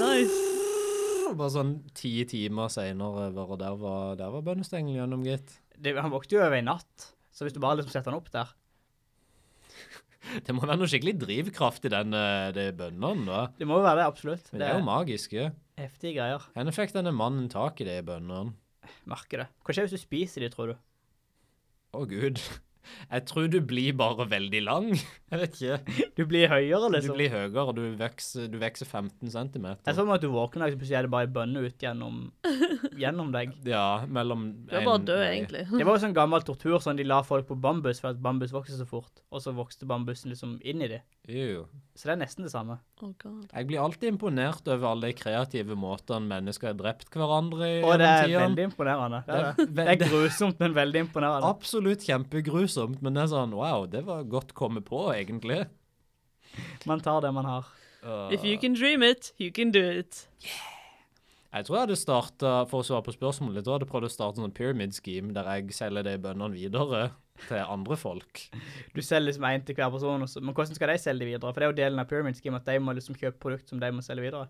Nice. 0.00 0.38
Bare 1.38 1.52
sånn 1.54 1.74
ti 1.94 2.24
timer 2.28 2.70
seinere, 2.72 3.28
og 3.38 3.52
der 3.60 3.76
var, 3.78 4.16
der 4.18 4.32
var 4.34 4.42
bønnestengelen 4.46 4.96
gjennom, 4.98 5.22
gitt. 5.28 5.52
Det, 5.78 5.92
han 5.96 6.10
våkte 6.12 6.34
jo 6.36 6.42
over 6.42 6.58
i 6.58 6.64
natt, 6.66 7.12
så 7.32 7.46
hvis 7.46 7.54
du 7.54 7.60
bare 7.62 7.78
liksom 7.78 7.92
setter 7.94 8.10
han 8.12 8.18
opp 8.18 8.28
der 8.34 8.50
Det 10.44 10.52
må 10.52 10.60
være 10.66 10.76
noe 10.82 10.90
skikkelig 10.90 11.14
drivkraft 11.22 11.86
i 11.88 11.92
den, 11.94 12.12
eh, 12.18 12.50
de 12.56 12.66
bønnene, 12.76 13.24
da. 13.30 13.44
Det 13.56 13.68
må 13.70 13.78
jo 13.78 13.86
være 13.86 14.02
det, 14.02 14.08
absolutt. 14.10 14.50
Men 14.52 14.60
det 14.60 14.66
er 14.68 14.74
jo 14.80 14.84
magiske. 14.88 15.46
heftige 15.80 16.16
greier. 16.18 16.42
Hvor 16.58 16.74
fikk 16.76 16.92
denne 16.98 17.14
mannen 17.16 17.46
tak 17.52 17.80
i 17.80 17.86
de 17.88 17.96
bønnene? 18.10 18.52
Merker 19.08 19.44
det. 19.44 19.48
Hva 19.64 19.74
skjer 19.74 19.86
hvis 19.88 19.96
du 19.96 20.02
spiser 20.02 20.44
de, 20.44 20.50
tror 20.52 20.72
du? 20.72 20.74
Å, 21.96 22.04
gud. 22.10 22.42
Jeg 23.10 23.24
tror 23.28 23.48
du 23.50 23.58
blir 23.64 23.94
bare 23.98 24.26
veldig 24.30 24.60
lang. 24.66 24.88
Jeg 25.30 25.40
vet 25.40 25.58
ikke. 25.60 26.06
Du 26.18 26.24
blir 26.26 26.48
høyere, 26.50 26.88
liksom? 26.90 26.90
Du 26.90 26.96
liksom. 26.96 27.18
blir 27.18 27.32
høyere, 27.34 27.64
og 27.64 27.76
du 27.76 27.82
vokser, 28.00 28.48
du 28.50 28.56
vokser 28.60 28.88
15 28.88 29.30
cm. 29.30 29.66
Jeg 29.86 29.94
så 29.94 30.00
for 30.00 30.08
meg 30.08 30.18
at 30.18 30.24
du 30.24 30.30
våkner, 30.34 30.66
og 30.66 30.74
så 30.74 30.80
plutselig 30.80 30.98
er 30.98 31.06
det 31.06 31.12
bare 31.14 31.28
en 31.28 31.36
bønne 31.36 31.64
ut 31.66 31.86
gjennom, 31.86 32.20
gjennom 32.98 33.34
deg. 33.34 33.56
Ja, 33.70 34.02
mellom 34.10 34.48
Du 34.66 34.74
er 34.74 34.86
bare 34.86 35.02
død, 35.04 35.22
egentlig. 35.28 35.66
Det 35.70 35.86
var 35.86 35.96
jo 35.96 36.02
sånn 36.02 36.16
gammel 36.16 36.42
tortur, 36.46 36.78
sånn 36.82 36.98
de 36.98 37.06
la 37.06 37.20
folk 37.26 37.46
på 37.50 37.58
bambus 37.60 38.02
for 38.02 38.14
at 38.14 38.22
bambus 38.22 38.54
vokser 38.54 38.80
så 38.80 38.88
fort, 38.88 39.22
og 39.30 39.44
så 39.44 39.54
vokste 39.54 39.86
bambusen 39.90 40.32
liksom 40.32 40.58
inn 40.66 40.82
i 40.82 40.90
det. 40.90 41.02
Ew. 41.30 41.66
Så 41.94 42.08
det 42.08 42.14
er 42.16 42.20
nesten 42.24 42.46
det 42.46 42.50
samme. 42.50 42.78
Oh 43.04 43.12
god. 43.20 43.46
Jeg 43.52 43.66
blir 43.68 43.80
alltid 43.80 44.14
imponert 44.14 44.66
over 44.68 44.90
alle 44.90 45.10
de 45.10 45.16
kreative 45.18 45.76
måtene 45.78 46.26
mennesker 46.28 46.70
har 46.72 46.78
drept 46.78 47.12
hverandre 47.14 47.68
i 47.68 47.78
Og 47.84 47.94
det 48.00 48.08
er 48.08 48.32
veldig 48.34 48.66
imponerende. 48.70 49.20
Det 49.26 49.38
er, 49.38 49.70
det 49.76 49.86
er 49.92 49.98
grusomt, 50.00 50.58
men 50.60 50.74
veldig 50.76 51.04
imponerende. 51.06 51.50
Absolutt 51.50 52.04
kjempegrusomt, 52.08 52.69
men 52.78 53.16
det 53.16 53.24
er 53.24 53.30
sånn 53.32 53.54
wow, 53.56 53.86
det 53.90 54.04
var 54.06 54.26
godt 54.30 54.54
kommet 54.58 54.86
på, 54.88 55.08
egentlig. 55.14 55.64
Man 56.88 57.02
tar 57.04 57.22
det 57.24 57.32
man 57.34 57.48
har. 57.48 57.68
If 58.32 58.44
you 58.44 58.56
can 58.58 58.74
dream 58.74 59.02
it, 59.02 59.32
you 59.38 59.50
can 59.52 59.70
do 59.70 59.82
it. 59.82 60.26
Jeg 61.50 61.66
tror 61.66 61.76
jeg 61.76 61.86
hadde 61.88 61.98
starta, 61.98 62.50
for 62.70 62.80
å 62.80 62.86
svare 62.86 63.04
på 63.04 63.12
spørsmålet, 63.16 63.58
jeg 63.58 63.66
tror 63.66 63.74
jeg 63.74 63.80
hadde 63.80 63.90
prøvd 63.90 64.06
å 64.06 64.12
starte 64.12 64.38
en 64.38 64.46
sånn 64.46 64.54
pyramid 64.54 64.94
scheme 64.94 65.34
der 65.34 65.48
jeg 65.50 65.74
selger 65.74 66.06
de 66.06 66.12
bøndene 66.22 66.54
videre 66.54 67.08
til 67.48 67.64
andre 67.64 67.96
folk. 67.98 68.44
Du 68.94 69.00
selger 69.02 69.32
liksom 69.32 69.46
én 69.48 69.64
til 69.66 69.74
hver 69.74 69.90
person, 69.90 70.22
også. 70.22 70.42
men 70.44 70.54
hvordan 70.54 70.78
skal 70.78 70.92
de 70.92 71.00
selge 71.02 71.24
de 71.24 71.32
videre? 71.32 71.50
For 71.50 71.58
det 71.58 71.66
er 71.66 71.72
jo 71.72 71.78
delen 71.80 72.02
av 72.02 72.06
Pyramid 72.10 72.38
Scheme 72.38 72.60
at 72.60 72.70
de 72.70 72.78
må 72.82 72.94
liksom 72.94 73.18
kjøpe 73.18 73.42
produkt 73.42 73.72
som 73.72 73.82
de 73.82 73.90
må 73.94 74.04
selge 74.06 74.28
videre. 74.28 74.46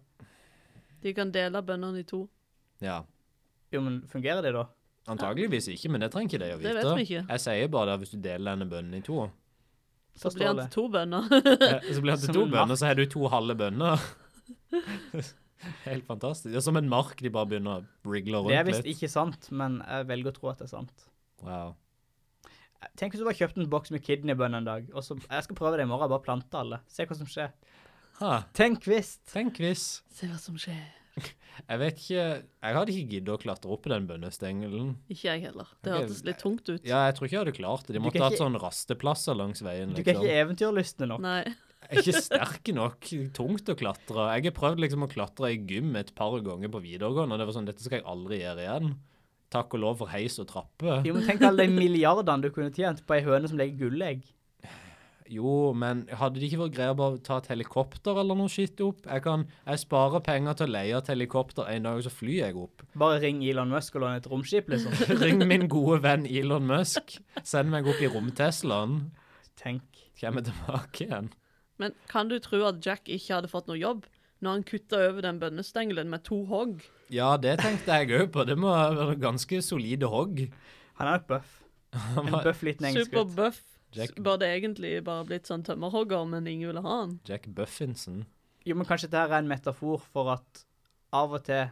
De 1.00 1.14
kan 1.16 1.32
dele 1.32 1.62
bøndene 1.64 2.02
i 2.02 2.06
to. 2.06 2.26
Ja. 2.84 3.00
Jo, 3.72 3.80
men 3.86 4.02
fungerer 4.10 4.44
det 4.44 4.52
da? 4.56 4.66
Antageligvis 5.10 5.68
ikke, 5.74 5.90
men 5.92 6.04
det 6.04 6.10
trenger 6.14 6.30
ikke 6.30 6.40
de 6.42 6.50
å 6.54 6.58
vite. 6.60 6.70
Det 6.70 6.76
vet 6.78 6.96
vi 6.98 7.04
ikke. 7.08 7.22
Jeg 7.34 7.42
sier 7.44 7.70
bare 7.74 7.90
det 7.92 7.98
hvis 8.04 8.14
du 8.14 8.18
deler 8.24 8.52
denne 8.52 8.68
bønnen 8.70 8.98
i 8.98 9.02
to. 9.06 9.26
Så 10.20 10.32
blir 10.34 10.50
han 10.50 10.58
til 10.64 10.72
to 10.74 10.84
bønner. 10.92 11.26
Så 11.30 12.00
blir 12.02 12.14
han 12.14 12.22
til 12.22 12.34
to 12.36 12.46
bønner, 12.50 12.76
så 12.78 12.90
har 12.90 12.98
du 12.98 13.04
to 13.10 13.28
halve 13.32 13.56
bønner. 13.58 14.02
Helt 15.84 16.06
fantastisk. 16.08 16.50
Det 16.52 16.58
er 16.60 16.64
som 16.64 16.78
en 16.80 16.88
mark 16.88 17.20
de 17.20 17.30
bare 17.32 17.48
begynner 17.50 17.82
å 17.82 18.08
wriggle 18.08 18.40
Det 18.48 18.56
er 18.56 18.64
rundt 18.64 18.72
visst 18.72 18.88
ikke 18.94 19.10
sant, 19.12 19.50
men 19.52 19.80
jeg 19.84 20.08
velger 20.08 20.32
å 20.32 20.36
tro 20.38 20.50
at 20.52 20.62
det 20.62 20.68
er 20.68 20.72
sant. 20.72 21.06
Wow. 21.44 21.74
Tenk 22.96 23.12
hvis 23.12 23.20
du 23.20 23.26
bare 23.28 23.36
kjøpte 23.36 23.60
en 23.60 23.68
boks 23.72 23.92
med 23.92 24.04
kidneybønner 24.06 24.62
en 24.62 24.68
dag, 24.68 24.86
og 24.96 25.04
så 25.04 25.18
Jeg 25.18 25.44
skal 25.44 25.58
prøve 25.58 25.76
det 25.76 25.84
i 25.84 25.90
morgen, 25.90 26.08
bare 26.12 26.24
plante 26.24 26.56
alle. 26.62 26.80
Se 26.88 27.04
hva 27.04 27.16
som 27.18 27.28
skjer. 27.28 27.52
Ha, 28.20 28.42
Tenk 28.56 28.88
hvis. 28.88 29.18
tenk 29.32 29.60
hvis. 29.60 29.84
Se 30.12 30.28
hva 30.28 30.40
som 30.40 30.56
skjer. 30.60 30.80
Jeg 31.68 31.78
vet 31.82 31.98
ikke 32.00 32.22
Jeg 32.42 32.74
hadde 32.76 32.92
ikke 32.94 33.10
giddet 33.14 33.32
å 33.34 33.38
klatre 33.42 33.70
opp 33.74 33.86
i 33.86 33.90
den 33.92 34.06
bønnestengelen. 34.08 34.94
Ikke 35.12 35.26
jeg 35.28 35.42
heller. 35.48 35.66
Det 35.84 35.92
hørtes 35.92 36.22
litt 36.24 36.38
tungt 36.40 36.68
ut. 36.70 36.84
Ja, 36.88 37.02
jeg 37.08 37.16
tror 37.18 37.26
ikke 37.28 37.36
jeg 37.36 37.42
hadde 37.44 37.56
klart 37.58 37.86
det. 37.86 37.96
De 37.98 38.00
måtte 38.04 38.22
hatt 38.22 38.32
ikke- 38.32 38.44
sånn 38.44 38.56
rasteplasser 38.62 39.36
langs 39.36 39.60
veien. 39.62 39.92
Du 39.94 40.00
er 40.00 40.04
Liksom. 40.04 40.24
ikke 40.24 40.38
eventyrlystne 40.44 41.08
nok. 41.08 41.20
Nei. 41.20 41.42
Jeg 41.90 41.98
er 41.98 42.02
ikke 42.02 42.22
sterk 42.22 42.74
nok. 42.74 43.00
Tungt 43.32 43.64
å 43.68 43.76
klatre. 43.76 44.24
Jeg 44.36 44.44
har 44.44 44.56
prøvd 44.56 44.78
liksom 44.80 45.04
å 45.04 45.10
klatre 45.10 45.50
i 45.52 45.56
gym 45.58 45.96
et 45.96 46.14
par 46.14 46.38
ganger 46.40 46.68
på 46.68 46.80
videregående, 46.82 47.32
og 47.32 47.38
det 47.38 47.46
var 47.48 47.54
sånn 47.56 47.66
Dette 47.66 47.80
skal 47.82 47.98
jeg 48.00 48.06
aldri 48.06 48.40
gjøre 48.40 48.64
igjen. 48.64 48.94
Takk 49.50 49.74
og 49.74 49.80
lov 49.80 49.96
for 49.98 50.06
heis 50.08 50.38
og 50.38 50.46
trappe. 50.46 51.02
Jo, 51.04 51.14
men 51.14 51.26
Tenk 51.26 51.42
alle 51.42 51.66
de 51.66 51.72
milliardene 51.74 52.40
du 52.42 52.50
kunne 52.50 52.70
tjent 52.70 53.04
på 53.04 53.16
ei 53.16 53.22
høne 53.22 53.48
som 53.48 53.58
legger 53.58 53.90
gullegg. 53.90 54.22
Jo, 55.30 55.70
men 55.78 56.02
hadde 56.18 56.40
det 56.40 56.48
ikke 56.48 56.64
vært 56.64 56.74
greit 56.74 56.92
å 56.92 56.98
bare 56.98 57.20
ta 57.22 57.36
et 57.38 57.48
helikopter 57.52 58.18
eller 58.18 58.34
noe 58.38 58.50
skitt 58.50 58.80
opp? 58.82 59.04
Jeg 59.06 59.22
kan, 59.22 59.44
jeg 59.62 59.82
sparer 59.84 60.24
penger 60.26 60.56
til 60.58 60.66
å 60.66 60.74
leie 60.74 60.96
et 60.98 61.10
helikopter 61.12 61.70
en 61.70 61.86
dag, 61.86 62.00
og 62.00 62.06
så 62.06 62.10
flyr 62.10 62.40
jeg 62.40 62.56
opp. 62.58 62.82
Bare 62.98 63.20
ring 63.22 63.44
Elon 63.46 63.70
Musk 63.70 63.94
og 63.94 64.04
låne 64.04 64.18
et 64.18 64.26
romskip, 64.30 64.72
liksom. 64.72 64.96
Ring 65.22 65.44
min 65.46 65.68
gode 65.70 66.00
venn 66.02 66.26
Elon 66.26 66.66
Musk. 66.66 67.14
Send 67.46 67.70
meg 67.70 67.86
opp 67.90 68.02
i 68.02 68.10
romteslaen. 68.10 69.04
Tenk. 69.60 69.86
Kommer 70.20 70.44
tilbake 70.44 71.06
igjen. 71.06 71.30
Men 71.80 71.94
kan 72.10 72.28
du 72.28 72.36
tro 72.42 72.64
at 72.68 72.82
Jack 72.84 73.06
ikke 73.08 73.38
hadde 73.38 73.48
fått 73.52 73.70
noe 73.70 73.78
jobb 73.80 74.04
når 74.44 74.56
han 74.56 74.66
kutta 74.68 74.98
over 75.06 75.24
den 75.24 75.38
bønnestengelen 75.40 76.10
med 76.12 76.24
to 76.26 76.42
hogg? 76.50 76.82
Ja, 77.12 77.36
det 77.40 77.58
tenkte 77.62 78.02
jeg 78.02 78.12
òg 78.18 78.30
på. 78.34 78.44
Det 78.48 78.56
må 78.58 78.72
være 78.72 79.16
ganske 79.20 79.62
solide 79.64 80.10
hogg. 80.10 80.46
Han 81.00 81.14
er 81.14 81.22
buff. 81.28 81.60
En 82.20 82.34
buff 82.34 82.62
liten 82.66 82.90
engelsk 82.90 83.12
gutt. 83.14 83.30
Superbuff. 83.30 83.62
Jack- 83.92 84.20
Burde 84.22 84.46
egentlig 84.46 85.02
bare 85.04 85.24
blitt 85.26 85.46
sånn 85.50 85.64
tømmerhogger, 85.66 86.26
men 86.28 86.46
ingen 86.46 86.68
ville 86.70 86.82
ha 86.82 87.00
han. 87.00 87.18
Jack 87.26 87.46
Buffinson. 87.48 88.24
Jo, 88.64 88.74
men 88.76 88.86
kanskje 88.86 89.08
dette 89.10 89.24
er 89.30 89.38
en 89.38 89.48
metafor 89.48 90.00
for 90.12 90.30
at 90.36 90.64
av 91.12 91.32
og 91.34 91.42
til 91.44 91.70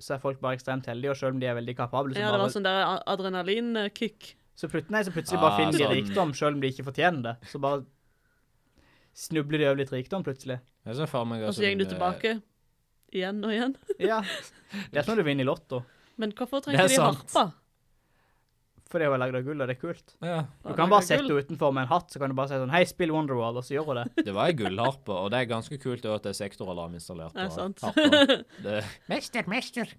så 0.00 0.14
er 0.14 0.18
folk 0.20 0.40
bare 0.40 0.56
ekstremt 0.58 0.84
heldige, 0.86 1.10
og 1.10 1.16
selv 1.16 1.34
om 1.34 1.40
de 1.40 1.46
er 1.48 1.54
veldig 1.56 1.74
kapable, 1.76 2.12
så, 2.14 2.20
Ja, 2.20 2.30
det 2.32 2.38
bare, 2.40 2.52
sånn 2.52 2.62
der 2.64 3.02
adrenalinkick. 3.06 4.34
så, 4.56 4.68
nei, 4.90 5.02
så 5.02 5.10
plutselig 5.12 5.40
bare 5.40 5.52
Ah, 5.52 5.56
finner 5.56 5.72
de 5.72 5.84
sånn. 5.84 5.94
rikdom, 5.96 6.34
selv 6.36 6.54
om 6.54 6.60
de 6.60 6.68
ikke 6.68 6.84
fortjener 6.84 7.22
det. 7.22 7.36
Så 7.48 7.58
bare 7.60 7.84
snubler 9.16 9.58
de 9.58 9.66
over 9.70 9.76
litt 9.80 9.90
rikdom 9.92 10.22
plutselig. 10.24 10.60
Jeg 10.86 10.96
ser 10.96 11.06
for 11.06 11.24
meg 11.24 11.42
Og 11.42 11.48
altså 11.50 11.62
så 11.62 11.70
går 11.70 11.78
du 11.78 11.84
eh, 11.84 11.92
tilbake 11.94 12.42
igjen 13.16 13.44
og 13.44 13.50
igjen. 13.54 13.76
Ja. 13.98 14.20
Det 14.92 14.98
er 15.00 15.02
som 15.06 15.14
når 15.16 15.22
du 15.22 15.28
vinner 15.30 15.44
i 15.44 15.48
Lotto. 15.48 15.84
Men 16.18 16.32
hvorfor 16.32 16.60
Det 16.60 16.64
trenger 16.74 16.84
er 16.84 16.88
de 16.88 16.94
sant. 16.96 17.24
harpa? 17.32 17.54
For 18.86 19.02
det 19.02 19.06
er 19.08 19.10
jo 19.10 19.18
lagd 19.18 19.34
av 19.34 19.46
gull, 19.46 19.62
og 19.62 19.66
det 19.66 19.74
er 19.74 19.80
kult. 19.80 20.12
Ja. 20.22 20.40
Du 20.62 20.74
kan 20.78 20.90
bare 20.92 21.02
sette 21.02 21.24
henne 21.24 21.42
utenfor 21.42 21.72
med 21.74 21.86
en 21.86 21.90
hatt, 21.90 22.12
så 22.12 22.20
kan 22.22 22.30
du 22.30 22.36
bare 22.38 22.52
si 22.52 22.58
sånn 22.60 22.70
Hei, 22.70 22.84
spill 22.86 23.10
Wonderwall, 23.14 23.58
og 23.58 23.66
så 23.66 23.74
gjør 23.74 23.88
hun 23.90 23.98
det. 23.98 24.26
Det 24.28 24.34
var 24.36 24.50
ei 24.52 24.56
gullharpe, 24.60 25.10
og 25.10 25.32
det 25.34 25.40
er 25.40 25.48
ganske 25.50 25.78
kult 25.82 26.06
at 26.06 26.26
det 26.26 26.30
er 26.30 26.38
sektoralarm 26.38 26.94
installert 26.94 27.34
Det 27.34 27.48
er 27.48 27.54
sant. 27.56 27.82
Det, 28.62 28.76
mester, 29.12 29.50
mester. 29.50 29.96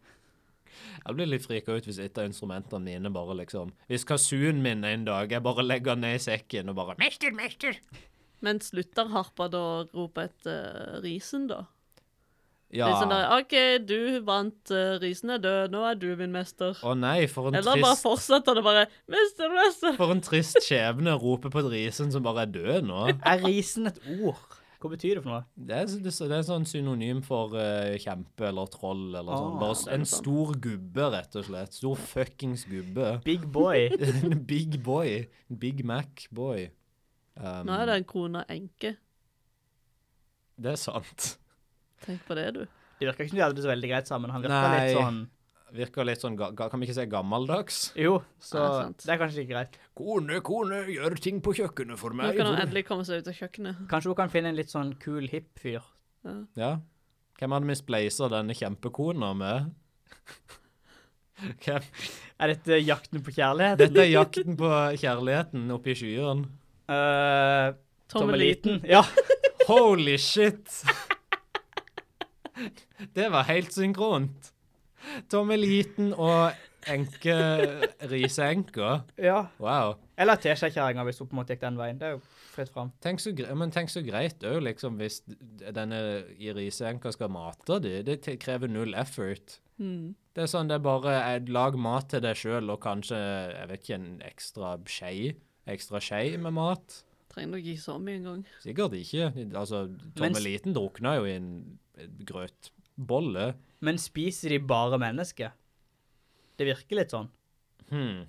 Jeg 0.78 1.16
blir 1.18 1.30
litt 1.30 1.46
frika 1.48 1.76
ut 1.76 1.88
hvis 1.88 2.00
et 2.04 2.20
av 2.20 2.28
instrumentene 2.30 2.84
mine 2.86 3.10
bare 3.14 3.36
liksom 3.40 3.72
Hvis 3.90 4.06
kazooen 4.08 4.60
min 4.62 4.84
en 4.86 5.08
dag 5.08 5.32
jeg 5.34 5.44
bare 5.46 5.66
legger 5.66 5.96
den 5.96 6.06
ned 6.06 6.20
i 6.20 6.22
sekken 6.22 6.70
og 6.72 6.78
bare 6.78 6.98
Mester, 7.02 7.34
mester! 7.36 7.80
Men 8.46 8.62
slutter 8.62 9.10
harpa 9.10 9.48
da 9.50 9.60
å 9.60 9.78
rope 9.96 10.28
etter 10.28 11.00
risen, 11.02 11.48
da? 11.50 11.64
Ja. 12.76 12.90
Er 12.92 12.98
sånn 13.00 13.12
der, 13.14 13.30
OK, 13.38 13.54
du 13.88 14.20
vant, 14.28 14.72
uh, 14.76 14.98
risen 15.00 15.32
er 15.32 15.40
død, 15.40 15.72
nå 15.72 15.86
er 15.88 15.96
du 16.02 16.10
min 16.20 16.34
mester. 16.36 16.76
Å 16.84 16.92
nei, 17.00 17.22
for 17.32 17.48
en 17.48 17.56
Eller 17.62 17.80
bare 17.80 17.96
fortsetter 17.96 18.58
det 18.60 18.64
bare 18.66 18.82
Mester, 19.08 19.54
mester! 19.56 19.96
For 19.96 20.12
en 20.12 20.20
trist 20.26 20.60
skjebne 20.66 21.14
å 21.16 21.22
rope 21.22 21.48
på 21.54 21.64
risen 21.72 22.12
som 22.12 22.26
bare 22.28 22.44
er 22.44 22.52
død 22.58 22.90
nå. 22.90 23.06
Er 23.32 23.40
risen 23.46 23.88
et 23.88 24.02
ord? 24.20 24.58
Hva 24.78 24.92
betyr 24.92 25.16
det 25.18 25.24
for 25.24 25.32
noe? 25.32 25.46
Det 25.56 25.74
er, 25.80 25.88
det, 26.04 26.12
er- 26.12 26.28
det 26.30 26.36
er 26.38 26.44
sånn 26.46 26.68
synonym 26.70 27.24
for 27.26 27.56
uh, 27.56 27.96
kjempe 28.04 28.46
eller 28.52 28.68
troll 28.76 29.08
eller 29.16 29.32
sånn. 29.32 29.56
Ah, 29.56 29.62
Bare 29.64 29.80
er 29.88 29.96
en 29.96 30.06
sant. 30.06 30.12
stor 30.20 30.52
gubbe, 30.68 31.08
rett 31.16 31.40
og 31.40 31.48
slett. 31.48 31.80
Stor 31.80 32.04
fuckings 32.12 32.68
gubbe. 32.70 33.16
Big 33.32 33.48
boy. 33.56 33.88
Big 34.52 34.78
boy. 34.86 35.24
Big 35.50 35.82
Mac 35.88 36.28
boy. 36.36 36.68
Um, 37.40 37.64
Nå 37.72 37.80
er 37.80 37.90
det 37.90 37.98
en 38.04 38.08
krone 38.12 38.44
enke. 38.54 38.98
Det 40.62 40.76
er 40.76 40.80
sant. 40.84 41.38
Tenk 42.06 42.22
på 42.28 42.38
det, 42.38 42.46
du. 42.56 42.62
Det 42.98 43.08
virker 43.10 43.26
ikke 43.26 43.34
som 43.34 43.40
de 43.40 43.44
hadde 43.46 43.58
det 43.58 43.66
så 43.66 43.72
veldig 43.72 43.90
greit 43.92 44.10
sammen. 44.10 44.34
Han 44.34 44.46
virker 44.46 44.70
Nei. 44.70 44.86
litt 44.86 44.98
sånn 44.98 45.26
Virker 45.78 46.06
litt 46.08 46.22
sånn 46.24 46.38
ga, 46.40 46.48
ga, 46.56 46.70
Kan 46.72 46.80
vi 46.80 46.88
ikke 46.88 46.96
si 46.96 47.04
gammeldags? 47.12 47.78
Jo, 48.00 48.22
så 48.40 48.62
Ja, 48.62 48.68
sant. 48.86 49.02
det 49.04 49.12
er 49.12 49.18
kanskje 49.20 49.42
ikke 49.44 49.52
greit. 49.52 49.74
Kone, 50.00 50.38
kone, 50.40 50.78
gjør 50.94 51.18
ting 51.20 51.42
på 51.44 51.52
kjøkkenet 51.58 52.00
for 52.00 52.16
Nå 52.16 52.30
kan 52.38 52.54
han 52.54 52.62
endelig 52.64 52.86
komme 52.88 53.04
seg 53.04 53.20
ut 53.20 53.28
av 53.28 53.36
kjøkkenet. 53.36 53.82
Kanskje 53.92 54.14
hun 54.14 54.16
kan 54.16 54.32
finne 54.32 54.54
en 54.54 54.56
litt 54.56 54.72
sånn 54.72 54.94
kul, 55.02 55.28
hipp 55.28 55.60
fyr. 55.60 55.84
Ja. 56.24 56.38
Ja. 56.56 56.72
Hvem 57.38 57.54
hadde 57.54 57.68
vi 57.70 57.76
spleisa 57.76 58.30
denne 58.32 58.56
kjempekona 58.58 59.34
med? 59.38 59.76
Hvem? 61.66 61.84
Er 62.40 62.54
dette 62.54 62.80
jakten 62.82 63.22
på 63.26 63.36
kjærlighet? 63.36 63.78
Dette 63.84 64.02
er 64.06 64.10
jakten 64.10 64.56
på 64.58 64.72
kjærligheten 65.04 65.68
oppe 65.76 65.92
i 65.92 65.98
skyene. 66.00 66.48
Uh, 66.88 67.76
Tommeliten. 68.10 68.80
Ja. 68.88 69.04
Holy 69.68 70.16
shit! 70.18 70.80
Det 73.16 73.28
var 73.34 73.48
helt 73.50 73.74
synkront. 73.76 74.52
Tommeliten 75.30 76.14
og 76.14 76.56
enke 76.88 77.36
riseenka. 78.12 79.02
ja. 79.22 79.46
Wow. 79.60 79.98
Eller 80.18 80.40
teskjekjerringa, 80.42 81.04
hvis 81.06 81.20
hun 81.22 81.30
på 81.30 81.36
en 81.36 81.42
måte 81.42 81.54
gikk 81.54 81.64
den 81.66 81.78
veien. 81.78 82.00
Det 82.02 82.08
er 82.08 82.16
jo 82.16 82.22
fritt 82.56 82.72
fram. 82.74 82.90
Tenk 83.04 83.22
så, 83.22 83.34
men 83.60 83.74
tenk 83.74 83.92
så 83.94 84.02
greit 84.06 84.42
òg, 84.48 84.64
liksom, 84.66 84.98
hvis 85.02 85.20
denne 85.28 86.00
i 86.42 86.50
riseenka 86.58 87.12
skal 87.14 87.30
mate 87.34 87.78
de. 87.84 88.00
Det 88.08 88.38
krever 88.42 88.72
null 88.72 88.98
effort. 88.98 89.60
Mm. 89.78 90.16
Det 90.34 90.46
er 90.46 90.50
sånn, 90.50 90.70
det 90.72 90.80
er 90.80 90.86
bare 90.86 91.18
eh, 91.20 91.52
lag 91.54 91.78
mat 91.78 92.10
til 92.10 92.24
deg 92.26 92.38
sjøl 92.40 92.74
og 92.74 92.82
kanskje, 92.82 93.18
jeg 93.18 93.70
vet 93.72 93.84
ikke, 93.84 94.00
en 94.00 94.24
ekstra 94.26 94.74
skje. 94.90 95.36
Ekstra 95.70 96.02
skje 96.02 96.40
med 96.42 96.56
mat. 96.58 97.02
Trenger 97.34 97.54
nok 97.54 97.68
ikke 97.70 97.84
så 97.84 97.98
mye 98.02 98.18
engang. 98.18 98.46
Sikkert 98.64 98.96
ikke. 98.98 99.30
Altså, 99.52 99.84
Tommeliten 100.18 100.74
drukna 100.74 101.18
jo 101.20 101.28
i 101.30 101.36
en 101.38 101.52
grøtbolle. 102.28 103.52
Men 103.86 104.00
spiser 104.02 104.50
de 104.56 104.60
bare 104.64 104.98
mennesker? 105.02 105.54
Det 106.58 106.66
virker 106.66 107.00
litt 107.02 107.14
sånn. 107.14 107.30
Hmm. 107.92 108.26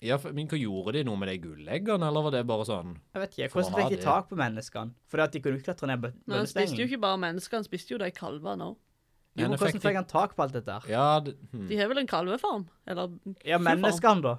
Ja, 0.00 0.14
for, 0.22 0.30
men 0.32 0.46
hva 0.46 0.58
gjorde 0.60 0.92
de 0.94 1.02
noe 1.08 1.18
med 1.18 1.28
de 1.32 1.36
gulleggene, 1.42 2.06
eller 2.06 2.22
var 2.28 2.34
det 2.36 2.44
bare 2.46 2.64
sånn? 2.68 2.92
Jeg 3.16 3.22
vet 3.24 3.32
ikke. 3.34 3.48
Hvordan 3.56 3.74
fikk 3.80 3.94
de 3.96 4.02
tak 4.04 4.28
på 4.30 4.38
menneskene? 4.38 4.94
Fordi 5.10 5.24
at 5.24 5.32
de 5.34 5.40
kunne 5.42 5.58
ikke 5.58 5.66
klatre 5.72 5.88
ned 5.90 6.04
bønnestengen. 6.04 6.28
Men 6.30 6.38
han 6.38 6.50
spiste 6.52 6.78
jo 6.78 6.86
ikke 6.86 7.00
bare 7.02 7.20
mennesker, 7.24 7.58
han 7.58 7.66
spiste 7.66 7.94
jo 7.96 7.98
de 7.98 8.10
kalvene 8.14 8.68
òg. 8.70 8.76
Jo, 9.38 9.42
Men 9.44 9.50
men 9.52 9.58
fikk 9.58 9.66
hvordan 9.68 9.78
de- 9.82 9.86
fikk 9.88 9.98
han 9.98 10.08
tak 10.10 10.36
på 10.38 10.42
alt 10.46 10.54
dette 10.54 10.76
her? 10.78 10.86
Ja, 10.90 11.08
det, 11.22 11.34
hmm. 11.52 11.66
De 11.68 11.76
har 11.78 11.90
vel 11.90 11.98
en 11.98 12.06
kalvefarm? 12.10 12.64
Eller 12.86 13.10
Ja, 13.46 13.58
menneskene, 13.58 14.22
da? 14.22 14.36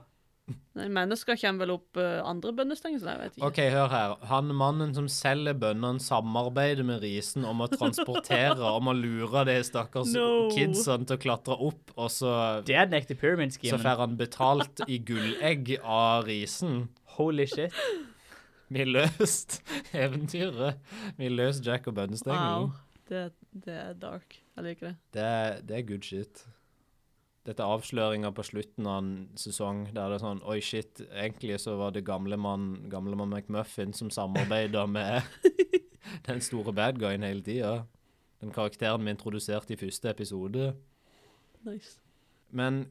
Nei, 0.79 0.85
mennesker 0.95 1.35
kommer 1.41 1.65
vel 1.65 1.71
opp 1.75 1.97
uh, 1.99 2.21
andre 2.29 2.53
bønnestenger, 2.55 3.01
så 3.01 3.09
jeg 3.11 3.19
vet 3.21 3.37
ikke. 3.37 3.47
OK, 3.49 3.59
hør 3.73 3.89
her. 3.93 4.13
Han 4.31 4.53
mannen 4.55 4.93
som 4.95 5.07
selger 5.11 5.57
bøndene, 5.59 5.99
samarbeider 6.03 6.85
med 6.87 7.01
risen 7.03 7.43
om 7.45 7.61
å 7.65 7.67
transportere, 7.71 8.55
om 8.73 8.87
å 8.91 8.95
lure 8.95 9.43
de 9.49 9.57
stakkars 9.67 10.13
No. 10.15 10.27
kidsene 10.55 11.05
til 11.09 11.17
å 11.17 11.21
klatre 11.25 11.57
opp, 11.69 11.91
og 11.97 12.09
så, 12.15 12.33
Det 12.65 12.75
er 12.79 12.85
den 12.87 13.01
ekte 13.01 13.17
pyramid 13.19 13.51
så 13.57 13.59
schemen. 13.65 13.83
får 13.83 14.03
han 14.05 14.15
betalt 14.19 14.83
i 14.87 14.99
gullegg 14.99 15.75
av 15.83 16.25
risen. 16.29 16.87
Holy 17.19 17.45
shit. 17.51 17.73
Vi 18.69 18.85
løst 18.85 19.59
eventyret. 19.97 20.77
Vi 21.17 21.27
løst 21.33 21.65
Jack 21.65 21.87
og 21.89 21.95
bønnestengelen. 21.97 22.69
Wow. 22.69 22.85
Det, 23.09 23.23
det 23.65 23.73
er 23.81 23.93
dark. 23.97 24.35
Jeg 24.55 24.63
liker 24.67 24.87
det. 24.91 24.95
Det, 25.17 25.23
er- 25.25 25.61
det 25.65 25.77
er 25.79 25.85
good 25.89 26.05
shit. 26.05 26.43
Dette 27.47 27.63
avsløringa 27.63 28.29
på 28.35 28.43
slutten 28.43 28.87
av 28.89 28.97
en 28.99 29.11
sesong 29.39 29.85
der 29.95 30.11
det 30.11 30.17
er 30.19 30.23
sånn 30.23 30.41
Oi, 30.43 30.59
shit, 30.61 30.99
egentlig 31.09 31.55
så 31.63 31.77
var 31.79 31.93
det 31.95 32.03
gamlemann 32.05 32.89
gamle 32.91 33.15
McMuffin 33.25 33.93
som 33.95 34.11
samarbeida 34.13 34.83
med 34.87 35.23
den 36.27 36.41
store 36.43 36.73
bad 36.75 36.99
guyen 36.99 37.23
hele 37.23 37.41
tida. 37.45 37.85
Den 38.43 38.51
karakteren 38.55 39.03
vi 39.07 39.11
introduserte 39.15 39.73
i 39.73 39.79
første 39.79 40.11
episode. 40.11 40.73
Nice. 41.65 41.97
Men 42.51 42.85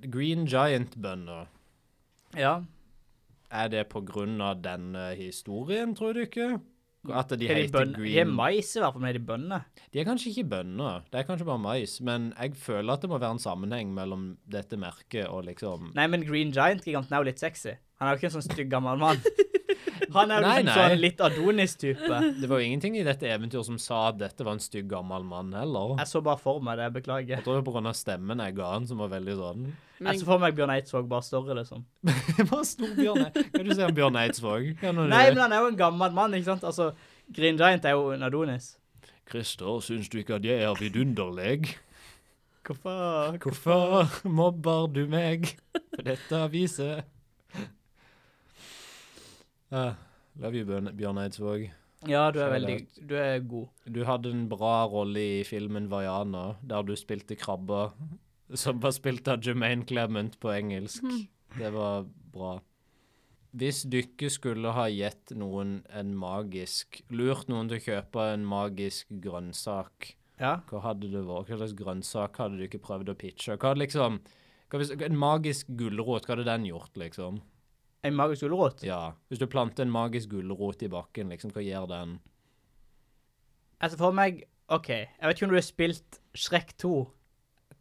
Green 0.00 0.46
Giant-bønder, 0.46 1.46
Ja. 2.36 2.62
er 3.50 3.68
det 3.68 3.88
på 3.88 4.00
grunn 4.04 4.40
av 4.40 4.62
denne 4.62 5.14
historien, 5.16 5.94
tror 5.94 6.12
du 6.14 6.20
ikke? 6.24 6.60
At 7.12 7.28
de 7.36 7.46
Er 7.48 7.54
heter 7.58 7.84
green. 7.92 8.04
de 8.04 8.18
er 8.20 8.24
mais 8.24 8.70
i 8.76 8.80
hvert 8.80 8.92
fall, 8.94 9.02
men 9.02 9.10
er 9.10 9.18
de 9.18 9.24
bønner? 9.28 9.64
De 9.92 10.00
er 10.00 10.04
kanskje 10.08 10.30
ikke 10.32 10.48
bønner, 10.54 11.02
det 11.12 11.18
er 11.20 11.26
kanskje 11.28 11.44
bare 11.46 11.60
mais, 11.60 12.00
men 12.00 12.30
jeg 12.38 12.54
føler 12.56 12.92
at 12.94 13.02
det 13.04 13.10
må 13.10 13.18
være 13.20 13.36
en 13.36 13.42
sammenheng 13.42 13.92
mellom 13.94 14.36
dette 14.48 14.76
merket 14.80 15.26
og 15.28 15.44
liksom 15.44 15.90
Nei, 15.94 16.06
men 16.06 16.24
Green 16.24 16.52
Giant-giganten 16.52 17.12
er 17.12 17.20
jo 17.20 17.28
litt 17.28 17.38
sexy. 17.42 17.74
Han 18.00 18.08
er 18.08 18.14
jo 18.14 18.22
ikke 18.22 18.30
en 18.32 18.36
sånn 18.40 18.48
stygg 18.48 18.70
gammel 18.72 18.96
mann. 18.98 19.20
Han 20.14 20.30
er 20.32 20.40
jo 20.40 20.44
Nei, 20.44 20.52
liksom 20.58 20.68
nei. 20.68 20.74
sånn 20.76 21.00
litt 21.02 21.22
Adonis-type. 21.24 22.18
Det 22.40 22.50
var 22.50 22.60
jo 22.60 22.66
ingenting 22.68 22.98
i 22.98 23.04
dette 23.06 23.28
eventyret 23.30 23.68
som 23.68 23.78
sa 23.82 24.00
at 24.10 24.18
dette 24.20 24.46
var 24.46 24.56
en 24.58 24.62
stygg 24.62 24.88
gammel 24.90 25.24
mann 25.26 25.52
heller. 25.56 25.94
Jeg 26.02 26.10
så 26.10 26.22
bare 26.24 26.40
for 26.42 26.62
meg 26.64 26.78
det, 26.80 26.90
beklager. 26.98 27.36
Jeg 27.36 27.46
tror 27.46 27.60
det 27.60 27.66
var 27.68 27.88
av 27.90 27.98
stemmen 27.98 28.42
jeg 28.44 28.56
ga 28.58 28.70
han, 28.74 28.88
som 28.90 29.02
var 29.02 29.12
veldig 29.14 29.36
sånn 29.40 29.64
Men 30.00 30.10
Jeg 30.10 30.22
så 30.22 30.28
for 30.28 30.42
meg 30.42 30.56
Bjørn 30.58 30.74
Eidsvåg 30.74 31.08
bare 31.10 31.26
story, 31.26 31.56
liksom. 31.60 31.84
bare 32.50 32.68
stor 32.68 32.94
Bjørn 32.98 33.24
Eidsvåg. 33.28 33.50
Kan 33.54 33.68
du 33.70 33.74
si 33.74 33.86
om 33.86 33.96
Bjørn 34.00 34.20
Eidsvåg? 34.24 34.70
Nei, 34.82 35.24
men 35.30 35.42
han 35.46 35.54
er 35.56 35.64
jo 35.64 35.72
en 35.72 35.80
gammel 35.80 36.16
mann, 36.16 36.34
ikke 36.38 36.50
sant? 36.52 36.66
Altså, 36.66 36.90
Green 37.34 37.60
Giant 37.60 37.86
er 37.88 37.96
jo 37.96 38.10
en 38.14 38.26
Adonis. 38.26 38.74
Christer, 39.30 39.80
syns 39.80 40.10
du 40.12 40.18
ikke 40.20 40.36
at 40.36 40.44
jeg 40.44 40.60
er 40.66 40.76
vidunderlig? 40.76 41.76
Hvorfor? 42.64 43.36
Hvorfor 43.44 44.28
mobber 44.28 44.86
du 44.92 45.04
meg 45.08 45.50
på 45.74 46.04
dette 46.04 46.38
aviset? 46.46 47.04
Ah, 49.72 49.94
love 50.40 50.54
you, 50.58 50.64
Bjørn, 50.68 50.90
Bjørn 50.96 51.18
Eidsvåg. 51.24 51.70
Ja, 52.06 52.26
du 52.30 52.38
er 52.44 52.50
veldig 52.52 53.06
Du 53.08 53.14
er 53.16 53.38
god. 53.40 53.68
Du 53.88 54.02
hadde 54.04 54.30
en 54.34 54.48
bra 54.48 54.84
rolle 54.92 55.22
i 55.40 55.44
filmen 55.48 55.88
Vaiana, 55.88 56.56
der 56.62 56.82
du 56.84 56.92
spilte 57.00 57.36
krabba, 57.40 57.92
som 58.54 58.78
var 58.80 58.92
spilt 58.92 59.26
av 59.32 59.40
Jermaine 59.40 59.86
Clement 59.88 60.36
på 60.42 60.52
engelsk. 60.52 61.02
Det 61.56 61.70
var 61.72 62.04
bra. 62.34 62.58
Hvis 63.54 63.84
dere 63.88 64.28
skulle 64.34 64.72
ha 64.74 64.88
gitt 64.90 65.30
noen 65.38 65.76
en 65.94 66.08
magisk 66.18 67.00
Lurt 67.14 67.46
noen 67.48 67.68
til 67.70 67.78
å 67.78 67.84
kjøpe 67.84 68.24
en 68.34 68.44
magisk 68.50 69.06
grønnsak, 69.22 70.14
Ja. 70.40 70.56
hva 70.68 70.80
hadde 70.82 71.08
det 71.12 71.22
vært? 71.24 71.46
Hva 71.48 71.58
slags 71.60 71.76
grønnsak 71.78 72.36
hadde 72.36 72.58
du 72.58 72.64
ikke 72.66 72.82
prøvd 72.82 73.08
å 73.14 73.14
pitche? 73.16 73.56
Hva 73.56 73.68
hadde 73.70 73.86
liksom 73.86 74.18
hva 74.70 74.78
hvis, 74.80 74.90
En 75.00 75.16
magisk 75.16 75.68
gulrot, 75.76 76.26
hva 76.26 76.34
hadde 76.34 76.44
den 76.50 76.64
gjort, 76.66 76.90
liksom? 76.98 77.40
En 78.04 78.14
magisk 78.18 78.44
gulrot. 78.44 78.82
Ja. 78.84 79.14
Hvis 79.32 79.40
du 79.40 79.46
planter 79.50 79.86
en 79.86 79.92
magisk 79.94 80.34
gulrot 80.34 80.82
i 80.84 80.90
bakken, 80.92 81.30
liksom, 81.32 81.52
hva 81.54 81.64
gjør 81.64 81.88
den? 81.90 82.18
Altså, 83.80 83.98
for 84.00 84.14
meg 84.16 84.44
OK, 84.72 84.88
jeg 84.88 85.28
vet 85.28 85.36
ikke 85.36 85.44
om 85.48 85.52
du 85.52 85.58
har 85.58 85.66
spilt 85.66 86.18
Shrek 86.36 86.70
2, 86.80 86.92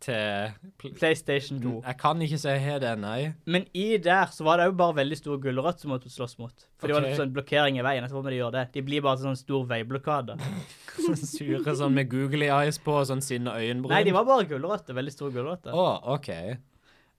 Til 0.03 0.49
pl 0.81 0.89
PlayStation 0.97 1.61
2, 1.63 1.77
Jeg 1.85 1.95
kan 2.01 2.19
ikke 2.25 2.39
si 2.41 2.55
he 2.59 2.73
det, 2.83 2.89
nei. 2.99 3.19
men 3.47 3.63
i 3.71 3.85
der 4.03 4.33
så 4.35 4.43
var 4.43 4.59
det 4.59 4.65
jo 4.67 4.73
bare 4.81 4.97
veldig 4.97 5.15
store 5.15 5.39
gulrøtter 5.45 5.85
som 5.85 5.93
måtte 5.93 6.11
slåss 6.11 6.35
mot. 6.41 6.65
For 6.75 6.91
det 6.91 6.97
var 6.97 7.07
en 7.07 7.15
sånn 7.21 7.31
blokkering 7.35 7.79
i 7.79 7.85
veien. 7.87 8.03
Hvorfor 8.09 8.25
må 8.27 8.33
de 8.33 8.41
gjøre 8.41 8.57
det. 8.57 8.65
De 8.73 8.83
blir 8.83 9.05
bare 9.05 9.21
sånn 9.21 9.39
stor 9.39 9.63
veiblokade. 9.69 10.35
Sure 10.93 11.73
sånn 11.73 11.95
med 11.95 12.11
googly 12.11 12.51
eyes 12.53 12.77
på 12.83 12.93
og 12.99 13.07
sånn 13.09 13.23
sinne 13.23 13.55
øyenbryn. 13.55 13.95
Nei, 13.95 14.03
de 14.05 14.11
var 14.13 14.27
bare 14.27 14.45
gulrøtter. 14.45 14.93
Veldig 14.93 15.13
store 15.15 15.33
gulrøtter. 15.33 15.71
Å, 15.73 15.87
OK. 16.17 16.29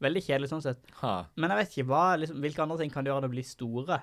Veldig 0.02 0.22
kjedelig 0.26 0.48
sånn 0.50 0.62
sett. 0.64 0.80
Ha. 1.00 1.26
Men 1.36 1.50
jeg 1.50 1.58
vet 1.60 1.70
ikke, 1.76 1.86
hva, 1.88 2.16
liksom, 2.18 2.40
hvilke 2.42 2.62
andre 2.64 2.78
ting 2.78 2.90
kan 2.90 3.04
du 3.04 3.10
gjøre 3.10 3.22
når 3.22 3.28
de 3.28 3.34
blir 3.36 3.46
store? 3.46 4.00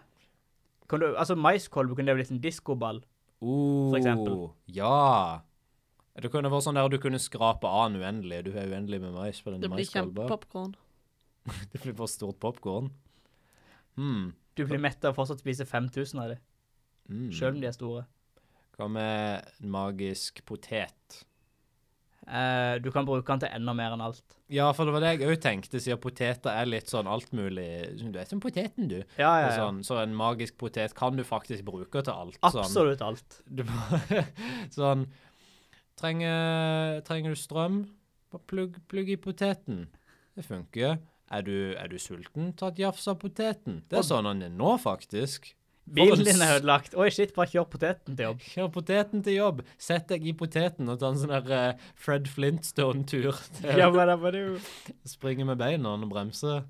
Kan 0.90 1.00
du, 1.00 1.08
altså 1.16 1.36
Maiskolbe 1.36 1.96
kunne 1.96 2.08
det 2.12 2.16
blitt 2.20 2.32
en 2.32 2.40
diskoball. 2.42 3.02
uh, 3.42 3.90
For 3.92 3.98
eksempel. 4.00 4.50
Ja. 4.68 5.42
Det 6.22 6.32
kunne 6.32 6.50
vært 6.52 6.64
sånn 6.66 6.76
der 6.76 6.90
du 6.92 6.98
kunne 7.00 7.20
skrape 7.20 7.68
av 7.68 7.92
uendelig. 7.96 8.44
Du 8.46 8.52
er 8.52 8.68
uendelig 8.72 9.00
med 9.02 9.14
mais 9.14 9.40
på 9.42 9.52
den 9.52 9.62
Det 9.62 9.70
blir 9.72 9.84
maiskolba. 9.86 10.26
kjempepopkorn. 10.28 10.76
Det 11.72 11.82
blir 11.82 11.96
for 11.98 12.08
stort 12.12 12.40
popkorn. 12.40 12.92
Hmm. 13.98 14.34
Du 14.56 14.66
blir 14.68 14.80
mett 14.84 15.04
av 15.06 15.14
å 15.14 15.18
fortsatt 15.22 15.40
spise 15.44 15.66
5000 15.66 16.20
av 16.22 16.30
dem, 16.36 16.40
Mm. 17.10 17.32
selv 17.34 17.56
om 17.56 17.62
de 17.62 17.68
er 17.68 17.72
store. 17.76 18.06
Hva 18.78 18.88
med 18.90 19.46
en 19.62 19.70
magisk 19.72 20.44
potet? 20.46 21.24
Eh, 22.28 22.76
du 22.84 22.92
kan 22.94 23.06
bruke 23.08 23.26
den 23.26 23.42
til 23.42 23.50
enda 23.58 23.74
mer 23.74 23.96
enn 23.96 24.04
alt. 24.06 24.22
Ja, 24.54 24.68
for 24.78 24.86
det 24.86 24.94
var 24.94 25.02
det 25.04 25.14
jeg 25.16 25.32
òg 25.32 25.40
tenkte, 25.42 25.80
siden 25.82 26.00
poteter 26.02 26.54
er 26.54 26.70
litt 26.70 26.92
sånn 26.92 27.10
altmulig 27.10 27.66
Du 27.98 28.20
er 28.20 28.28
som 28.30 28.42
poteten, 28.44 28.90
du. 28.92 29.00
Ja, 29.18 29.32
ja, 29.42 29.48
ja. 29.48 29.56
Sånn, 29.58 29.82
så 29.88 29.98
en 30.04 30.14
magisk 30.16 30.60
potet 30.62 30.94
kan 30.98 31.18
du 31.18 31.26
faktisk 31.26 31.66
bruke 31.68 32.04
til 32.06 32.14
alt. 32.14 32.38
Sånn. 32.44 32.62
Absolutt 32.62 33.02
alt. 33.06 33.42
Du 33.50 33.64
bare 33.68 34.26
Sånn 34.78 35.08
trenger, 36.00 37.02
trenger 37.08 37.34
du 37.34 37.40
strøm? 37.40 37.82
Bare 38.32 38.46
plugg, 38.48 38.78
plugg 38.92 39.10
i 39.12 39.18
poteten. 39.20 39.88
Det 40.38 40.46
funker. 40.46 41.00
Er 41.32 41.44
du, 41.48 41.56
er 41.80 41.88
du 41.88 41.98
sulten? 42.00 42.52
Ta 42.60 42.70
et 42.72 42.80
jafs 42.84 43.08
av 43.08 43.18
poteten. 43.22 43.82
Det 43.90 44.00
er 44.00 44.06
sånn 44.08 44.28
han 44.28 44.44
er 44.46 44.54
nå, 44.54 44.76
faktisk. 44.84 45.54
Bilen 45.96 46.24
din 46.26 46.42
er 46.44 46.56
ødelagt. 46.60 46.94
Oi, 46.96 47.10
shit, 47.14 47.34
bare 47.36 47.50
kjør 47.52 47.66
poteten 47.74 48.16
til 48.16 48.28
jobb. 48.30 48.44
Kjør 48.54 48.70
poteten 48.78 49.24
til 49.26 49.36
jobb. 49.38 49.62
Sett 49.82 50.08
deg 50.12 50.26
i 50.30 50.34
poteten 50.38 50.90
og 50.92 51.00
ta 51.02 51.10
en 51.12 51.20
sånn 51.20 51.34
der 51.34 51.52
uh, 51.76 51.90
Fred 52.00 52.30
Flintstone-tur. 52.32 53.36
Ja. 53.82 53.90
Springe 55.08 55.46
med 55.48 55.60
beina 55.62 55.94
og 55.98 56.08
bremse. 56.12 56.62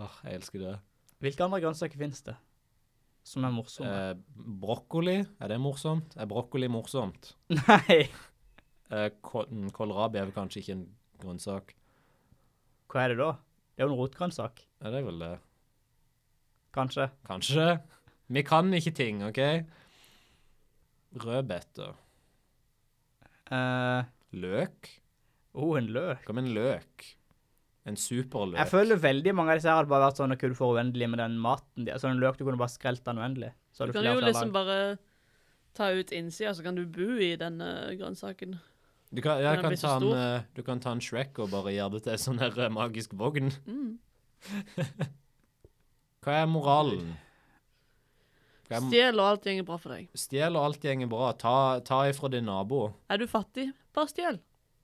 Åh, 0.00 0.20
jeg 0.26 0.40
elsker 0.40 0.64
det. 0.66 0.76
Hvilke 1.20 1.44
andre 1.44 1.60
grønnsaker 1.64 2.00
finnes 2.00 2.22
det 2.28 2.36
som 3.30 3.44
er 3.44 3.52
morsomme? 3.52 3.90
Eh, 3.92 4.46
brokkoli, 4.62 5.18
er 5.44 5.50
det 5.52 5.58
morsomt? 5.60 6.14
Er 6.16 6.26
brokkoli 6.30 6.70
morsomt? 6.72 7.34
Nei. 7.58 7.98
Eh, 8.90 9.10
kål- 9.22 9.50
mm, 9.52 9.68
kålrabi 9.76 10.18
er 10.18 10.24
vel 10.30 10.34
kanskje 10.34 10.62
ikke 10.62 10.76
en 10.78 10.86
grønnsak? 11.20 11.74
Hva 12.90 13.04
er 13.04 13.12
det 13.12 13.18
da? 13.20 13.28
Det 13.76 13.84
er 13.84 13.86
jo 13.86 13.92
en 13.92 14.00
rotgrønnsak. 14.00 14.64
Er 14.82 14.96
det 14.96 15.02
vel 15.06 15.20
det? 15.20 15.34
Kanskje. 16.74 17.10
Kanskje. 17.28 17.68
Vi 18.30 18.42
kan 18.46 18.70
ikke 18.76 18.92
ting, 18.94 19.22
OK? 19.26 19.40
Rødbeter. 21.24 21.96
Uh, 23.50 24.04
Løk? 24.38 24.90
oh, 25.58 25.74
en 25.78 25.88
løk. 25.90 26.22
Hva 26.28 26.34
med 26.38 26.44
en 26.46 26.52
løk? 26.54 27.06
En 27.90 27.96
superløk? 27.98 28.54
Jeg 28.60 28.70
føler 28.70 29.00
veldig 29.02 29.32
mange 29.34 29.50
av 29.50 29.58
disse 29.58 29.66
her 29.72 29.80
hadde 29.80 29.90
bare 29.90 30.04
vært 30.06 30.20
sånn 30.20 30.30
at 30.36 30.38
du 30.44 30.54
får 30.54 30.76
uendelig 30.78 31.08
med 31.10 31.18
den 31.18 31.38
maten. 31.42 31.84
de- 31.84 31.90
Altså 31.92 32.10
en 32.12 32.20
løk 32.22 32.36
du 32.38 32.44
kunne 32.44 32.60
bare 32.60 32.70
skrelt 32.70 33.02
den 33.04 33.18
uendelig. 33.18 33.50
Så 33.74 33.86
Du 33.86 33.92
kan 33.92 34.04
jo 34.04 34.20
liksom 34.20 34.52
lag. 34.52 34.52
bare 34.52 34.98
ta 35.74 35.88
ut 35.90 36.12
innsida, 36.12 36.54
så 36.54 36.62
kan 36.62 36.74
du 36.76 36.84
bo 36.86 37.16
i 37.18 37.34
denne 37.36 37.96
grønnsaken. 37.98 38.60
Du 39.12 39.20
kan, 39.22 39.40
jeg 39.42 39.60
kan 39.60 39.74
ta 39.76 39.96
en, 39.96 40.12
eh, 40.12 40.42
du 40.54 40.62
kan 40.62 40.78
ta 40.78 40.92
en 40.92 41.00
Shrek 41.00 41.36
og 41.40 41.50
bare 41.50 41.72
gjøre 41.74 41.92
det 41.94 42.02
til 42.04 42.12
en 42.12 42.18
sånn 42.18 42.38
her 42.38 42.60
eh, 42.60 42.68
magisk 42.68 43.10
vogn. 43.18 43.50
Mm. 43.66 43.98
Hva 46.22 46.42
er 46.42 46.46
moralen? 46.46 47.16
Hva 48.70 48.78
er, 48.78 48.84
Stjel, 48.86 49.18
og 49.18 49.26
alt 49.26 49.46
gjenger 49.48 49.64
bra 49.66 49.76
for 49.82 49.96
deg. 49.96 50.10
stjel 50.14 50.54
og 50.54 50.66
alt 50.68 50.84
gjenger 50.86 51.08
bra. 51.10 51.32
Ta, 51.34 51.54
ta 51.82 52.04
ifra 52.06 52.28
din 52.30 52.46
nabo. 52.46 52.84
Er 53.10 53.18
du 53.18 53.26
fattig, 53.30 53.72
bare 53.96 54.10
stjel. 54.12 54.38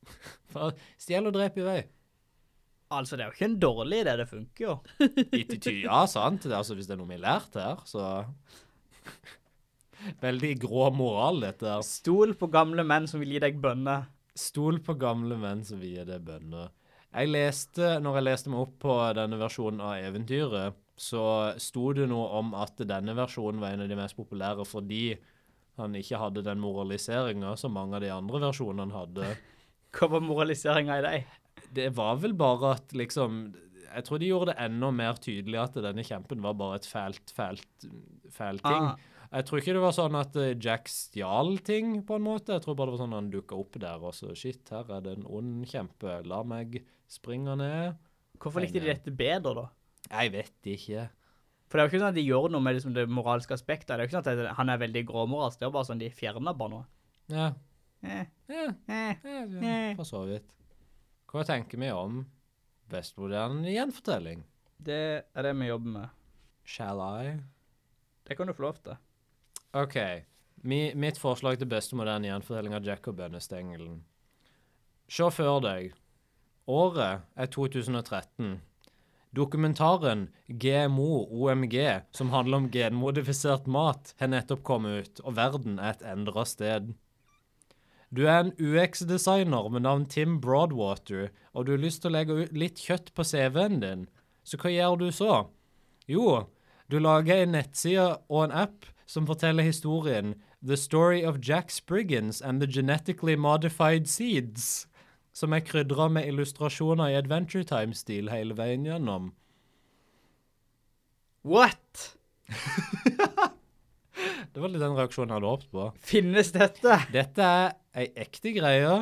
Stjel 1.03 1.29
og 1.31 1.35
drep 1.37 1.61
i 1.61 1.67
vei. 1.67 1.79
Altså, 2.97 3.17
det 3.17 3.25
er 3.25 3.31
jo 3.31 3.37
ikke 3.37 3.49
en 3.49 3.61
dårlig 3.63 4.01
idé, 4.05 4.13
det 4.19 4.27
funker 4.31 4.65
jo. 4.65 4.75
Ja, 5.83 6.05
sant. 6.11 6.45
Det, 6.45 6.53
er 6.53 6.61
altså, 6.61 6.77
hvis 6.79 6.87
det 6.91 6.95
er 6.95 7.01
noe 7.01 7.11
vi 7.11 7.19
har 7.19 7.25
lært 7.25 7.59
her, 7.59 7.83
så 7.87 8.03
Veldig 10.23 10.53
grå 10.63 10.91
moral, 10.95 11.41
dette 11.43 11.67
her. 11.71 11.83
Stol 11.87 12.35
på 12.39 12.51
gamle 12.53 12.85
menn 12.87 13.07
som 13.11 13.23
vil 13.23 13.35
gi 13.35 13.43
deg 13.43 13.59
bønner. 13.63 14.07
Stol 14.39 14.79
på 14.85 14.95
gamle 15.01 15.39
menn 15.41 15.63
som 15.67 15.81
vil 15.83 15.97
gi 15.97 16.05
deg 16.11 16.27
bønner. 16.27 16.75
Jeg 17.17 17.31
leste, 17.33 17.95
når 18.03 18.19
jeg 18.19 18.27
leste 18.27 18.53
meg 18.53 18.67
opp 18.67 18.75
på 18.83 18.99
denne 19.17 19.39
versjonen 19.41 19.81
av 19.83 20.03
eventyret, 20.05 20.77
så 20.97 21.23
sto 21.61 21.91
det 21.97 22.09
noe 22.09 22.29
om 22.39 22.55
at 22.57 22.81
denne 22.89 23.15
versjonen 23.17 23.61
var 23.61 23.75
en 23.75 23.85
av 23.85 23.91
de 23.91 23.99
mest 23.99 24.17
populære 24.17 24.65
fordi 24.69 25.17
han 25.77 25.97
ikke 25.99 26.21
hadde 26.21 26.45
den 26.47 26.63
moraliseringa 26.63 27.53
som 27.61 27.75
mange 27.77 27.99
av 27.99 28.05
de 28.05 28.13
andre 28.15 28.41
versjonene 28.47 28.97
hadde. 28.97 29.35
Hva 29.97 30.09
var 30.15 30.25
moraliseringa 30.25 30.97
i 30.97 31.05
deg? 31.05 31.35
Det 31.77 31.91
var 31.97 32.17
vel 32.23 32.37
bare 32.37 32.77
at 32.77 32.93
liksom 32.97 33.51
Jeg 33.91 34.05
tror 34.07 34.21
de 34.21 34.29
gjorde 34.29 34.53
det 34.53 34.61
enda 34.61 34.91
mer 34.93 35.21
tydelig 35.21 35.61
at 35.61 35.77
denne 35.85 36.05
kjempen 36.05 36.43
var 36.45 36.57
bare 36.57 36.81
et 36.81 36.89
fælt, 36.89 37.33
fælt, 37.33 37.87
fæl 38.33 38.61
ting. 38.65 38.91
Ah. 38.93 39.13
Jeg 39.33 39.47
tror 39.47 39.61
ikke 39.61 39.75
det 39.77 39.83
var 39.83 39.95
sånn 39.97 40.17
at 40.19 40.37
eh, 40.39 40.53
Jack 40.63 40.91
stjal 40.91 41.57
ting, 41.67 41.97
på 42.07 42.19
en 42.19 42.27
måte. 42.27 42.55
Jeg 42.55 42.65
tror 42.65 42.77
bare 42.79 42.91
det 42.91 42.97
var 42.97 43.03
sånn 43.03 43.15
at 43.15 43.21
han 43.23 43.31
dukka 43.33 43.59
opp 43.59 43.79
der, 43.83 44.05
og 44.05 44.15
så 44.17 44.35
Shit, 44.39 44.69
her 44.73 44.91
er 44.93 45.03
det 45.05 45.17
en 45.17 45.27
ond 45.39 45.65
kjempe. 45.69 46.21
La 46.29 46.43
meg 46.47 46.79
springe 47.11 47.57
ned. 47.59 47.97
Hvorfor 48.43 48.63
likte 48.63 48.83
de 48.83 48.93
dette 48.93 49.15
bedre, 49.17 49.55
da? 49.57 49.67
Jeg 50.11 50.33
vet 50.33 50.71
ikke. 50.73 51.07
For 51.67 51.79
det 51.79 51.83
er 51.83 51.87
jo 51.89 51.91
ikke 51.93 52.03
sånn 52.03 52.13
at 52.15 52.19
de 52.19 52.27
gjør 52.27 52.51
noe 52.55 52.63
med 52.63 52.77
liksom, 52.79 52.95
det 52.95 53.07
moralske 53.11 53.57
aspektet. 53.57 53.91
Det 53.91 53.97
er 53.97 54.05
jo 54.05 54.11
ikke 54.11 54.21
sånn 54.21 54.45
at 54.47 54.59
han 54.59 54.71
er 54.71 54.83
veldig 54.85 55.03
gråmoralsk. 55.09 55.59
Det 55.61 55.67
er 55.67 55.75
bare 55.75 55.89
sånn 55.89 56.03
de 56.03 56.11
fjerner 56.15 56.55
bare 56.59 56.75
noe. 56.77 56.87
Ja, 57.33 57.49
Eh, 58.03 58.27
ja, 58.47 58.73
eh. 58.87 59.17
ja 59.63 59.95
for 59.97 60.07
så 60.07 60.23
vidt. 60.29 60.53
Hva 61.31 61.43
tenker 61.47 61.81
vi 61.81 61.91
om 61.91 62.23
bestmoderne 62.91 63.73
gjenfortelling? 63.73 64.45
Det 64.79 65.01
er 65.27 65.47
det 65.47 65.55
vi 65.59 65.71
jobber 65.71 65.95
med. 65.97 66.09
Shall 66.67 67.01
I? 67.01 67.37
Det 68.27 68.37
kan 68.37 68.47
du 68.47 68.55
få 68.55 68.67
lov 68.67 68.81
til. 68.85 68.99
OK. 69.77 69.97
Mi, 70.67 70.93
mitt 70.95 71.19
forslag 71.19 71.59
til 71.59 71.71
beste 71.71 71.99
moderne 71.99 72.29
gjenfortelling 72.29 72.75
av 72.77 72.87
Jack 72.87 73.07
og 73.11 73.19
bønnestengelen. 73.19 74.01
Se 75.09 75.29
for 75.31 75.63
deg. 75.63 75.95
Året 76.67 77.27
er 77.39 77.51
2013. 77.55 78.57
Dokumentaren 79.35 80.29
GMO 80.47 81.27
OMG, 81.31 81.75
som 82.11 82.31
handler 82.31 82.57
om 82.57 82.71
genmodifisert 82.71 83.67
mat, 83.67 84.15
har 84.21 84.31
nettopp 84.33 84.63
kommet 84.65 85.03
ut, 85.03 85.25
og 85.25 85.37
verden 85.37 85.81
er 85.81 85.97
et 85.97 86.07
endra 86.07 86.47
sted. 86.47 86.95
Du 88.15 88.23
er 88.31 88.45
en 88.45 88.53
UX-designer 88.63 89.69
med 89.69 89.83
navn 89.83 90.07
Tim 90.07 90.39
Broadwater, 90.41 91.33
og 91.53 91.67
du 91.67 91.75
har 91.75 91.83
lyst 91.83 92.05
til 92.05 92.13
å 92.13 92.17
legge 92.17 92.37
ut 92.39 92.55
litt 92.55 92.79
kjøtt 92.79 93.11
på 93.19 93.27
CV-en 93.27 93.81
din. 93.83 94.05
Så 94.47 94.61
hva 94.63 94.71
gjør 94.71 95.01
du 95.01 95.09
så? 95.13 95.47
Jo, 96.07 96.47
du 96.87 97.01
lager 97.03 97.43
en 97.43 97.57
nettside 97.57 98.13
og 98.31 98.45
en 98.45 98.55
app 98.55 98.87
som 99.11 99.27
forteller 99.27 99.67
historien 99.67 100.37
The 100.63 100.77
Story 100.79 101.25
of 101.27 101.41
Jack 101.43 101.71
Spriggans 101.71 102.41
and 102.41 102.63
the 102.63 102.67
Genetically 102.67 103.37
Modified 103.37 104.07
Seeds, 104.09 104.87
som 105.37 105.53
er 105.53 105.65
krydra 105.67 106.09
med 106.13 106.29
illustrasjoner 106.31 107.13
i 107.13 107.19
Adventure 107.19 107.67
Time-stil 107.69 108.31
hele 108.33 108.57
veien 108.57 108.87
gjennom. 108.89 109.31
What? 111.47 112.17
Det 114.57 114.63
var 114.63 114.71
litt 114.73 114.81
den 114.81 114.97
reaksjonen 114.97 115.35
jeg 115.35 115.37
hadde 115.37 115.51
håpet 115.53 115.73
på. 115.75 115.87
Finnes 116.09 116.49
dette? 116.55 116.95
Dette 117.13 117.45
er 117.45 117.75
ei 118.01 118.07
ekte 118.25 118.55
greie. 118.57 118.95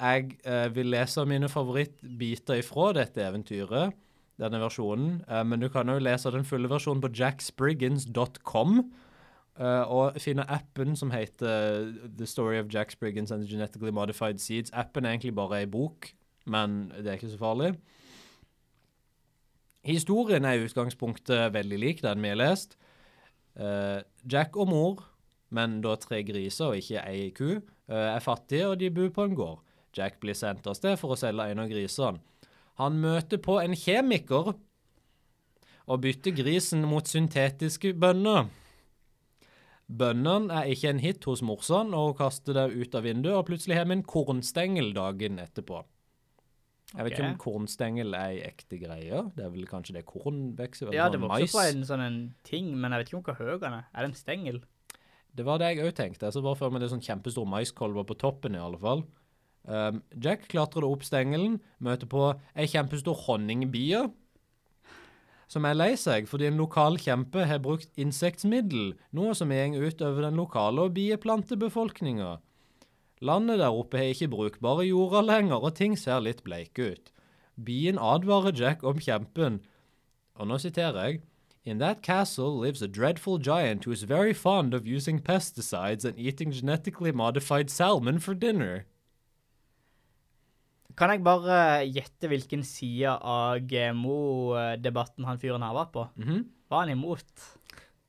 Jeg 0.00 0.32
eh, 0.42 0.66
vil 0.74 0.90
lese 0.90 1.22
mine 1.30 1.46
favorittbiter 1.52 2.58
ifra 2.58 2.88
dette 2.96 3.22
eventyret, 3.22 3.94
denne 4.40 4.58
versjonen. 4.64 5.20
Eh, 5.28 5.44
men 5.46 5.62
du 5.62 5.68
kan 5.70 5.86
jo 5.92 6.00
lese 6.02 6.32
den 6.34 6.48
fulle 6.48 6.70
versjonen 6.72 7.04
på 7.04 7.12
jackspriggans.com. 7.20 8.80
eh, 9.60 9.84
og 9.86 10.18
finne 10.22 10.46
appen 10.50 10.96
som 10.98 11.12
heter 11.14 11.92
The 12.18 12.26
Story 12.26 12.58
of 12.60 12.70
Jack 12.72 12.94
Spriggans 12.94 13.30
and 13.30 13.44
the 13.44 13.50
Genetically 13.50 13.92
Modified 13.94 14.40
Seeds. 14.40 14.72
Appen 14.72 15.04
er 15.04 15.14
egentlig 15.14 15.34
bare 15.36 15.60
ei 15.60 15.70
bok, 15.70 16.10
men 16.50 16.88
det 16.96 17.06
er 17.06 17.20
ikke 17.20 17.34
så 17.34 17.40
farlig. 17.40 17.74
Historien 19.86 20.44
er 20.44 20.58
i 20.58 20.64
utgangspunktet 20.66 21.54
veldig 21.54 21.78
lik 21.80 22.02
den 22.04 22.22
vi 22.22 22.32
har 22.32 22.40
lest. 22.40 22.76
Uh, 23.56 24.00
Jack 24.30 24.56
og 24.56 24.68
mor, 24.68 25.04
men 25.50 25.80
da 25.84 25.96
tre 26.00 26.20
griser 26.24 26.70
og 26.70 26.80
ikke 26.80 27.04
ei 27.08 27.30
ku, 27.36 27.56
uh, 27.56 28.08
er 28.14 28.20
fattige, 28.24 28.68
og 28.68 28.80
de 28.80 28.90
bor 28.92 29.08
på 29.14 29.24
en 29.28 29.36
gård. 29.38 29.62
Jack 29.96 30.20
blir 30.22 30.36
sendt 30.38 30.68
av 30.70 30.76
sted 30.78 30.98
for 31.00 31.14
å 31.14 31.18
selge 31.18 31.48
en 31.50 31.62
av 31.64 31.70
grisene. 31.72 32.20
Han 32.80 33.00
møter 33.00 33.40
på 33.42 33.58
en 33.60 33.74
kjemiker 33.76 34.54
og 35.90 36.00
bytter 36.04 36.36
grisen 36.36 36.84
mot 36.86 37.08
syntetiske 37.08 37.92
bønner. 37.98 38.46
Bønnene 39.90 40.54
er 40.54 40.68
ikke 40.70 40.90
en 40.92 41.00
hit 41.02 41.24
hos 41.26 41.42
morsan, 41.42 41.94
og 41.98 42.18
kaster 42.20 42.54
det 42.54 42.68
ut 42.76 42.94
av 42.94 43.06
vinduet, 43.08 43.34
og 43.34 43.48
plutselig 43.48 43.78
har 43.78 43.88
vi 43.90 43.96
en 43.98 44.06
kornstengel 44.06 44.92
dagen 44.94 45.40
etterpå. 45.42 45.82
Jeg 46.90 47.06
vet 47.06 47.14
ikke 47.14 47.26
om 47.28 47.38
kornstengel 47.38 48.14
er 48.18 48.32
ei 48.34 48.40
ekte 48.48 48.78
greie. 48.80 49.22
Det 49.36 49.44
er 49.46 49.52
vel 49.54 49.66
kanskje 49.70 49.94
det 49.98 50.04
korn 50.08 50.50
vokser 50.58 50.90
Ja, 50.94 51.06
det 51.10 51.20
vokser 51.22 51.50
på 51.52 51.62
en 51.62 51.84
sånn 51.86 52.02
en 52.02 52.20
ting, 52.46 52.72
men 52.74 52.90
jeg 52.90 53.02
vet 53.02 53.10
ikke 53.10 53.20
om 53.20 53.26
hva 53.28 53.36
høy 53.38 53.58
den 53.62 53.76
er. 53.78 53.88
Er 53.94 54.06
det 54.06 54.10
en 54.10 54.18
stengel? 54.18 54.60
Det 55.30 55.46
var 55.46 55.62
det 55.62 55.70
jeg 55.70 55.86
òg 55.86 55.94
tenkte. 55.98 56.26
Jeg 56.26 56.34
så 56.34 56.42
bare 56.42 56.58
for 56.58 56.74
meg 56.74 56.82
det 56.82 56.90
sånn 56.90 57.04
kjempestor 57.04 57.46
maiskolber 57.46 58.06
på 58.06 58.18
toppen, 58.18 58.58
i 58.58 58.62
alle 58.62 58.80
fall. 58.82 59.04
Um, 59.70 60.00
Jack 60.18 60.48
klatrer 60.50 60.86
opp 60.88 61.04
stengelen, 61.06 61.60
møter 61.84 62.10
på 62.10 62.32
ei 62.58 62.66
kjempestor 62.70 63.18
honningbie, 63.26 64.06
som 65.50 65.66
er 65.66 65.74
lei 65.74 65.94
seg 65.98 66.28
fordi 66.30 66.46
en 66.46 66.60
lokal 66.60 66.98
kjempe 67.02 67.42
har 67.50 67.62
brukt 67.64 67.90
insektmiddel, 67.98 68.94
noe 69.16 69.34
som 69.34 69.50
går 69.50 69.82
ut 69.82 70.04
over 70.06 70.28
den 70.28 70.38
lokale 70.38 70.86
og 70.86 70.94
bieplantebefolkninga. 70.94 72.36
Landet 73.20 73.58
der 73.60 73.74
oppe 73.74 73.98
har 73.98 74.14
ikke 74.14 74.30
brukbare 74.32 74.86
jorder 74.86 75.26
lenger, 75.26 75.58
og 75.58 75.74
ting 75.76 75.98
ser 75.98 76.22
litt 76.24 76.44
bleike 76.46 76.92
ut. 76.94 77.10
Bien 77.60 77.98
advarer 77.98 78.54
Jack 78.56 78.84
om 78.86 79.02
kjempen, 79.02 79.60
og 80.38 80.48
nå 80.48 80.56
siterer 80.62 81.04
jeg. 81.04 81.20
In 81.64 81.78
that 81.78 82.00
castle 82.02 82.56
lives 82.56 82.80
a 82.80 82.88
dreadful 82.88 83.36
giant 83.38 83.84
who 83.84 83.92
is 83.92 84.08
very 84.08 84.32
fond 84.32 84.72
of 84.72 84.86
using 84.86 85.20
pesticides 85.20 86.06
and 86.06 86.18
eating 86.18 86.50
genetically 86.52 87.12
modified 87.12 87.68
salmon 87.68 88.18
for 88.18 88.32
dinner. 88.32 88.86
Kan 90.96 91.10
jeg 91.10 91.22
bare 91.24 91.86
gjette 91.86 92.28
hvilken 92.28 92.62
side 92.66 93.08
av 93.22 93.58
GMO-debatten 93.70 95.24
han 95.28 95.38
fyren 95.38 95.62
her 95.62 95.72
var 95.76 95.90
på? 95.94 96.08
Mhm. 96.18 96.44
Var 96.70 96.80
han 96.86 96.90
imot? 96.98 97.24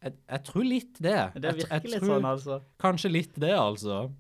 jeg, 0.04 0.14
jeg 0.30 0.44
tror 0.44 0.64
litt 0.66 0.94
det. 1.02 1.32
Det 1.36 1.44
Jeg- 1.44 1.56
virkelig 1.56 1.70
jeg 1.70 1.92
litt 1.92 2.02
tror 2.02 2.20
sånn, 2.20 2.26
altså. 2.26 2.62
Kanskje 2.80 3.12
litt 3.12 3.34
det, 3.40 3.52
altså. 3.54 4.12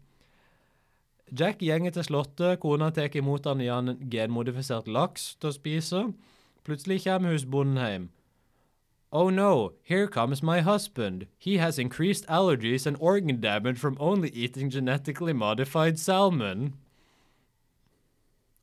Jack 1.33 1.59
gjenger 1.59 1.91
til 1.93 2.03
slottet, 2.03 2.59
kona 2.59 2.91
tar 2.91 3.07
imot 3.15 3.45
han 3.45 3.61
i 3.61 3.67
en 3.67 3.97
genmodifisert 4.09 4.87
laks 4.87 5.35
til 5.39 5.49
å 5.49 5.53
spise. 5.53 6.13
Plutselig 6.65 7.03
kommer 7.05 7.31
husbonden 7.33 7.77
hjem. 7.77 8.09
Oh 9.13 9.29
no, 9.29 9.73
here 9.83 10.07
comes 10.07 10.43
my 10.43 10.59
husband. 10.61 11.25
He 11.39 11.57
has 11.57 11.79
increased 11.79 12.25
allergies 12.27 12.85
and 12.85 12.95
organ 12.99 13.41
damage 13.41 13.77
from 13.79 13.97
only 13.99 14.29
eating 14.29 14.69
genetically 14.69 15.33
modified 15.33 15.97
salmon. 15.99 16.73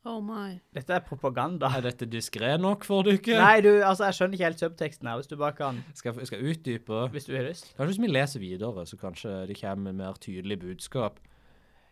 Oh 0.08 0.22
my. 0.24 0.54
Dette 0.72 0.94
er 0.96 1.02
propaganda. 1.04 1.68
Er 1.76 1.82
dette 1.84 2.06
diskré 2.08 2.54
nok 2.60 2.86
for 2.88 3.04
dere? 3.04 3.36
Nei, 3.42 3.58
du, 3.64 3.68
altså, 3.84 4.06
jeg 4.08 4.16
skjønner 4.16 4.38
ikke 4.38 4.46
helt 4.48 4.62
subteksten 4.62 5.10
her, 5.10 5.18
hvis 5.20 5.28
du 5.28 5.36
bare 5.36 5.52
kan, 5.58 5.82
Skal 5.98 6.16
jeg 6.16 6.30
skal 6.30 6.46
utdype? 6.48 7.02
hvis 7.12 7.28
du 7.28 7.34
har 7.36 7.44
lyst. 7.50 7.68
Kanskje 7.76 7.90
hvis 7.92 8.00
vi 8.06 8.10
leser 8.14 8.40
videre, 8.40 8.86
så 8.88 8.96
kanskje 9.00 9.34
det 9.50 9.58
kommer 9.60 9.90
med 9.90 9.98
mer 10.00 10.16
tydelig 10.22 10.58
budskap. 10.64 11.20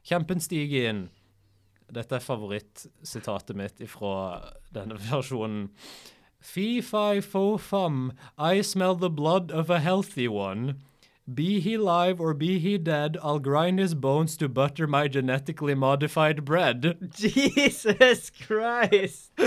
Kjempen 0.07 0.41
stiger 0.41 0.89
inn. 0.95 1.05
Dette 1.93 2.17
er 2.19 2.25
favorittsitatet 2.25 3.55
mitt 3.59 3.85
fra 3.93 4.14
denne 4.75 4.97
versjonen. 5.11 5.69
Fee-fi-fo-fum, 6.47 8.12
I 8.39 8.62
smell 8.62 8.95
the 8.97 9.11
blood 9.11 9.51
of 9.51 9.71
a 9.71 9.79
healthy 9.81 10.29
one. 10.29 10.77
Be 11.27 11.59
he 11.59 11.77
live 11.77 12.20
or 12.20 12.35
be 12.35 12.59
he 12.61 12.79
dead, 12.79 13.16
I'll 13.20 13.41
grind 13.41 13.81
his 13.81 13.95
bones 13.95 14.37
to 14.37 14.49
butter 14.49 14.87
my 14.87 15.09
genetically 15.09 15.74
modified 15.74 16.45
bread. 16.45 17.11
Jesus 17.16 18.31
Christ! 18.31 19.33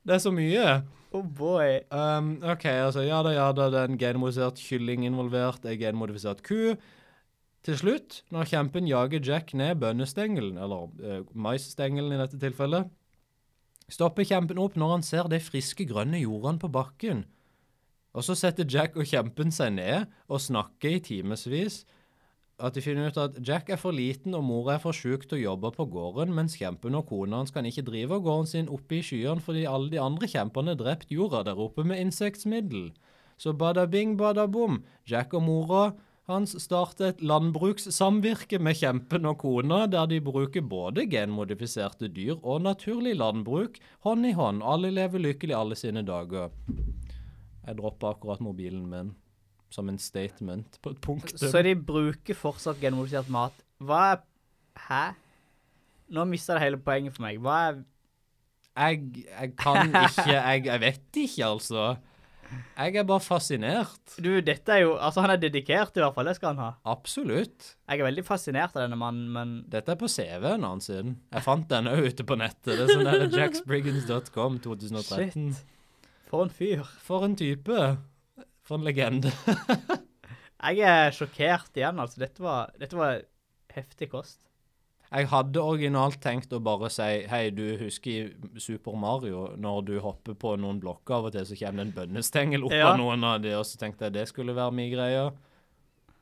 Det 0.00 0.14
er 0.14 0.18
så 0.18 0.30
mye. 0.32 0.82
Oh 1.12 1.22
boy. 1.22 1.82
Um, 1.92 2.38
OK, 2.42 2.64
altså 2.64 3.02
ja 3.04 3.18
da, 3.22 3.34
ja 3.34 3.50
da, 3.52 3.66
det 3.70 3.78
er 3.80 3.90
en 3.90 3.98
genmodifisert 3.98 4.62
kylling 4.62 5.04
involvert, 5.04 5.60
det 5.62 5.74
er 5.74 5.80
genmodifisert 5.82 6.40
ku. 6.46 6.76
Til 7.66 7.76
slutt, 7.76 8.22
når 8.32 8.48
kjempen 8.48 8.88
jager 8.88 9.20
Jack 9.20 9.52
ned 9.54 9.74
bønnestengelen, 9.82 10.56
eller 10.56 10.88
uh, 10.88 11.20
maisstengelen 11.34 12.14
i 12.16 12.20
dette 12.22 12.40
tilfellet, 12.40 12.88
stopper 13.92 14.24
kjempen 14.24 14.58
opp 14.62 14.78
når 14.80 14.94
han 14.94 15.04
ser 15.04 15.28
de 15.28 15.42
friske 15.42 15.84
grønne 15.90 16.22
jordene 16.22 16.62
på 16.62 16.70
bakken. 16.72 17.26
Og 18.16 18.26
så 18.26 18.34
setter 18.34 18.66
Jack 18.66 18.96
og 18.98 19.06
kjempen 19.06 19.52
seg 19.54 19.76
ned 19.76 20.10
og 20.26 20.42
snakker 20.42 20.96
i 20.96 21.02
timevis. 21.04 21.84
At 22.60 22.76
de 22.76 22.82
finner 22.84 23.08
ut 23.08 23.20
at 23.20 23.38
Jack 23.46 23.70
er 23.72 23.78
for 23.80 23.94
liten 23.96 24.34
og 24.36 24.44
mora 24.44 24.74
er 24.74 24.82
for 24.82 24.96
sjuk 24.96 25.24
til 25.28 25.38
å 25.38 25.44
jobbe 25.44 25.70
på 25.76 25.86
gården, 25.94 26.34
mens 26.36 26.58
kjempen 26.60 26.98
og 26.98 27.06
kona 27.08 27.40
hans 27.40 27.54
kan 27.54 27.64
ikke 27.64 27.86
drive 27.86 28.18
gården 28.20 28.50
sin 28.50 28.68
oppe 28.72 28.98
i 28.98 29.04
skyene 29.06 29.40
fordi 29.44 29.64
alle 29.70 29.88
de 29.94 30.02
andre 30.02 30.28
kjempene 30.28 30.76
drept 30.76 31.14
jorda 31.14 31.44
der 31.48 31.62
oppe 31.62 31.86
med 31.86 32.02
insektmiddel. 32.02 32.90
Så 33.40 33.54
bada 33.56 33.86
bing, 33.88 34.18
bada 34.20 34.44
bom. 34.50 34.82
Jack 35.08 35.32
og 35.32 35.46
mora 35.46 35.84
hans 36.28 36.52
starter 36.62 37.14
et 37.14 37.22
landbrukssamvirke 37.24 38.60
med 38.62 38.76
kjempen 38.78 39.26
og 39.26 39.40
kona, 39.40 39.86
der 39.90 40.10
de 40.10 40.20
bruker 40.22 40.62
både 40.62 41.06
genmodifiserte 41.10 42.10
dyr 42.12 42.36
og 42.42 42.60
naturlig 42.66 43.16
landbruk 43.18 43.80
hånd 44.06 44.28
i 44.28 44.36
hånd. 44.36 44.60
Alle 44.62 44.92
lever 44.94 45.24
lykkelig 45.30 45.56
alle 45.56 45.78
sine 45.80 46.04
dager. 46.06 46.52
Jeg 47.66 47.76
droppa 47.78 48.14
akkurat 48.14 48.40
mobilen 48.44 48.86
min 48.90 49.14
som 49.70 49.88
en 49.88 49.98
statement 50.02 50.80
på 50.82 50.90
et 50.90 51.00
punkt. 51.04 51.36
Så 51.38 51.62
de 51.62 51.76
bruker 51.76 52.34
fortsatt 52.34 52.80
genmodifisert 52.82 53.30
mat. 53.30 53.54
Hva 53.78 54.02
er 54.14 54.20
Hæ? 54.80 55.04
Nå 56.14 56.24
mista 56.30 56.56
det 56.56 56.62
hele 56.64 56.78
poenget 56.82 57.14
for 57.14 57.26
meg. 57.26 57.38
Hva 57.42 57.56
er 57.70 57.80
Jeg, 58.80 59.24
jeg 59.26 59.56
kan 59.58 59.90
ikke 59.90 60.26
jeg, 60.30 60.64
jeg 60.66 60.80
vet 60.80 61.18
ikke, 61.24 61.44
altså. 61.46 61.96
Jeg 62.50 62.96
er 62.98 63.04
bare 63.06 63.22
fascinert. 63.22 64.14
Du, 64.18 64.30
dette 64.42 64.72
er 64.74 64.82
jo 64.82 64.94
Altså, 64.96 65.22
han 65.22 65.30
er 65.34 65.40
dedikert, 65.42 65.94
i 65.96 66.02
hvert 66.02 66.14
fall. 66.16 66.26
Det 66.26 66.36
skal 66.38 66.54
han 66.54 66.62
ha. 66.64 66.70
Absolutt. 66.90 67.74
Jeg 67.86 68.00
er 68.00 68.06
veldig 68.08 68.24
fascinert 68.26 68.74
av 68.74 68.86
denne 68.86 68.98
mannen, 68.98 69.28
men 69.34 69.52
Dette 69.70 69.94
er 69.94 70.00
på 70.00 70.08
CV-en 70.10 70.66
hans. 70.66 70.88
sin. 70.90 71.18
Jeg 71.30 71.46
fant 71.46 71.68
den 71.70 71.90
òg 71.90 72.08
ute 72.10 72.26
på 72.26 72.38
nettet. 72.40 72.72
Det 72.74 72.86
er 72.86 72.90
sånn 72.94 73.06
der 73.06 73.26
jacksbriggins.com 73.44 74.58
2013. 74.66 75.52
shit. 75.54 75.66
For 76.30 76.44
en 76.46 76.52
fyr. 76.54 76.84
For 77.02 77.24
en 77.26 77.34
type. 77.38 77.80
For 78.62 78.78
en 78.78 78.84
legende. 78.86 79.32
Jeg 80.60 80.84
er 80.84 81.10
sjokkert 81.16 81.74
igjen, 81.80 81.98
altså. 82.02 82.20
Dette 82.22 82.42
var, 82.44 82.70
dette 82.78 82.96
var 82.98 83.22
heftig 83.74 84.10
kost. 84.12 84.38
Jeg 85.10 85.26
hadde 85.32 85.58
originalt 85.58 86.20
tenkt 86.22 86.52
å 86.54 86.60
bare 86.62 86.86
si 86.92 87.06
Hei, 87.26 87.48
du 87.50 87.64
husker 87.80 88.28
i 88.28 88.60
Super 88.62 88.94
Mario, 89.00 89.48
når 89.58 89.80
du 89.88 89.94
hopper 90.04 90.36
på 90.38 90.52
noen 90.62 90.78
blokker 90.82 91.16
av 91.16 91.26
og 91.30 91.32
til, 91.34 91.48
så 91.48 91.56
kommer 91.58 91.80
det 91.82 91.86
en 91.88 91.96
bønnestengel 91.96 92.66
opp 92.68 92.76
Ja. 92.76 92.92
av 92.92 93.00
noen 93.00 93.24
av 93.26 93.40
de, 93.42 93.56
og 93.58 93.64
så 93.66 93.80
tenkte 93.80 94.06
jeg 94.06 94.14
det 94.20 94.28
skulle 94.30 94.54
være 94.54 94.76
min 94.76 94.92
greie. 94.92 95.24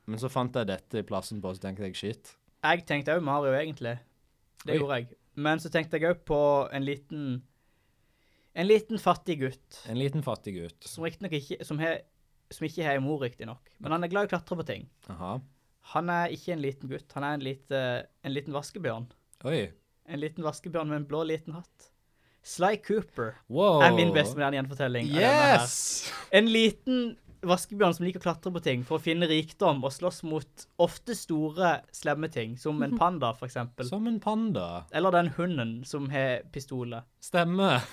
Men 0.09 0.23
så 0.23 0.31
fant 0.33 0.57
jeg 0.57 0.71
dette 0.71 1.03
i 1.03 1.05
plassen 1.05 1.43
på, 1.45 1.53
så 1.53 1.67
tenkte 1.67 1.85
jeg 1.91 1.99
shit. 2.01 2.33
Jeg 2.65 2.87
tenkte 2.89 3.13
òg 3.19 3.27
Mario, 3.29 3.53
egentlig. 3.59 3.99
Det 4.65 4.73
Oi. 4.73 4.79
gjorde 4.81 5.01
jeg. 5.03 5.11
Men 5.37 5.61
så 5.61 5.69
tenkte 5.75 6.01
jeg 6.01 6.09
òg 6.15 6.25
på 6.25 6.41
en 6.73 6.87
liten 6.89 7.27
En 8.59 8.67
liten 8.67 8.99
fattig 8.99 9.37
gutt. 9.41 9.83
En 9.87 9.99
liten 10.01 10.25
fattig 10.27 10.57
gutt. 10.59 10.87
Som 10.91 11.05
riktignok 11.07 11.37
ikke 11.39 11.61
Som, 11.67 11.79
he, 11.83 11.93
som 12.51 12.67
ikke 12.67 12.83
har 12.87 12.99
en 12.99 13.05
mor, 13.07 13.21
riktignok. 13.23 13.71
Men 13.79 13.95
han 13.95 14.03
er 14.07 14.11
glad 14.11 14.27
i 14.27 14.31
å 14.31 14.33
klatre 14.33 14.59
på 14.59 14.67
ting. 14.67 14.89
Aha. 15.15 15.37
Han 15.95 16.11
er 16.13 16.35
ikke 16.35 16.57
en 16.57 16.65
liten 16.65 16.91
gutt. 16.91 17.07
Han 17.15 17.25
er 17.29 17.37
en, 17.39 17.45
lite, 17.47 17.83
en 18.27 18.35
liten 18.35 18.57
vaskebjørn. 18.57 19.07
Oi. 19.49 19.61
En 20.09 20.21
liten 20.21 20.45
vaskebjørn 20.45 20.91
med 20.91 21.03
en 21.03 21.07
blå 21.09 21.23
liten 21.29 21.55
hatt. 21.55 21.87
Sly 22.49 22.79
Cooper 22.83 23.35
Wow. 23.53 23.83
er 23.85 23.95
min 23.97 24.11
beste 24.15 24.35
moderne 24.39 24.59
gjenfortelling. 24.59 25.09
Yes! 25.13 26.09
En 26.33 26.49
liten 26.51 27.17
vaskebjørn 27.47 27.95
som 27.95 28.07
liker 28.09 28.19
å 28.23 28.25
klatre 28.25 28.51
på 28.55 28.63
ting 28.65 28.83
for 28.89 28.99
å 28.99 29.03
finne 29.05 29.29
rikdom 29.31 29.85
og 29.87 29.93
slåss 29.95 30.23
mot 30.27 30.65
ofte 30.83 31.15
store, 31.15 31.77
slemme 31.95 32.31
ting, 32.35 32.57
som 32.59 32.81
en 32.83 32.97
panda, 33.03 33.31
eksempel. 33.45 33.87
Som 33.87 34.09
en 34.11 34.19
panda. 34.25 34.87
Eller 34.91 35.15
den 35.15 35.31
hunden 35.37 35.75
som 35.87 36.09
har 36.11 36.43
pistoler. 36.55 37.07
Stemmer. 37.23 37.85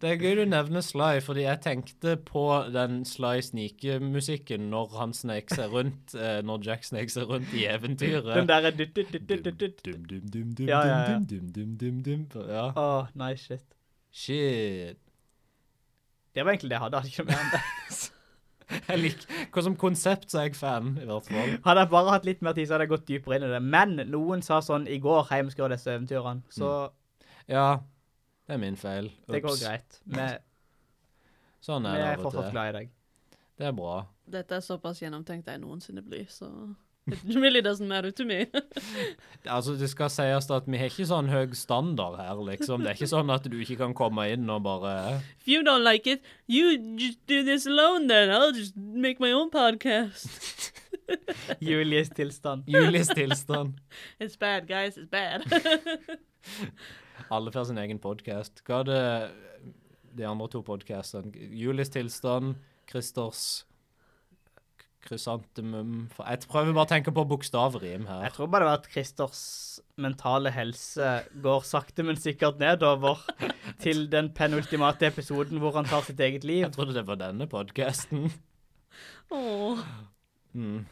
Det 0.00 0.10
er 0.10 0.20
gøy 0.20 0.34
du 0.38 0.44
nevner 0.48 0.84
Sly, 0.84 1.20
fordi 1.24 1.44
jeg 1.46 1.60
tenkte 1.64 2.16
på 2.26 2.44
den 2.74 3.02
Sly 3.08 3.40
snikemusikken 3.44 4.68
når 4.72 4.94
han 4.98 5.14
snek 5.16 5.50
seg 5.52 5.72
rundt, 5.74 6.14
eh, 6.14 6.40
når 6.46 6.64
Jack 6.68 6.86
snek 6.88 7.12
seg 7.12 7.28
rundt 7.30 7.52
i 7.56 7.66
eventyret. 7.70 8.32
Den 8.36 8.50
derre 8.50 8.72
dum, 8.76 10.54
Ja, 12.48 12.70
ja, 12.76 13.06
nice 13.18 13.44
shit. 13.46 13.66
Shit. 14.10 14.98
Det 16.34 16.44
var 16.44 16.52
egentlig 16.54 16.70
det 16.70 16.78
jeg 16.78 16.84
hadde. 16.86 16.96
Hadde 17.02 17.12
ikke 17.12 17.28
mer 17.28 17.40
enn 17.42 17.52
det. 17.56 17.62
Jeg 18.70 19.00
liker, 19.00 19.38
hva 19.50 19.62
som 19.66 19.74
konsept 19.74 20.30
så 20.30 20.38
er 20.38 20.44
jeg 20.46 20.54
fan, 20.58 20.92
i 21.02 21.06
hvert 21.08 21.26
fall. 21.26 21.56
Hadde 21.64 21.82
jeg 21.82 21.90
bare 21.90 22.12
hatt 22.14 22.26
litt 22.28 22.42
mer 22.46 22.54
tid, 22.54 22.68
så 22.68 22.76
hadde 22.76 22.86
jeg 22.86 22.92
gått 22.92 23.08
dypere 23.08 23.40
inn 23.40 23.46
i 23.48 23.50
det. 23.50 23.58
Men 23.66 23.96
noen 24.12 24.44
sa 24.46 24.60
sånn 24.62 24.86
i 24.86 25.00
går 25.02 25.26
heimskur 25.32 25.64
gjøre 25.64 25.74
disse 25.74 25.90
eventyrene. 25.90 26.44
Så 26.54 26.68
Ja, 27.50 27.80
det 28.50 28.56
er 28.56 28.62
min 28.66 28.76
feil. 28.76 29.12
det 29.30 29.42
går 29.44 29.58
greit. 29.62 30.00
Vi, 30.10 30.28
Sånn 31.66 31.84
er 31.86 31.94
det 31.94 32.02
er 32.02 32.14
av 32.16 32.24
og 32.24 32.32
fortsatt 32.32 32.54
glad 32.54 32.70
i 32.70 32.78
deg. 32.80 32.88
Det 33.60 33.66
er 33.68 33.74
bra. 33.76 33.96
Dette 34.32 34.56
er 34.56 34.64
såpass 34.64 35.02
gjennomtenkt 35.02 35.46
jeg 35.46 35.60
noensinne 35.62 36.02
blir, 36.02 36.24
så 36.32 36.48
it 37.06 37.36
really 37.36 37.60
doesn't 37.62 37.86
matter 37.86 38.10
to 38.10 38.24
me. 38.24 38.46
Altså, 39.46 39.76
det 39.78 39.88
skal 39.92 40.10
sies 40.10 40.50
at 40.50 40.66
vi 40.66 40.80
har 40.80 40.90
ikke 40.90 41.06
sånn 41.08 41.30
høy 41.30 41.54
standard 41.56 42.18
her, 42.18 42.42
liksom. 42.48 42.82
Det 42.82 42.90
er 42.90 42.98
ikke 42.98 43.10
sånn 43.12 43.30
at 43.32 43.46
du 43.46 43.56
ikke 43.62 43.78
kan 43.84 43.94
komme 43.96 44.26
inn 44.34 44.50
og 44.50 44.64
bare 44.66 44.94
If 45.40 45.48
you 45.48 45.62
don't 45.62 45.86
like 45.86 46.10
it, 46.10 46.26
you 46.50 46.74
just 46.98 47.22
do 47.30 47.44
this 47.46 47.66
alone 47.70 48.10
then. 48.10 48.34
I'll 48.34 48.52
just 48.56 48.76
make 48.76 49.22
my 49.22 49.30
own 49.32 49.50
podcast. 49.54 50.72
Julies 51.60 52.10
tilstand. 52.10 52.66
Julies 52.66 53.08
tilstand. 53.14 53.78
It's 54.18 54.36
bad, 54.36 54.66
guys. 54.66 54.98
It's 54.98 55.08
bad. 55.08 55.46
Alle 57.30 57.52
får 57.54 57.68
sin 57.70 57.78
egen 57.78 58.00
podkast. 58.02 58.62
Hva 58.66 58.82
er 58.82 58.88
det 58.90 59.02
de 60.18 60.26
andre 60.26 60.48
to 60.50 60.62
podkastene? 60.66 61.30
Julies 61.54 61.92
tilstand, 61.94 62.56
Christers 62.90 63.64
krysantemum 65.00 66.10
Jeg 66.18 66.42
prøver 66.50 66.74
bare 66.76 66.84
å 66.84 66.90
tenke 66.90 67.12
på 67.14 67.24
bokstavrim 67.28 68.04
Jeg 68.04 68.32
tror 68.34 68.50
bare 68.52 68.66
det 68.66 68.68
var 68.68 68.80
at 68.82 68.88
Christers 68.92 69.42
mentale 70.00 70.52
helse 70.52 71.12
går 71.44 71.64
sakte, 71.68 72.04
men 72.04 72.20
sikkert 72.20 72.60
nedover 72.60 73.22
til 73.84 74.06
den 74.12 74.30
penultimate 74.36 75.08
episoden 75.08 75.60
hvor 75.62 75.76
han 75.78 75.88
tar 75.88 76.04
sitt 76.06 76.20
eget 76.20 76.44
liv. 76.44 76.62
Jeg 76.66 76.72
trodde 76.76 76.96
det 76.96 77.06
var 77.08 77.20
denne 77.20 77.48
podkasten. 77.50 78.30
Åh. 79.36 79.82
Mm. 80.56 80.86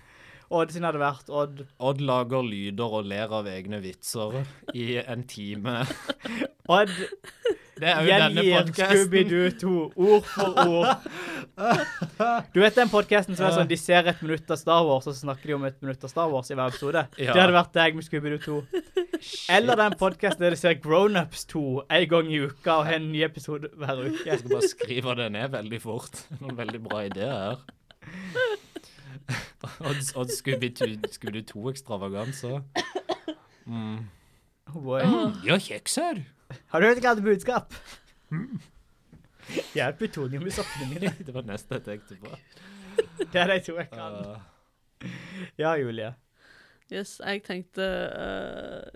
Odd 0.50 0.72
sin 0.72 0.86
hadde 0.88 1.00
vært 1.02 1.28
Odd. 1.28 1.64
Odd 1.84 2.00
lager 2.00 2.44
lyder 2.46 2.94
og 3.00 3.08
ler 3.10 3.32
av 3.36 3.48
egne 3.50 3.82
vitser 3.84 4.38
i 4.72 4.94
en 5.02 5.26
time. 5.28 5.82
Odd 6.78 6.92
Det 7.78 7.88
er 7.92 8.00
jo 8.02 8.16
denne. 8.24 8.62
Scooby-Doo 8.74 9.50
2 9.60 9.74
ord 10.08 10.24
for 10.26 10.62
ord. 10.64 11.08
Du 12.54 12.60
vet 12.62 12.76
den 12.78 12.90
podcasten 12.90 13.34
som 13.38 13.48
er 13.48 13.54
sånn, 13.54 13.68
de 13.70 13.76
ser 13.78 14.06
et 14.10 14.20
minutt 14.22 14.48
av 14.50 14.58
Star 14.60 14.84
Wars, 14.86 15.06
og 15.10 15.14
så 15.14 15.24
snakker 15.26 15.50
de 15.50 15.56
om 15.56 15.64
et 15.66 15.76
minutt 15.82 16.02
av 16.06 16.10
Star 16.10 16.30
Wars 16.30 16.50
i 16.50 16.56
hver 16.58 16.70
episode? 16.72 17.02
Ja. 17.18 17.34
Det 17.34 17.42
hadde 17.42 17.54
vært 17.56 17.72
deg 17.76 17.98
med 17.98 18.06
Scooby-Doo 18.06 18.40
2. 18.46 18.82
Eller 19.54 19.78
den 19.82 19.96
podcasten 19.98 20.44
der 20.46 20.54
de 20.54 20.60
ser 20.60 20.78
Grownups 20.82 21.44
2 21.50 21.64
en 21.98 22.06
gang 22.12 22.30
i 22.30 22.40
uka 22.46 22.78
og 22.80 22.86
har 22.88 22.98
en 23.00 23.10
ny 23.12 23.24
episode 23.26 23.70
hver 23.74 24.04
uke. 24.06 24.22
Jeg 24.26 24.42
skal 24.42 24.54
bare 24.54 24.70
skrive 24.70 25.18
det 25.18 25.28
ned 25.34 25.50
veldig 25.58 25.82
fort. 25.82 26.22
Noen 26.38 26.58
veldig 26.62 26.82
bra 26.86 27.02
ideer 27.10 27.36
her. 27.42 28.57
Odd, 29.64 30.02
odds 30.14 30.36
Scooby-Doo 30.40 30.98
Scooby 31.10 31.42
2-ekstravaganser. 31.48 32.60
Mm. 33.66 34.04
Oh 34.70 34.80
boy. 34.84 35.02
Ja, 35.44 35.56
kjekser. 35.58 36.22
Har 36.72 36.80
du 36.80 36.86
hørt 36.88 37.00
hva 37.02 37.10
hadde 37.14 37.24
budskap? 37.26 37.74
Jeg 39.74 39.82
har 39.84 39.96
plutonium 39.98 40.46
i 40.46 40.52
sokkene 40.54 40.88
mine. 40.92 41.10
Det 41.26 41.34
var 41.34 41.44
nesten 41.48 41.78
jeg 41.78 41.84
tenkte 41.88 42.16
på. 42.22 42.30
Det 43.32 43.40
er 43.42 43.50
de 43.52 43.58
to 43.66 43.76
jeg 43.80 43.90
kan. 43.92 44.16
Uh, 44.22 45.06
Ja, 45.58 45.74
Julie. 45.78 46.12
Yes, 46.90 47.18
jeg 47.22 47.42
tenkte 47.46 47.84
uh, 47.84 48.88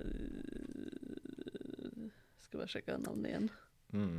Skal 2.42 2.58
bare 2.62 2.70
sjekke 2.72 2.96
navnet 3.02 3.28
igjen. 3.30 3.50
mm. 3.92 4.16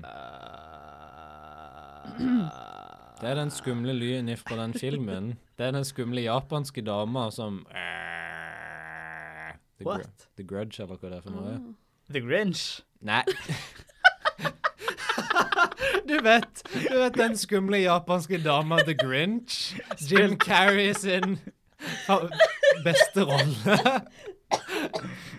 Det 2.03 3.29
er 3.29 3.35
den 3.39 3.51
skumle 3.53 3.93
lyden 3.95 4.29
ifra 4.33 4.55
den 4.59 4.73
filmen. 4.75 5.33
Det 5.57 5.65
er 5.67 5.71
den 5.75 5.85
skumle 5.87 6.21
japanske 6.25 6.81
dama 6.85 7.29
som 7.31 7.61
The, 9.77 9.83
Gr 9.85 9.89
What? 9.89 10.27
The 10.37 10.43
Grudge, 10.47 10.83
eller 10.83 10.95
hva 10.99 11.09
det 11.09 11.17
er 11.17 11.21
for 11.25 11.33
noe. 11.37 11.55
The 12.13 12.21
Grinch. 12.23 12.63
Nei. 13.03 13.23
du 16.09 16.17
vet 16.23 16.61
Du 16.73 16.93
vet 16.99 17.15
den 17.17 17.35
skumle 17.39 17.77
japanske 17.83 18.37
dama 18.43 18.75
The 18.83 18.93
Grinch? 18.99 19.73
Jim 20.03 20.35
Carrey 20.39 20.93
sin 20.93 21.37
fa- 22.07 22.27
beste 22.85 23.21
rolle. 23.27 23.77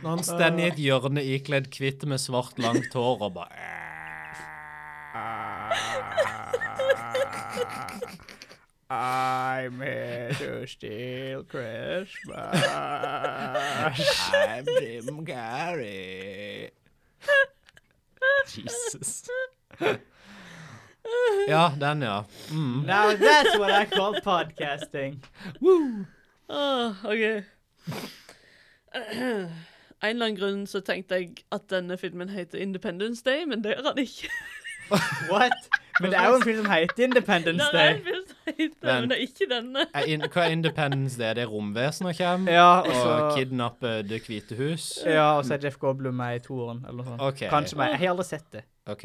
Når 0.03 0.11
han 0.11 0.23
står 0.27 0.59
i 0.61 0.63
et 0.73 0.81
hjørne 0.83 1.23
ikledd 1.37 1.67
hvitt 1.79 2.05
med 2.09 2.19
svart, 2.21 2.59
langt 2.61 2.93
hår 2.97 3.23
og 3.29 3.33
bare 3.37 3.71
I'm 8.91 9.81
here 9.81 10.31
to 10.39 10.67
steal 10.67 11.45
Christmas. 11.45 12.65
I'm 12.67 14.65
Jim 14.65 15.25
Carrey. 15.25 16.71
Jesus. 18.49 19.29
Ja, 21.49 21.73
den, 21.81 22.03
ja. 22.03 22.25
Mm. 22.51 22.87
Now 22.87 23.15
that's 23.15 23.59
what 23.59 23.71
I 23.71 23.85
call 23.85 24.15
podcasting. 24.23 25.19
Ah, 26.49 26.97
OK. 27.05 27.45
En 30.05 30.17
eller 30.17 30.27
annen 30.27 30.37
grunn 30.37 30.67
så 30.67 30.81
tenkte 30.81 31.15
jeg 31.15 31.45
at 31.53 31.71
denne 31.71 31.97
filmen 31.99 32.29
heter 32.29 32.59
Independence 32.59 33.23
Day, 33.25 33.45
men 33.45 33.65
det 33.65 33.71
gjør 33.77 33.89
han 33.89 33.99
ikke. 33.99 34.29
What? 35.33 35.53
Men 36.01 36.11
det 36.11 36.19
er 36.19 36.27
jo 36.29 36.35
en 36.35 36.43
film 36.43 36.57
som 36.65 36.71
heter 36.73 37.05
Independence 37.05 37.65
Det 37.73 37.81
er 37.81 37.85
Day. 37.87 37.95
en 37.95 38.03
film 38.05 38.23
som 38.27 38.37
heter 38.47 38.75
det, 38.83 38.95
men 39.01 39.09
det 39.11 39.17
er 39.17 39.23
ikke 39.29 39.47
denne. 39.51 39.85
In, 40.13 40.25
hva 40.27 40.43
er 40.45 40.51
Independence 40.57 41.19
Day? 41.21 41.35
Det 41.39 41.45
er 41.45 41.53
romvesener 41.53 42.17
kommer 42.19 42.53
Ja, 42.53 42.67
og 42.81 42.89
og 42.89 42.95
så 42.95 43.15
kidnapper 43.37 44.03
Det 44.03 44.23
hvite 44.27 44.57
hus? 44.59 44.89
ja, 45.07 45.29
og 45.39 45.45
så 45.47 45.55
er 45.55 45.63
Jeff 45.69 45.77
Goblum 45.79 46.15
med 46.19 46.37
i 46.37 46.43
toeren, 46.49 46.83
eller 46.89 46.99
noe 47.03 47.07
sånt. 47.13 47.23
Okay. 47.31 47.49
Kanskje 47.53 47.79
meg. 47.79 47.95
Jeg 47.95 47.99
har 48.03 48.15
aldri 48.17 48.27
sett 48.33 48.49
det. 48.53 48.65
ok. 48.87 49.05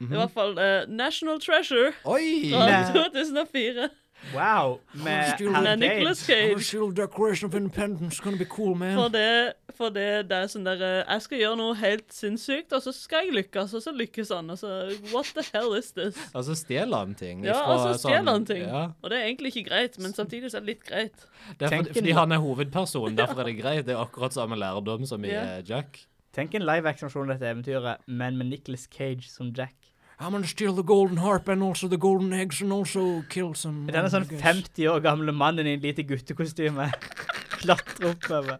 I 0.00 0.06
hvert 0.14 0.30
fall 0.34 0.52
uh, 0.58 0.84
National 0.90 1.40
Treasure 1.42 1.92
Oi! 2.06 2.50
fra 2.52 2.66
2004 2.94 3.88
Wow. 4.34 4.80
Med 4.92 5.34
Still 5.34 5.52
Nicolas 5.78 6.18
Cage. 6.26 6.60
Still 6.60 6.90
Declaration 6.94 7.48
of 7.48 7.54
Independence. 7.54 8.20
Gonna 8.22 8.36
be 8.36 8.44
cool, 8.44 8.74
man. 8.76 8.94
For 8.94 9.08
det, 9.08 9.52
for 9.76 9.88
det, 9.94 10.06
det 10.28 10.36
er 10.36 10.50
sånn 10.52 10.66
der 10.66 10.82
eh, 10.84 10.98
Jeg 11.06 11.24
skal 11.24 11.42
gjøre 11.42 11.58
noe 11.60 11.76
helt 11.80 12.12
sinnssykt, 12.12 12.74
og 12.76 12.82
så 12.84 12.92
skal 12.96 13.28
jeg 13.28 13.36
lykkes, 13.38 13.74
og 13.78 13.84
så 13.86 13.94
lykkes 13.94 14.32
han. 14.34 14.50
Og 14.52 14.60
så 14.60 14.72
What 15.14 15.32
the 15.38 15.44
hell 15.52 15.76
is 15.78 15.92
this? 15.96 16.18
Altså 16.34 16.56
stjeler 16.58 17.04
han 17.06 17.14
ting? 17.18 17.44
Ja, 17.46 17.56
altså 17.62 17.94
stjeler 18.02 18.24
sånn- 18.24 18.32
han 18.34 18.48
ting. 18.50 18.62
Ja. 18.66 18.84
Og 19.02 19.10
det 19.12 19.20
er 19.20 19.30
egentlig 19.30 19.54
ikke 19.56 19.70
greit, 19.70 19.98
men 20.02 20.14
samtidig 20.16 20.52
så 20.52 20.60
er 20.60 20.66
det 20.66 20.74
litt 20.74 20.84
greit. 20.88 21.26
Det 21.58 21.70
er 21.70 21.76
for, 21.78 21.92
fordi, 22.00 22.16
han 22.20 22.32
er 22.36 22.42
hovedperson, 22.44 23.16
derfor 23.18 23.42
er 23.44 23.52
det 23.52 23.58
greit. 23.62 23.86
Det 23.88 23.96
er 23.96 24.02
akkurat 24.02 24.36
samme 24.36 24.58
lærdom 24.60 25.06
som 25.08 25.24
i 25.24 25.32
eh, 25.32 25.62
Jack. 25.68 26.02
Tenk 26.36 26.54
en 26.54 26.66
live-action-versjon 26.68 27.30
av 27.32 27.38
dette 27.38 27.48
eventyret, 27.50 28.04
men 28.06 28.36
med 28.38 28.50
Nicolas 28.52 28.84
Cage 28.92 29.30
som 29.30 29.48
Jack. 29.56 29.87
I'm 30.20 30.32
gonna 30.32 30.46
steal 30.46 30.74
the 30.74 30.82
golden 30.82 31.18
harp 31.18 31.48
and 31.48 31.62
also 31.62 31.86
the 31.86 31.96
golden 31.96 32.32
eggs 32.32 32.60
and 32.60 32.72
also 32.72 33.22
kill 33.30 33.54
some 33.54 33.86
Denne 33.86 34.10
sånn 34.10 34.26
50 34.26 34.88
år 34.90 35.00
gamle 35.04 35.32
mannen 35.32 35.66
i 35.66 35.76
en 35.76 35.84
lite 35.84 36.02
guttekostyme 36.02 36.88
klatrer 37.60 38.10
oppover. 38.10 38.58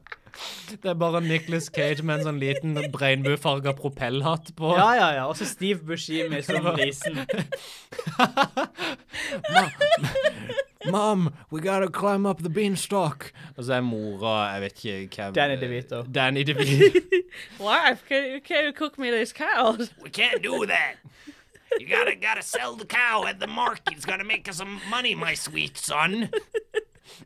Det 0.70 0.86
er 0.86 0.94
bare 0.94 1.18
Nicholas 1.24 1.66
Cage 1.74 2.04
med 2.06 2.20
en 2.20 2.28
sånn 2.28 2.38
liten 2.38 2.76
regnbuefarga 2.94 3.72
propellhatt 3.74 4.52
på. 4.58 4.70
Ja, 4.78 4.92
ja, 4.94 5.08
ja. 5.16 5.24
Og 5.26 5.34
så 5.40 5.48
Steve 5.50 5.82
Buscemi 5.82 6.38
som 6.46 6.68
risen. 6.78 7.18
Mom, 10.86 11.32
we 11.50 11.60
gotta 11.60 11.88
climb 11.90 12.24
up 12.24 12.42
the 12.42 12.48
beanstalk. 12.48 13.32
Og 13.56 13.64
så 13.66 13.80
er 13.80 13.82
mora 13.82 14.52
Jeg 14.54 14.60
vet 14.62 14.84
ikke 14.84 15.24
hvem 15.24 15.34
Danny 15.34 15.58
DeVito. 15.60 16.02
Danny 16.14 16.44
DeVito. 16.46 17.02
Wife, 17.58 18.06
can 18.08 18.40
can 18.46 18.64
you 18.64 18.72
cook 18.72 18.98
me 18.98 19.10
these 19.10 19.32
cows? 19.32 19.90
We 20.02 20.10
can't 20.10 20.42
do 20.42 20.64
that. 20.66 21.02
You 21.78 21.86
gotta 21.86 22.14
gotta 22.16 22.42
sell 22.42 22.76
the 22.76 22.86
cow 22.86 23.24
at 23.26 23.40
the 23.40 23.46
market. 23.46 23.92
It's 23.94 24.06
gonna 24.06 24.24
make 24.24 24.48
us 24.48 24.56
some 24.56 24.80
money, 24.90 25.14
my 25.14 25.34
sweet 25.34 25.76
son. 25.76 26.30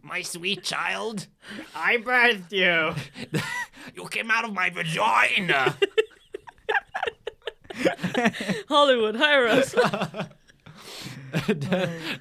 My 0.02 0.22
sweet 0.22 0.62
child. 0.62 1.26
I 1.74 1.96
birthed 1.98 2.52
you! 2.52 2.94
You 3.96 4.06
came 4.08 4.30
out 4.30 4.44
of 4.44 4.52
my 4.54 4.70
vagina. 4.70 5.76
Hollywood, 8.68 9.16
hire 9.16 9.48
us. 9.48 9.74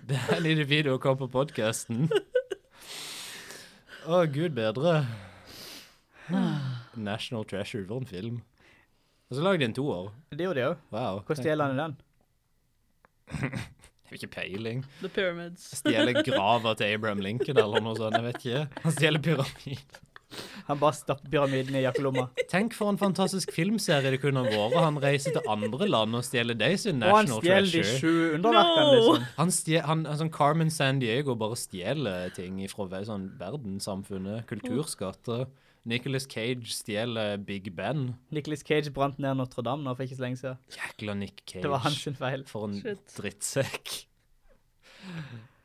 Danny 0.08 0.56
DeVito 0.56 0.98
kom 0.98 1.18
på 1.20 1.28
podkasten. 1.30 2.08
Å, 4.10 4.24
gud 4.34 4.56
bedre. 4.58 5.04
National 6.96 7.46
Treasure, 7.46 7.86
for 7.86 8.02
en 8.02 8.10
film. 8.10 8.40
Og 9.30 9.38
så 9.38 9.46
lagde 9.46 9.62
de 9.62 9.70
en 9.70 9.78
toer. 9.78 10.10
Det 10.34 10.48
gjorde 10.48 10.64
de 10.64 10.70
òg. 10.72 10.82
Wow. 10.96 11.22
Hvor 11.28 11.38
stjeler 11.40 11.70
han 11.70 11.78
i 11.78 11.84
den? 11.84 11.94
Jeg 14.12 14.20
har 14.20 14.28
ikke 14.28 14.34
peiling. 14.36 14.80
The 15.00 15.08
Pyramids. 15.16 15.70
Stjeler 15.80 16.18
grava 16.28 16.74
til 16.76 16.98
Abraham 16.98 17.22
Lincoln 17.24 17.56
eller 17.62 17.80
noe 17.86 17.96
sånt. 17.96 18.18
Jeg 18.18 18.26
vet 18.26 18.42
ikke. 18.44 18.64
Han 18.84 18.96
stjeler 18.98 19.22
pyramid. 19.24 20.00
Han 20.68 20.80
bare 20.80 20.96
stapper 20.96 21.32
pyramiden 21.32 21.76
i 21.80 21.84
jakkelomma. 21.86 22.26
Tenk 22.52 22.76
for 22.76 22.92
en 22.92 23.00
fantastisk 23.00 23.52
filmserie 23.56 24.12
det 24.14 24.20
kunne 24.24 24.44
vært. 24.48 24.76
Han 24.84 25.00
reiser 25.04 25.36
til 25.36 25.48
andre 25.52 25.88
land 25.88 26.16
og 26.20 26.24
stjeler 26.28 26.60
de 26.60 26.70
sin 26.80 27.00
national 27.00 27.12
Og 27.12 27.18
han 27.18 27.32
stjeler 27.32 27.72
de 27.72 27.82
Treasure. 27.82 28.00
sju 28.00 28.36
underverkene, 28.38 28.84
No! 28.86 28.94
liksom. 29.00 29.26
Han 29.40 29.56
stjeler, 29.58 29.88
han, 29.90 30.04
han, 30.12 30.20
sånn 30.22 30.34
Carmen 30.36 30.72
San 30.72 31.00
Diego 31.04 31.36
bare 31.40 31.60
stjeler 31.60 32.32
ting 32.36 32.60
fra 32.72 33.04
sånn 33.08 33.30
verdenssamfunnet. 33.40 34.44
Kulturskatter. 34.52 35.48
Nicholas 35.86 36.28
Cage 36.30 36.70
stjeler 36.70 37.38
Big 37.46 37.72
Ben. 37.76 38.16
Nicholas 38.30 38.60
Cage 38.62 38.92
brant 38.94 39.18
ned 39.20 39.34
Notre-Dame 39.40 39.82
nå 39.84 39.96
for 39.98 40.04
ikke 40.06 40.16
så 40.16 40.22
lenge 40.28 40.38
siden. 40.38 40.58
Jækla 40.76 41.14
Nick 41.18 41.42
Cage. 41.48 41.64
Det 41.64 41.72
var 41.72 41.82
hans 41.86 42.04
feil. 42.20 42.44
For 42.48 42.68
en 42.68 42.76
Shit. 42.82 43.02
drittsekk. 43.18 43.90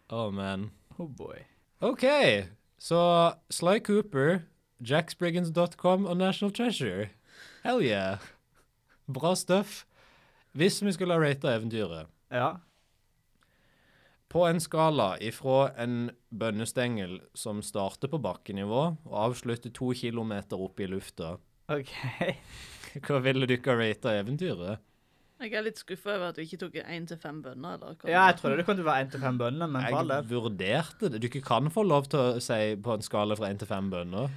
Oh, 0.09 0.31
man. 0.33 0.71
Oh 0.99 1.09
boy. 1.09 1.37
OK, 1.81 2.05
så 2.79 3.33
Sly 3.51 3.79
Cooper, 3.85 4.39
jacksbriggins.com 4.81 6.07
og 6.07 6.17
National 6.17 6.55
Treasure. 6.55 7.09
Hell 7.65 7.83
yeah. 7.85 8.19
Bra 9.13 9.35
stuff. 9.35 9.85
Hvis 10.57 10.81
vi 10.85 10.93
skulle 10.93 11.13
ha 11.15 11.21
rata 11.21 11.53
eventyret 11.59 12.07
Ja. 12.33 12.55
På 14.37 14.45
en 14.45 14.59
skala 14.61 15.15
ifra 15.25 15.71
en 15.81 16.11
bønnestengel 16.29 17.23
som 17.39 17.63
starter 17.65 18.11
på 18.13 18.19
bakkenivå 18.21 18.81
og 19.09 19.15
avslutter 19.31 19.73
to 19.73 19.95
kilometer 19.97 20.61
opp 20.61 20.83
i 20.85 20.89
lufta, 20.93 21.39
OK. 21.73 21.95
hva 23.07 23.23
ville 23.25 23.49
dere 23.49 23.77
rate 23.81 24.13
eventyret? 24.21 24.83
Jeg 25.41 25.53
er 25.57 25.65
litt 25.67 25.81
skuffa 25.81 26.15
over 26.15 26.31
at 26.31 26.37
du 26.39 26.43
ikke 26.45 26.59
tok 26.63 26.77
én 26.81 27.05
til 27.09 27.19
fem 27.21 27.43
bønner. 27.45 27.75
Eller 27.77 27.97
hva 27.97 28.09
Ja, 28.13 28.27
jeg 28.31 28.39
trodde 28.39 28.61
det 28.61 28.67
kunne 28.69 28.85
være 28.87 29.07
én 29.07 29.11
til 29.13 29.21
fem 29.25 29.41
bønner, 29.41 29.69
men 29.69 29.83
for 29.89 29.99
all 29.99 30.13
Jeg 30.15 30.23
del. 30.29 30.31
vurderte 30.37 31.11
det. 31.13 31.23
Dere 31.27 31.43
kan 31.49 31.73
få 31.73 31.85
lov 31.85 32.07
til 32.13 32.21
å 32.21 32.45
si 32.45 32.61
på 32.81 32.95
en 32.97 33.05
skala 33.05 33.37
fra 33.37 33.51
én 33.53 33.59
til 33.61 33.69
fem 33.69 33.91
bønner. 33.93 34.31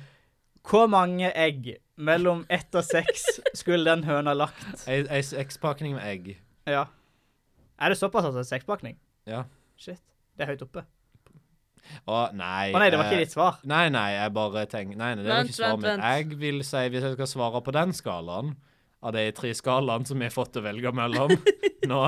Hvor 0.69 0.89
mange 0.91 1.29
egg 1.39 1.69
mellom 1.95 2.45
ett 2.51 2.75
og 2.75 2.83
seks 2.87 3.23
skulle 3.55 3.87
den 3.87 4.03
høna 4.07 4.35
lagt? 4.35 4.63
Ei 4.91 5.03
ei 5.07 5.21
sekspakning 5.23 5.95
med 5.95 6.03
egg. 6.07 6.33
Ja. 6.67 6.83
Er 7.79 7.91
det 7.95 7.99
såpass, 7.99 8.27
altså? 8.27 8.43
Sekspakning? 8.47 8.95
Ja. 9.27 9.43
Shit. 9.79 10.01
Det 10.37 10.45
er 10.45 10.53
høyt 10.53 10.63
oppe. 10.65 10.85
Å, 12.05 12.17
nei. 12.37 12.69
Å 12.75 12.79
nei, 12.81 12.89
det 12.91 12.99
var 12.99 13.07
eh, 13.07 13.11
ikke 13.13 13.23
ditt 13.23 13.33
svar. 13.33 13.59
Nei, 13.69 13.85
nei, 13.93 14.09
jeg 14.13 14.33
bare 14.35 14.65
tenker 14.69 14.99
Nei, 14.99 15.13
nei 15.17 15.23
det 15.23 15.31
var 15.31 15.39
Vent, 15.39 15.49
ikke 15.49 15.57
svaret 15.57 15.71
vent, 15.71 15.85
mitt. 15.85 15.91
vent. 16.03 16.09
Jeg 16.09 16.41
vil 16.43 16.59
si, 16.67 16.81
hvis 16.93 17.05
jeg 17.07 17.15
skal 17.15 17.29
svare 17.31 17.61
på 17.65 17.73
den 17.75 17.95
skalaen, 17.97 18.51
av 18.99 19.15
de 19.15 19.23
tre 19.31 19.53
skalaene 19.55 20.05
som 20.09 20.19
vi 20.19 20.27
har 20.27 20.33
fått 20.35 20.57
å 20.59 20.63
velge 20.65 20.91
mellom 20.91 21.31
nå, 21.91 22.01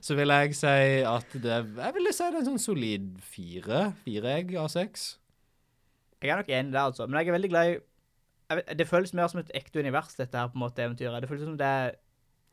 så 0.00 0.16
vil 0.16 0.32
jeg 0.32 0.54
si 0.56 0.70
at 1.04 1.34
det 1.36 1.58
Jeg 1.58 1.94
ville 1.98 2.14
si 2.16 2.24
det 2.24 2.30
er 2.30 2.38
en 2.40 2.48
sånn 2.48 2.62
solid 2.64 3.10
fire. 3.20 3.82
Fire 4.06 4.34
egg 4.38 4.54
av 4.56 4.70
seks. 4.72 5.04
Jeg 6.20 6.32
er 6.32 6.40
nok 6.40 6.52
enig 6.52 6.72
der, 6.72 6.86
altså. 6.88 7.06
Men 7.06 7.20
jeg 7.20 7.30
er 7.30 7.36
veldig 7.36 7.52
glad 7.52 7.70
i 7.70 7.78
jeg 8.50 8.58
vet, 8.58 8.72
Det 8.80 8.86
føles 8.88 9.12
mer 9.14 9.28
som 9.30 9.38
et 9.44 9.52
ekte 9.54 9.78
univers, 9.78 10.16
dette 10.18 10.34
her, 10.40 10.48
på 10.50 10.58
en 10.58 10.64
måte, 10.64 10.82
eventyret. 10.82 11.20
Det 11.22 11.28
føles 11.30 11.44
som 11.46 11.58
det 11.60 11.68
er, 11.70 11.92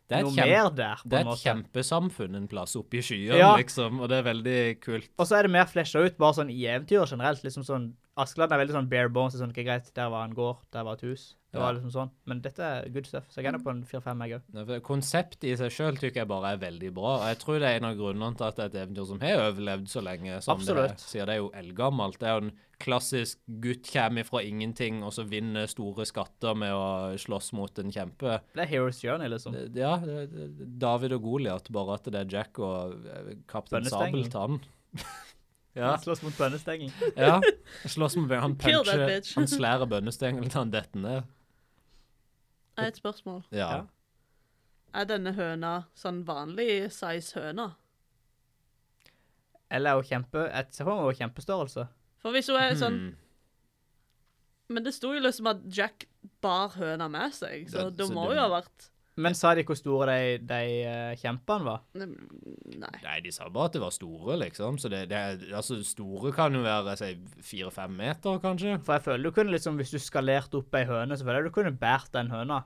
Det 0.07 0.17
er 0.17 0.23
noe 0.23 0.31
kjempe, 0.31 0.47
mer 0.49 0.69
der, 0.71 0.95
på 1.03 1.09
det 1.11 1.17
er 1.19 1.29
et 1.33 1.41
kjempesamfunn 1.43 2.35
en 2.35 2.47
plass 2.47 2.75
oppe 2.79 2.97
i 2.97 3.01
skyene, 3.03 3.37
Ja. 3.37 3.55
liksom, 3.59 3.99
og 3.99 4.07
det 4.09 4.17
er 4.19 4.23
veldig 4.33 4.59
kult. 4.79 5.09
Og 5.19 5.27
så 5.27 5.35
er 5.37 5.41
det 5.43 5.51
mer 5.51 5.65
flesha 5.67 5.99
ut, 6.05 6.17
bare 6.17 6.33
sånn 6.33 6.49
i 6.49 6.61
eventyr 6.65 7.03
generelt. 7.09 7.43
liksom 7.43 7.63
sånn, 7.67 7.89
Askeladden 8.17 8.57
er 8.57 8.63
veldig 8.65 8.73
sånn 8.75 8.89
bare 8.89 9.09
bones. 9.13 9.33
det 9.33 9.39
er 9.39 9.45
Sånn, 9.45 9.51
ikke 9.55 9.65
greit, 9.67 9.91
Der 9.93 10.09
var 10.09 10.23
en 10.25 10.33
gård, 10.33 10.57
der 10.73 10.83
var 10.83 10.93
et 10.97 11.01
hus. 11.05 11.35
Det 11.53 11.61
var 11.63 11.73
liksom 11.77 11.91
sånn. 11.93 12.09
Men 12.29 12.41
dette 12.43 12.59
er 12.61 12.89
good 12.93 13.05
stuff. 13.07 13.25
Så 13.31 13.41
jeg 13.41 13.47
er 13.49 13.57
på 13.63 13.71
en 13.71 13.79
fire-fem, 13.87 14.19
jeg 14.27 14.41
òg. 14.53 14.73
Konseptet 14.85 15.43
i 15.47 15.55
seg 15.57 15.71
sjøl 15.73 15.95
tykker 15.97 16.21
jeg 16.21 16.27
bare 16.29 16.51
er 16.53 16.57
veldig 16.61 16.91
bra. 16.93 17.13
Og 17.21 17.25
jeg 17.31 17.39
tror 17.41 17.59
det 17.63 17.69
er 17.71 17.77
en 17.79 17.87
av 17.89 17.95
grunnene 17.97 18.37
til 18.37 18.45
at 18.45 18.55
det 18.59 18.65
er 18.65 18.69
et 18.73 18.77
eventyr 18.83 19.07
som 19.09 19.19
har 19.23 19.41
overlevd 19.47 19.87
så 19.89 20.03
lenge 20.05 20.41
som 20.43 20.59
det. 20.59 20.67
Absolutt. 20.67 20.99
Siden 20.99 21.25
det 21.31 21.33
er 21.37 21.41
jo 21.41 21.49
eldgammelt. 21.61 22.19
Det 22.19 22.27
er 22.29 22.35
jo 22.35 22.43
en 22.45 22.51
klassisk 22.83 23.39
gutt 23.63 23.89
kommer 23.89 24.27
fra 24.27 24.43
ingenting 24.45 24.99
og 25.03 25.15
så 25.15 25.25
vinner 25.25 25.65
store 25.71 26.05
skatter 26.05 26.53
med 26.61 26.75
å 26.77 27.15
slåss 27.17 27.53
mot 27.57 27.79
en 27.81 27.89
kjempe. 27.95 28.37
Det 28.53 28.61
er 28.67 28.69
Heroes 28.75 29.01
Journey, 29.01 29.27
liksom. 29.33 29.53
Det- 29.53 29.81
Ja, 29.81 29.95
det, 29.97 30.29
det, 30.35 30.77
David 30.77 31.13
og 31.13 31.23
Goliat, 31.23 31.71
bare 31.71 31.93
at 31.95 32.03
det 32.03 32.15
er 32.21 32.29
Jack 32.37 32.59
og 32.59 32.93
eh, 33.07 33.33
kaptein. 33.47 33.85
Sabeltann. 33.89 34.59
ja, 35.77 35.91
Han 35.93 36.01
slåss 36.03 36.23
mot 36.25 36.37
bønnestengel. 36.37 36.91
ja. 37.17 37.37
Slåss 37.85 38.15
mot 38.17 38.31
Han 38.33 38.55
puncher. 38.57 39.21
Han 39.37 39.47
slærer 39.57 39.85
bønnestengelen 39.91 40.49
til 40.49 40.59
han 40.63 40.71
detter 40.73 41.03
ned. 41.03 41.21
Jeg 42.77 42.83
har 42.83 42.91
et 42.93 42.99
spørsmål. 42.99 43.43
Ja. 43.51 43.69
Ja. 43.75 43.83
Er 44.97 45.05
denne 45.09 45.33
høna 45.37 45.75
sånn 45.97 46.23
vanlig 46.27 46.89
size 46.95 47.37
høna? 47.39 47.71
Eller 49.69 49.91
er 49.91 49.95
hun 50.01 50.07
kjempe... 50.07 50.43
Jeg 50.47 50.69
ser 50.71 50.87
for 50.87 51.05
meg 51.07 51.17
kjempestørrelse. 51.19 51.87
For 52.23 52.33
hvis 52.35 52.47
hun 52.51 52.59
er 52.61 52.75
sånn 52.79 52.99
Hmm. 53.07 53.15
Men 54.67 54.83
det 54.83 54.91
sto 54.97 55.13
jo 55.15 55.21
liksom 55.23 55.47
at 55.47 55.61
Jack 55.71 56.03
bar 56.43 56.73
høna 56.75 57.05
med 57.07 57.31
seg, 57.31 57.69
så 57.71 57.85
Det- 57.87 57.97
det 58.01 58.07
må 58.11 58.25
hun 58.27 58.35
jo 58.35 58.41
ha 58.41 58.49
vært 58.51 58.89
Men 59.17 59.33
sa 59.37 59.53
de 59.57 59.63
hvor 59.65 59.77
store 59.77 60.13
de, 60.13 60.37
de 60.45 60.61
eh, 60.85 61.17
kjempene 61.17 61.65
var? 61.65 61.83
Nei. 61.97 62.93
Nei, 63.01 63.17
de 63.25 63.33
sa 63.33 63.47
bare 63.49 63.71
at 63.71 63.77
de 63.77 63.81
var 63.81 63.93
store, 63.95 64.37
liksom. 64.43 64.77
Så 64.81 64.91
det, 64.93 65.07
det 65.09 65.21
altså, 65.49 65.79
store 65.85 66.31
kan 66.35 66.53
jo 66.53 66.61
være 66.65 66.95
fire-fem 67.41 67.97
meter, 67.97 68.37
kanskje. 68.43 68.77
For 68.85 68.97
jeg 68.97 69.07
føler 69.07 69.25
du 69.25 69.33
kunne 69.33 69.55
liksom, 69.55 69.79
hvis 69.81 69.93
du 69.95 69.99
skalerte 70.01 70.61
opp 70.61 70.77
ei 70.77 70.85
høne, 70.89 71.17
så 71.17 71.25
føler 71.25 71.41
jeg 71.41 71.49
du 71.49 71.57
kunne 71.57 71.73
båret 71.81 72.13
den 72.13 72.29
høna. 72.33 72.61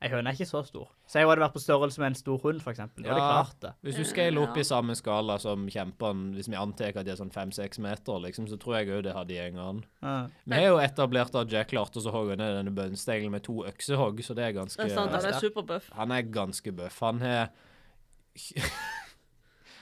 Ei 0.00 0.08
høne 0.12 0.30
er 0.30 0.36
ikke 0.36 0.46
så 0.46 0.60
stor. 0.62 0.86
Si 1.10 1.18
hun 1.18 1.26
hadde 1.32 1.42
vært 1.42 1.54
på 1.56 1.60
størrelse 1.64 1.98
med 1.98 2.12
en 2.12 2.14
stor 2.14 2.38
hund, 2.44 2.60
jeg 2.62 2.76
Ja. 3.04 3.14
klart 3.18 3.56
det. 3.60 3.72
Hvis 3.82 3.96
du 3.96 4.04
scaler 4.04 4.42
opp 4.44 4.56
i 4.56 4.62
samme 4.62 4.94
skala 4.94 5.38
som 5.42 5.66
kjempene, 5.66 6.34
hvis 6.36 6.46
vi 6.48 6.54
antar 6.54 6.96
at 6.96 7.04
de 7.04 7.10
er 7.10 7.16
sånn 7.18 7.32
fem-seks 7.34 7.80
meter, 7.82 8.20
liksom, 8.22 8.46
så 8.46 8.56
tror 8.62 8.76
jeg 8.78 8.88
òg 8.94 9.02
det 9.02 9.14
hadde 9.16 9.34
gjengen 9.34 9.58
an. 9.58 9.84
Ja. 10.02 10.28
Vi 10.46 10.54
har 10.54 10.62
jo 10.68 10.76
etablert 10.78 11.34
at 11.34 11.50
Jack 11.50 11.72
klarte 11.72 11.98
å 11.98 12.12
hogge 12.14 12.36
ned 12.38 12.54
denne 12.64 12.70
bønnstengelen 12.76 13.32
med 13.32 13.42
to 13.42 13.64
øksehogg, 13.66 14.22
så 14.22 14.36
det 14.36 14.44
er 14.44 14.52
ganske 14.60 14.76
Det 14.76 14.92
er 14.92 14.94
sant, 14.94 15.10
han 15.10 15.24
er 15.24 15.32
sterk. 15.32 15.40
superbuff. 15.52 15.90
Han 15.96 16.12
er 16.12 16.22
ganske 16.22 16.72
bøff. 16.72 17.00
Han 17.00 17.20
har 17.20 17.48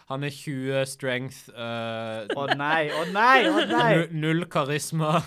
Han 0.08 0.24
er 0.24 0.30
20 0.46 0.86
strength, 0.86 1.48
uh, 1.50 2.24
Å 2.36 2.46
nei, 2.56 2.88
å 2.94 3.04
nei, 3.12 3.44
å 3.50 3.66
nei! 3.68 4.06
null 4.12 4.46
karisma. 4.46 5.22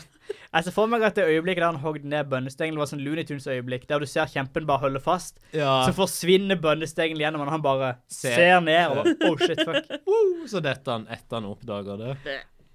Jeg 0.50 0.66
ser 0.66 0.74
for 0.74 0.90
meg 0.90 1.04
at 1.06 1.14
det 1.20 1.28
øyeblikket 1.30 1.62
der 1.62 1.70
han 1.70 1.82
hogde 1.84 2.08
ned 2.10 2.26
bønnestengelen, 2.32 2.80
var 2.82 2.88
sånn 2.90 3.04
Looney 3.06 3.22
Tunes-øyeblikk, 3.30 3.84
der 3.90 4.02
du 4.02 4.08
ser 4.10 4.26
kjempen 4.32 4.66
bare 4.66 4.82
holde 4.82 5.02
fast, 5.04 5.38
Ja. 5.54 5.84
så 5.86 5.94
forsvinner 5.94 6.58
bønnestengelen 6.58 7.22
gjennom, 7.22 7.44
og 7.46 7.52
han 7.54 7.62
bare 7.62 7.92
ser, 8.10 8.34
ser 8.34 8.64
ned 8.66 8.90
og 8.90 8.96
bare 9.04 9.14
Oh 9.30 9.38
shit, 9.38 9.62
fuck. 9.62 9.86
Så 10.50 10.62
dette 10.66 10.90
han 10.90 11.06
etter 11.14 11.38
han 11.38 11.46
oppdager 11.52 12.00
det. 12.02 12.16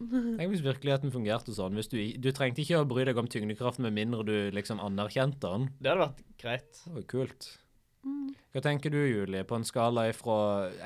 Tenk 0.04 0.50
hvis 0.52 0.62
virkeligheten 0.62 1.10
fungerte 1.14 1.54
sånn. 1.56 1.74
Hvis 1.78 1.88
du, 1.90 1.96
du 2.20 2.30
trengte 2.36 2.62
ikke 2.62 2.78
å 2.82 2.86
bry 2.86 3.06
deg 3.08 3.18
om 3.18 3.26
tyngdekraft 3.30 3.80
med 3.82 3.94
mindre 3.96 4.22
du 4.26 4.34
liksom 4.54 4.78
anerkjente 4.82 5.42
den. 5.50 5.68
Det 5.80 5.90
hadde 5.90 6.04
vært 6.06 6.22
greit. 6.42 6.80
Det 6.84 6.94
var 6.98 7.06
kult. 7.10 7.50
Hva 8.54 8.60
tenker 8.62 8.92
du, 8.92 9.00
Julie, 9.08 9.42
på 9.48 9.56
en 9.58 9.64
skala 9.66 10.04
fra 10.14 10.38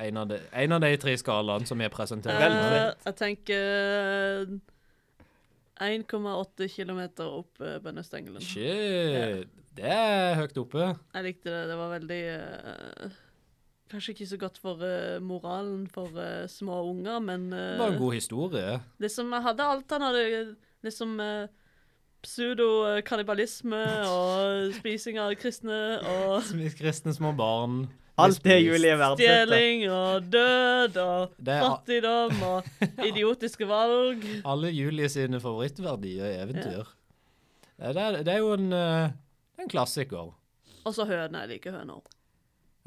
en 0.07 0.17
av 0.23 0.29
de, 0.31 0.37
en 0.63 0.71
av 0.77 0.81
de 0.81 0.93
tre 1.01 1.13
skalaene 1.19 1.67
som 1.69 1.77
vi 1.77 1.85
har 1.85 1.93
presentert? 1.93 2.39
Eh, 2.39 2.93
jeg 3.09 3.17
tenker 3.19 4.53
1,8 5.79 6.67
km 6.73 7.01
opp 7.25 7.61
uh, 7.63 7.77
bønnestengelen. 7.83 8.43
Shit. 8.43 9.49
Det 9.79 9.91
er 9.95 10.35
høyt 10.39 10.57
oppe. 10.59 10.91
Jeg 11.15 11.25
likte 11.25 11.51
det. 11.53 11.65
Det 11.69 11.77
var 11.79 11.93
veldig 11.93 12.21
uh, 12.35 13.19
Kanskje 13.89 14.13
ikke 14.13 14.27
så 14.29 14.37
godt 14.37 14.59
for 14.61 14.83
uh, 14.83 15.21
moralen 15.23 15.87
for 15.89 16.11
uh, 16.13 16.43
små 16.51 16.83
unger, 16.91 17.21
men 17.23 17.47
Det 17.51 17.79
var 17.79 17.95
en 17.95 18.01
god 18.01 18.17
historie. 18.17 18.75
Det 18.99 19.11
som 19.11 19.31
hadde 19.31 19.65
alt 19.65 19.95
han 19.95 20.05
hadde 20.09 20.25
liksom 20.85 21.15
Pseudo-kannibalisme 22.19 23.79
og 24.11 24.73
spising 24.75 25.19
av 25.23 25.31
kristne 25.39 25.79
og 26.03 26.43
Kristne 26.79 27.15
små 27.15 27.31
barn. 27.37 27.85
Alt 28.25 28.43
det 28.43 28.57
Julie 28.63 28.97
verdsetter. 28.99 29.47
stjeling 29.49 29.85
og 29.93 30.29
død 30.33 30.99
og 31.03 31.49
er 31.49 31.65
fattigdom 31.65 32.43
og 32.49 32.69
idiotiske 33.09 33.67
valg. 33.69 34.25
alle 34.43 34.73
Julie 34.75 35.09
sine 35.09 35.41
favorittverdier 35.43 36.33
i 36.33 36.37
eventyr. 36.43 36.93
Det 37.79 37.95
er, 37.95 38.21
det 38.27 38.33
er 38.33 38.39
jo 38.43 38.53
en, 38.57 38.71
eh, 38.75 39.11
en 39.61 39.71
klassiker. 39.71 40.33
Og 40.85 40.95
så 40.95 41.05
høna. 41.07 41.45
Jeg 41.45 41.55
liker 41.55 41.77
høner. 41.79 42.01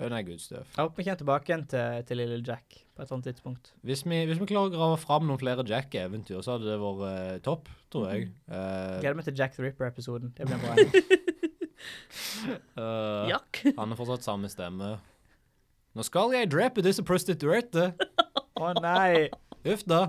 Høna 0.01 0.18
er 0.18 0.24
good 0.26 0.41
stuff. 0.41 0.70
Jeg 0.76 0.87
håper 0.87 0.97
vi 0.99 1.05
kommer 1.07 1.20
tilbake 1.20 1.51
igjen 1.53 1.66
til, 1.68 2.05
til 2.09 2.20
lille 2.22 2.39
Jack 2.47 2.78
på 2.97 3.05
et 3.05 3.11
sånt 3.12 3.24
tidspunkt. 3.28 3.72
Hvis 3.87 4.05
vi, 4.09 4.22
hvis 4.28 4.41
vi 4.41 4.49
klarer 4.49 4.72
å 4.72 4.74
grave 4.74 4.99
fram 5.01 5.28
noen 5.28 5.41
flere 5.41 5.64
Jack-eventyr, 5.68 6.41
så 6.45 6.57
hadde 6.57 6.68
det 6.70 6.78
vært 6.80 7.05
uh, 7.05 7.37
topp, 7.45 7.68
tror 7.93 8.09
jeg. 8.11 8.30
Uh, 8.49 8.99
Gleder 9.05 9.18
meg 9.20 9.28
til 9.28 9.37
Jack 9.39 9.57
the 9.57 9.64
Ripper-episoden. 9.66 10.33
Det 10.37 10.49
blir 10.49 10.61
bra. 10.64 10.76
uh, 12.76 13.28
Jack. 13.33 13.62
Han 13.78 13.93
har 13.95 14.01
fortsatt 14.01 14.26
samme 14.26 14.51
stemme. 14.53 14.95
Nå 15.93 16.05
skal 16.07 16.32
jeg 16.32 16.51
drepe 16.53 16.84
disse 16.84 17.05
prostituerte. 17.05 17.93
Å 18.57 18.72
nei! 18.80 19.28
Uff 19.68 19.84
da. 19.86 20.07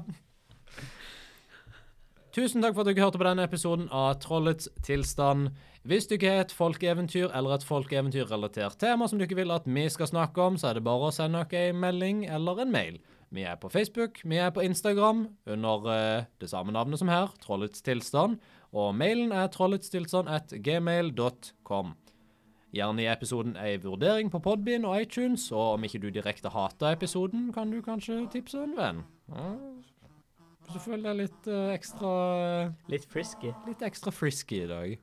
Tusen 2.33 2.63
takk 2.63 2.73
for 2.73 2.81
at 2.81 2.89
dere 2.89 3.03
hørte 3.03 3.19
på 3.21 3.27
denne 3.27 3.45
episoden 3.45 3.89
av 3.93 4.15
Trollets 4.23 4.69
tilstand. 4.85 5.51
Hvis 5.85 6.07
du 6.07 6.15
ikke 6.15 6.31
har 6.31 6.45
et 6.45 6.55
folkeeventyr 6.55 7.27
eller 7.35 7.57
et 7.57 7.65
folkeeventyrrelatert 7.67 8.79
tema 8.81 9.05
som 9.11 9.19
dere 9.19 9.37
vil 9.37 9.51
at 9.53 9.67
vi 9.67 9.83
skal 9.91 10.09
snakke 10.09 10.41
om, 10.41 10.57
så 10.57 10.71
er 10.71 10.79
det 10.79 10.85
bare 10.87 11.11
å 11.11 11.13
sende 11.13 11.43
oss 11.43 11.53
en 11.59 11.81
melding 11.83 12.23
eller 12.31 12.63
en 12.63 12.71
mail. 12.73 12.97
Vi 13.33 13.43
er 13.49 13.57
på 13.59 13.69
Facebook, 13.73 14.21
vi 14.23 14.39
er 14.39 14.53
på 14.53 14.63
Instagram 14.63 15.25
under 15.49 15.87
uh, 15.89 16.25
det 16.39 16.49
samme 16.49 16.73
navnet 16.73 17.01
som 17.01 17.11
her, 17.11 17.33
Trollets 17.43 17.83
tilstand. 17.85 18.39
Og 18.73 18.95
mailen 18.97 19.33
er 19.35 19.51
trolletstilstand 19.53 20.31
at 20.31 20.53
gmail.com. 20.65 21.93
Gjerne 22.73 23.03
i 23.03 23.09
episoden 23.11 23.53
ei 23.61 23.75
vurdering 23.77 24.31
på 24.33 24.39
Podbean 24.41 24.85
og 24.89 24.97
iTunes, 25.03 25.51
og 25.53 25.75
om 25.75 25.83
ikke 25.85 25.99
du 26.01 26.07
direkte 26.09 26.49
hater 26.49 26.95
episoden, 26.95 27.51
kan 27.53 27.69
du 27.69 27.81
kanskje 27.85 28.23
tipse 28.33 28.57
en 28.63 28.73
venn. 28.77 29.03
Ja, 29.29 29.51
du 30.73 30.79
føler 30.81 31.11
jeg 31.11 31.19
litt 31.19 31.47
eh, 31.51 31.73
ekstra 31.75 32.11
Litt 32.89 33.05
frisky. 33.11 33.51
Litt 33.67 33.83
ekstra 33.85 34.13
frisky 34.15 34.63
i 34.63 34.69
dag. 34.71 34.95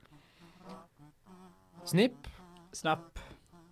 Snipp, 1.87 2.27
Snapp. 2.75 3.19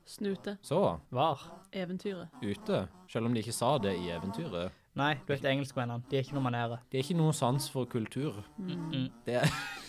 Snute. 0.09 0.57
så, 0.63 0.99
Var. 1.11 1.43
Eventyret. 1.73 2.29
ute. 2.43 2.87
Selv 3.09 3.27
om 3.27 3.35
de 3.35 3.43
ikke 3.43 3.53
sa 3.53 3.75
det 3.83 3.97
i 3.99 4.09
eventyret. 4.15 4.71
Nei, 4.97 5.15
du 5.27 5.33
vet 5.35 5.45
engelskmennene. 5.45 6.03
De 6.11 6.17
er 6.17 6.25
ikke 6.25 6.35
noe 6.39 6.47
manere. 6.47 6.79
Det 6.91 6.99
er 6.99 7.05
ikke 7.05 7.19
noe 7.19 7.35
sans 7.37 7.69
for 7.71 7.85
kultur. 7.85 8.41
Mm. 8.59 9.11
Det 9.27 9.37
er 9.43 9.53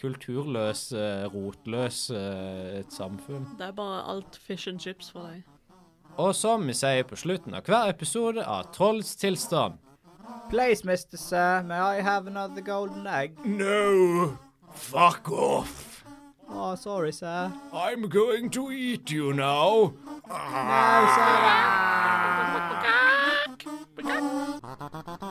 Kulturløs, 0.00 0.92
eh, 0.92 1.26
rotløs 1.34 2.10
eh, 2.10 2.80
et 2.80 2.92
samfunn. 2.92 3.46
Det 3.58 3.66
er 3.68 3.76
bare 3.76 4.02
alt 4.12 4.36
fish 4.36 4.68
and 4.68 4.80
chips 4.80 5.10
for 5.10 5.28
deg. 5.28 5.42
Og 6.20 6.34
som 6.34 6.66
vi 6.66 6.74
sier 6.76 7.06
på 7.08 7.16
slutten 7.16 7.54
av 7.54 7.64
hver 7.64 7.88
episode 7.92 8.44
av 8.44 8.72
Trolls 8.74 9.14
tilstand 9.16 9.78
Please, 10.50 10.84
Mr. 10.84 11.16
Sir, 11.16 11.62
may 11.62 11.78
I 11.78 12.00
have 12.00 12.26
another 12.26 12.60
golden 12.60 13.06
egg? 13.06 13.38
No! 13.44 14.36
Fuck 14.74 15.30
off! 15.30 16.04
Oh, 16.48 16.74
sorry, 16.74 17.12
sir. 17.12 17.52
I'm 17.72 18.08
going 18.08 18.50
to 18.50 18.72
eat 18.72 19.10
you 19.10 19.32
now. 19.32 19.94
No, 20.26 20.34
sir. 20.34 21.30
Ah. 24.72 25.29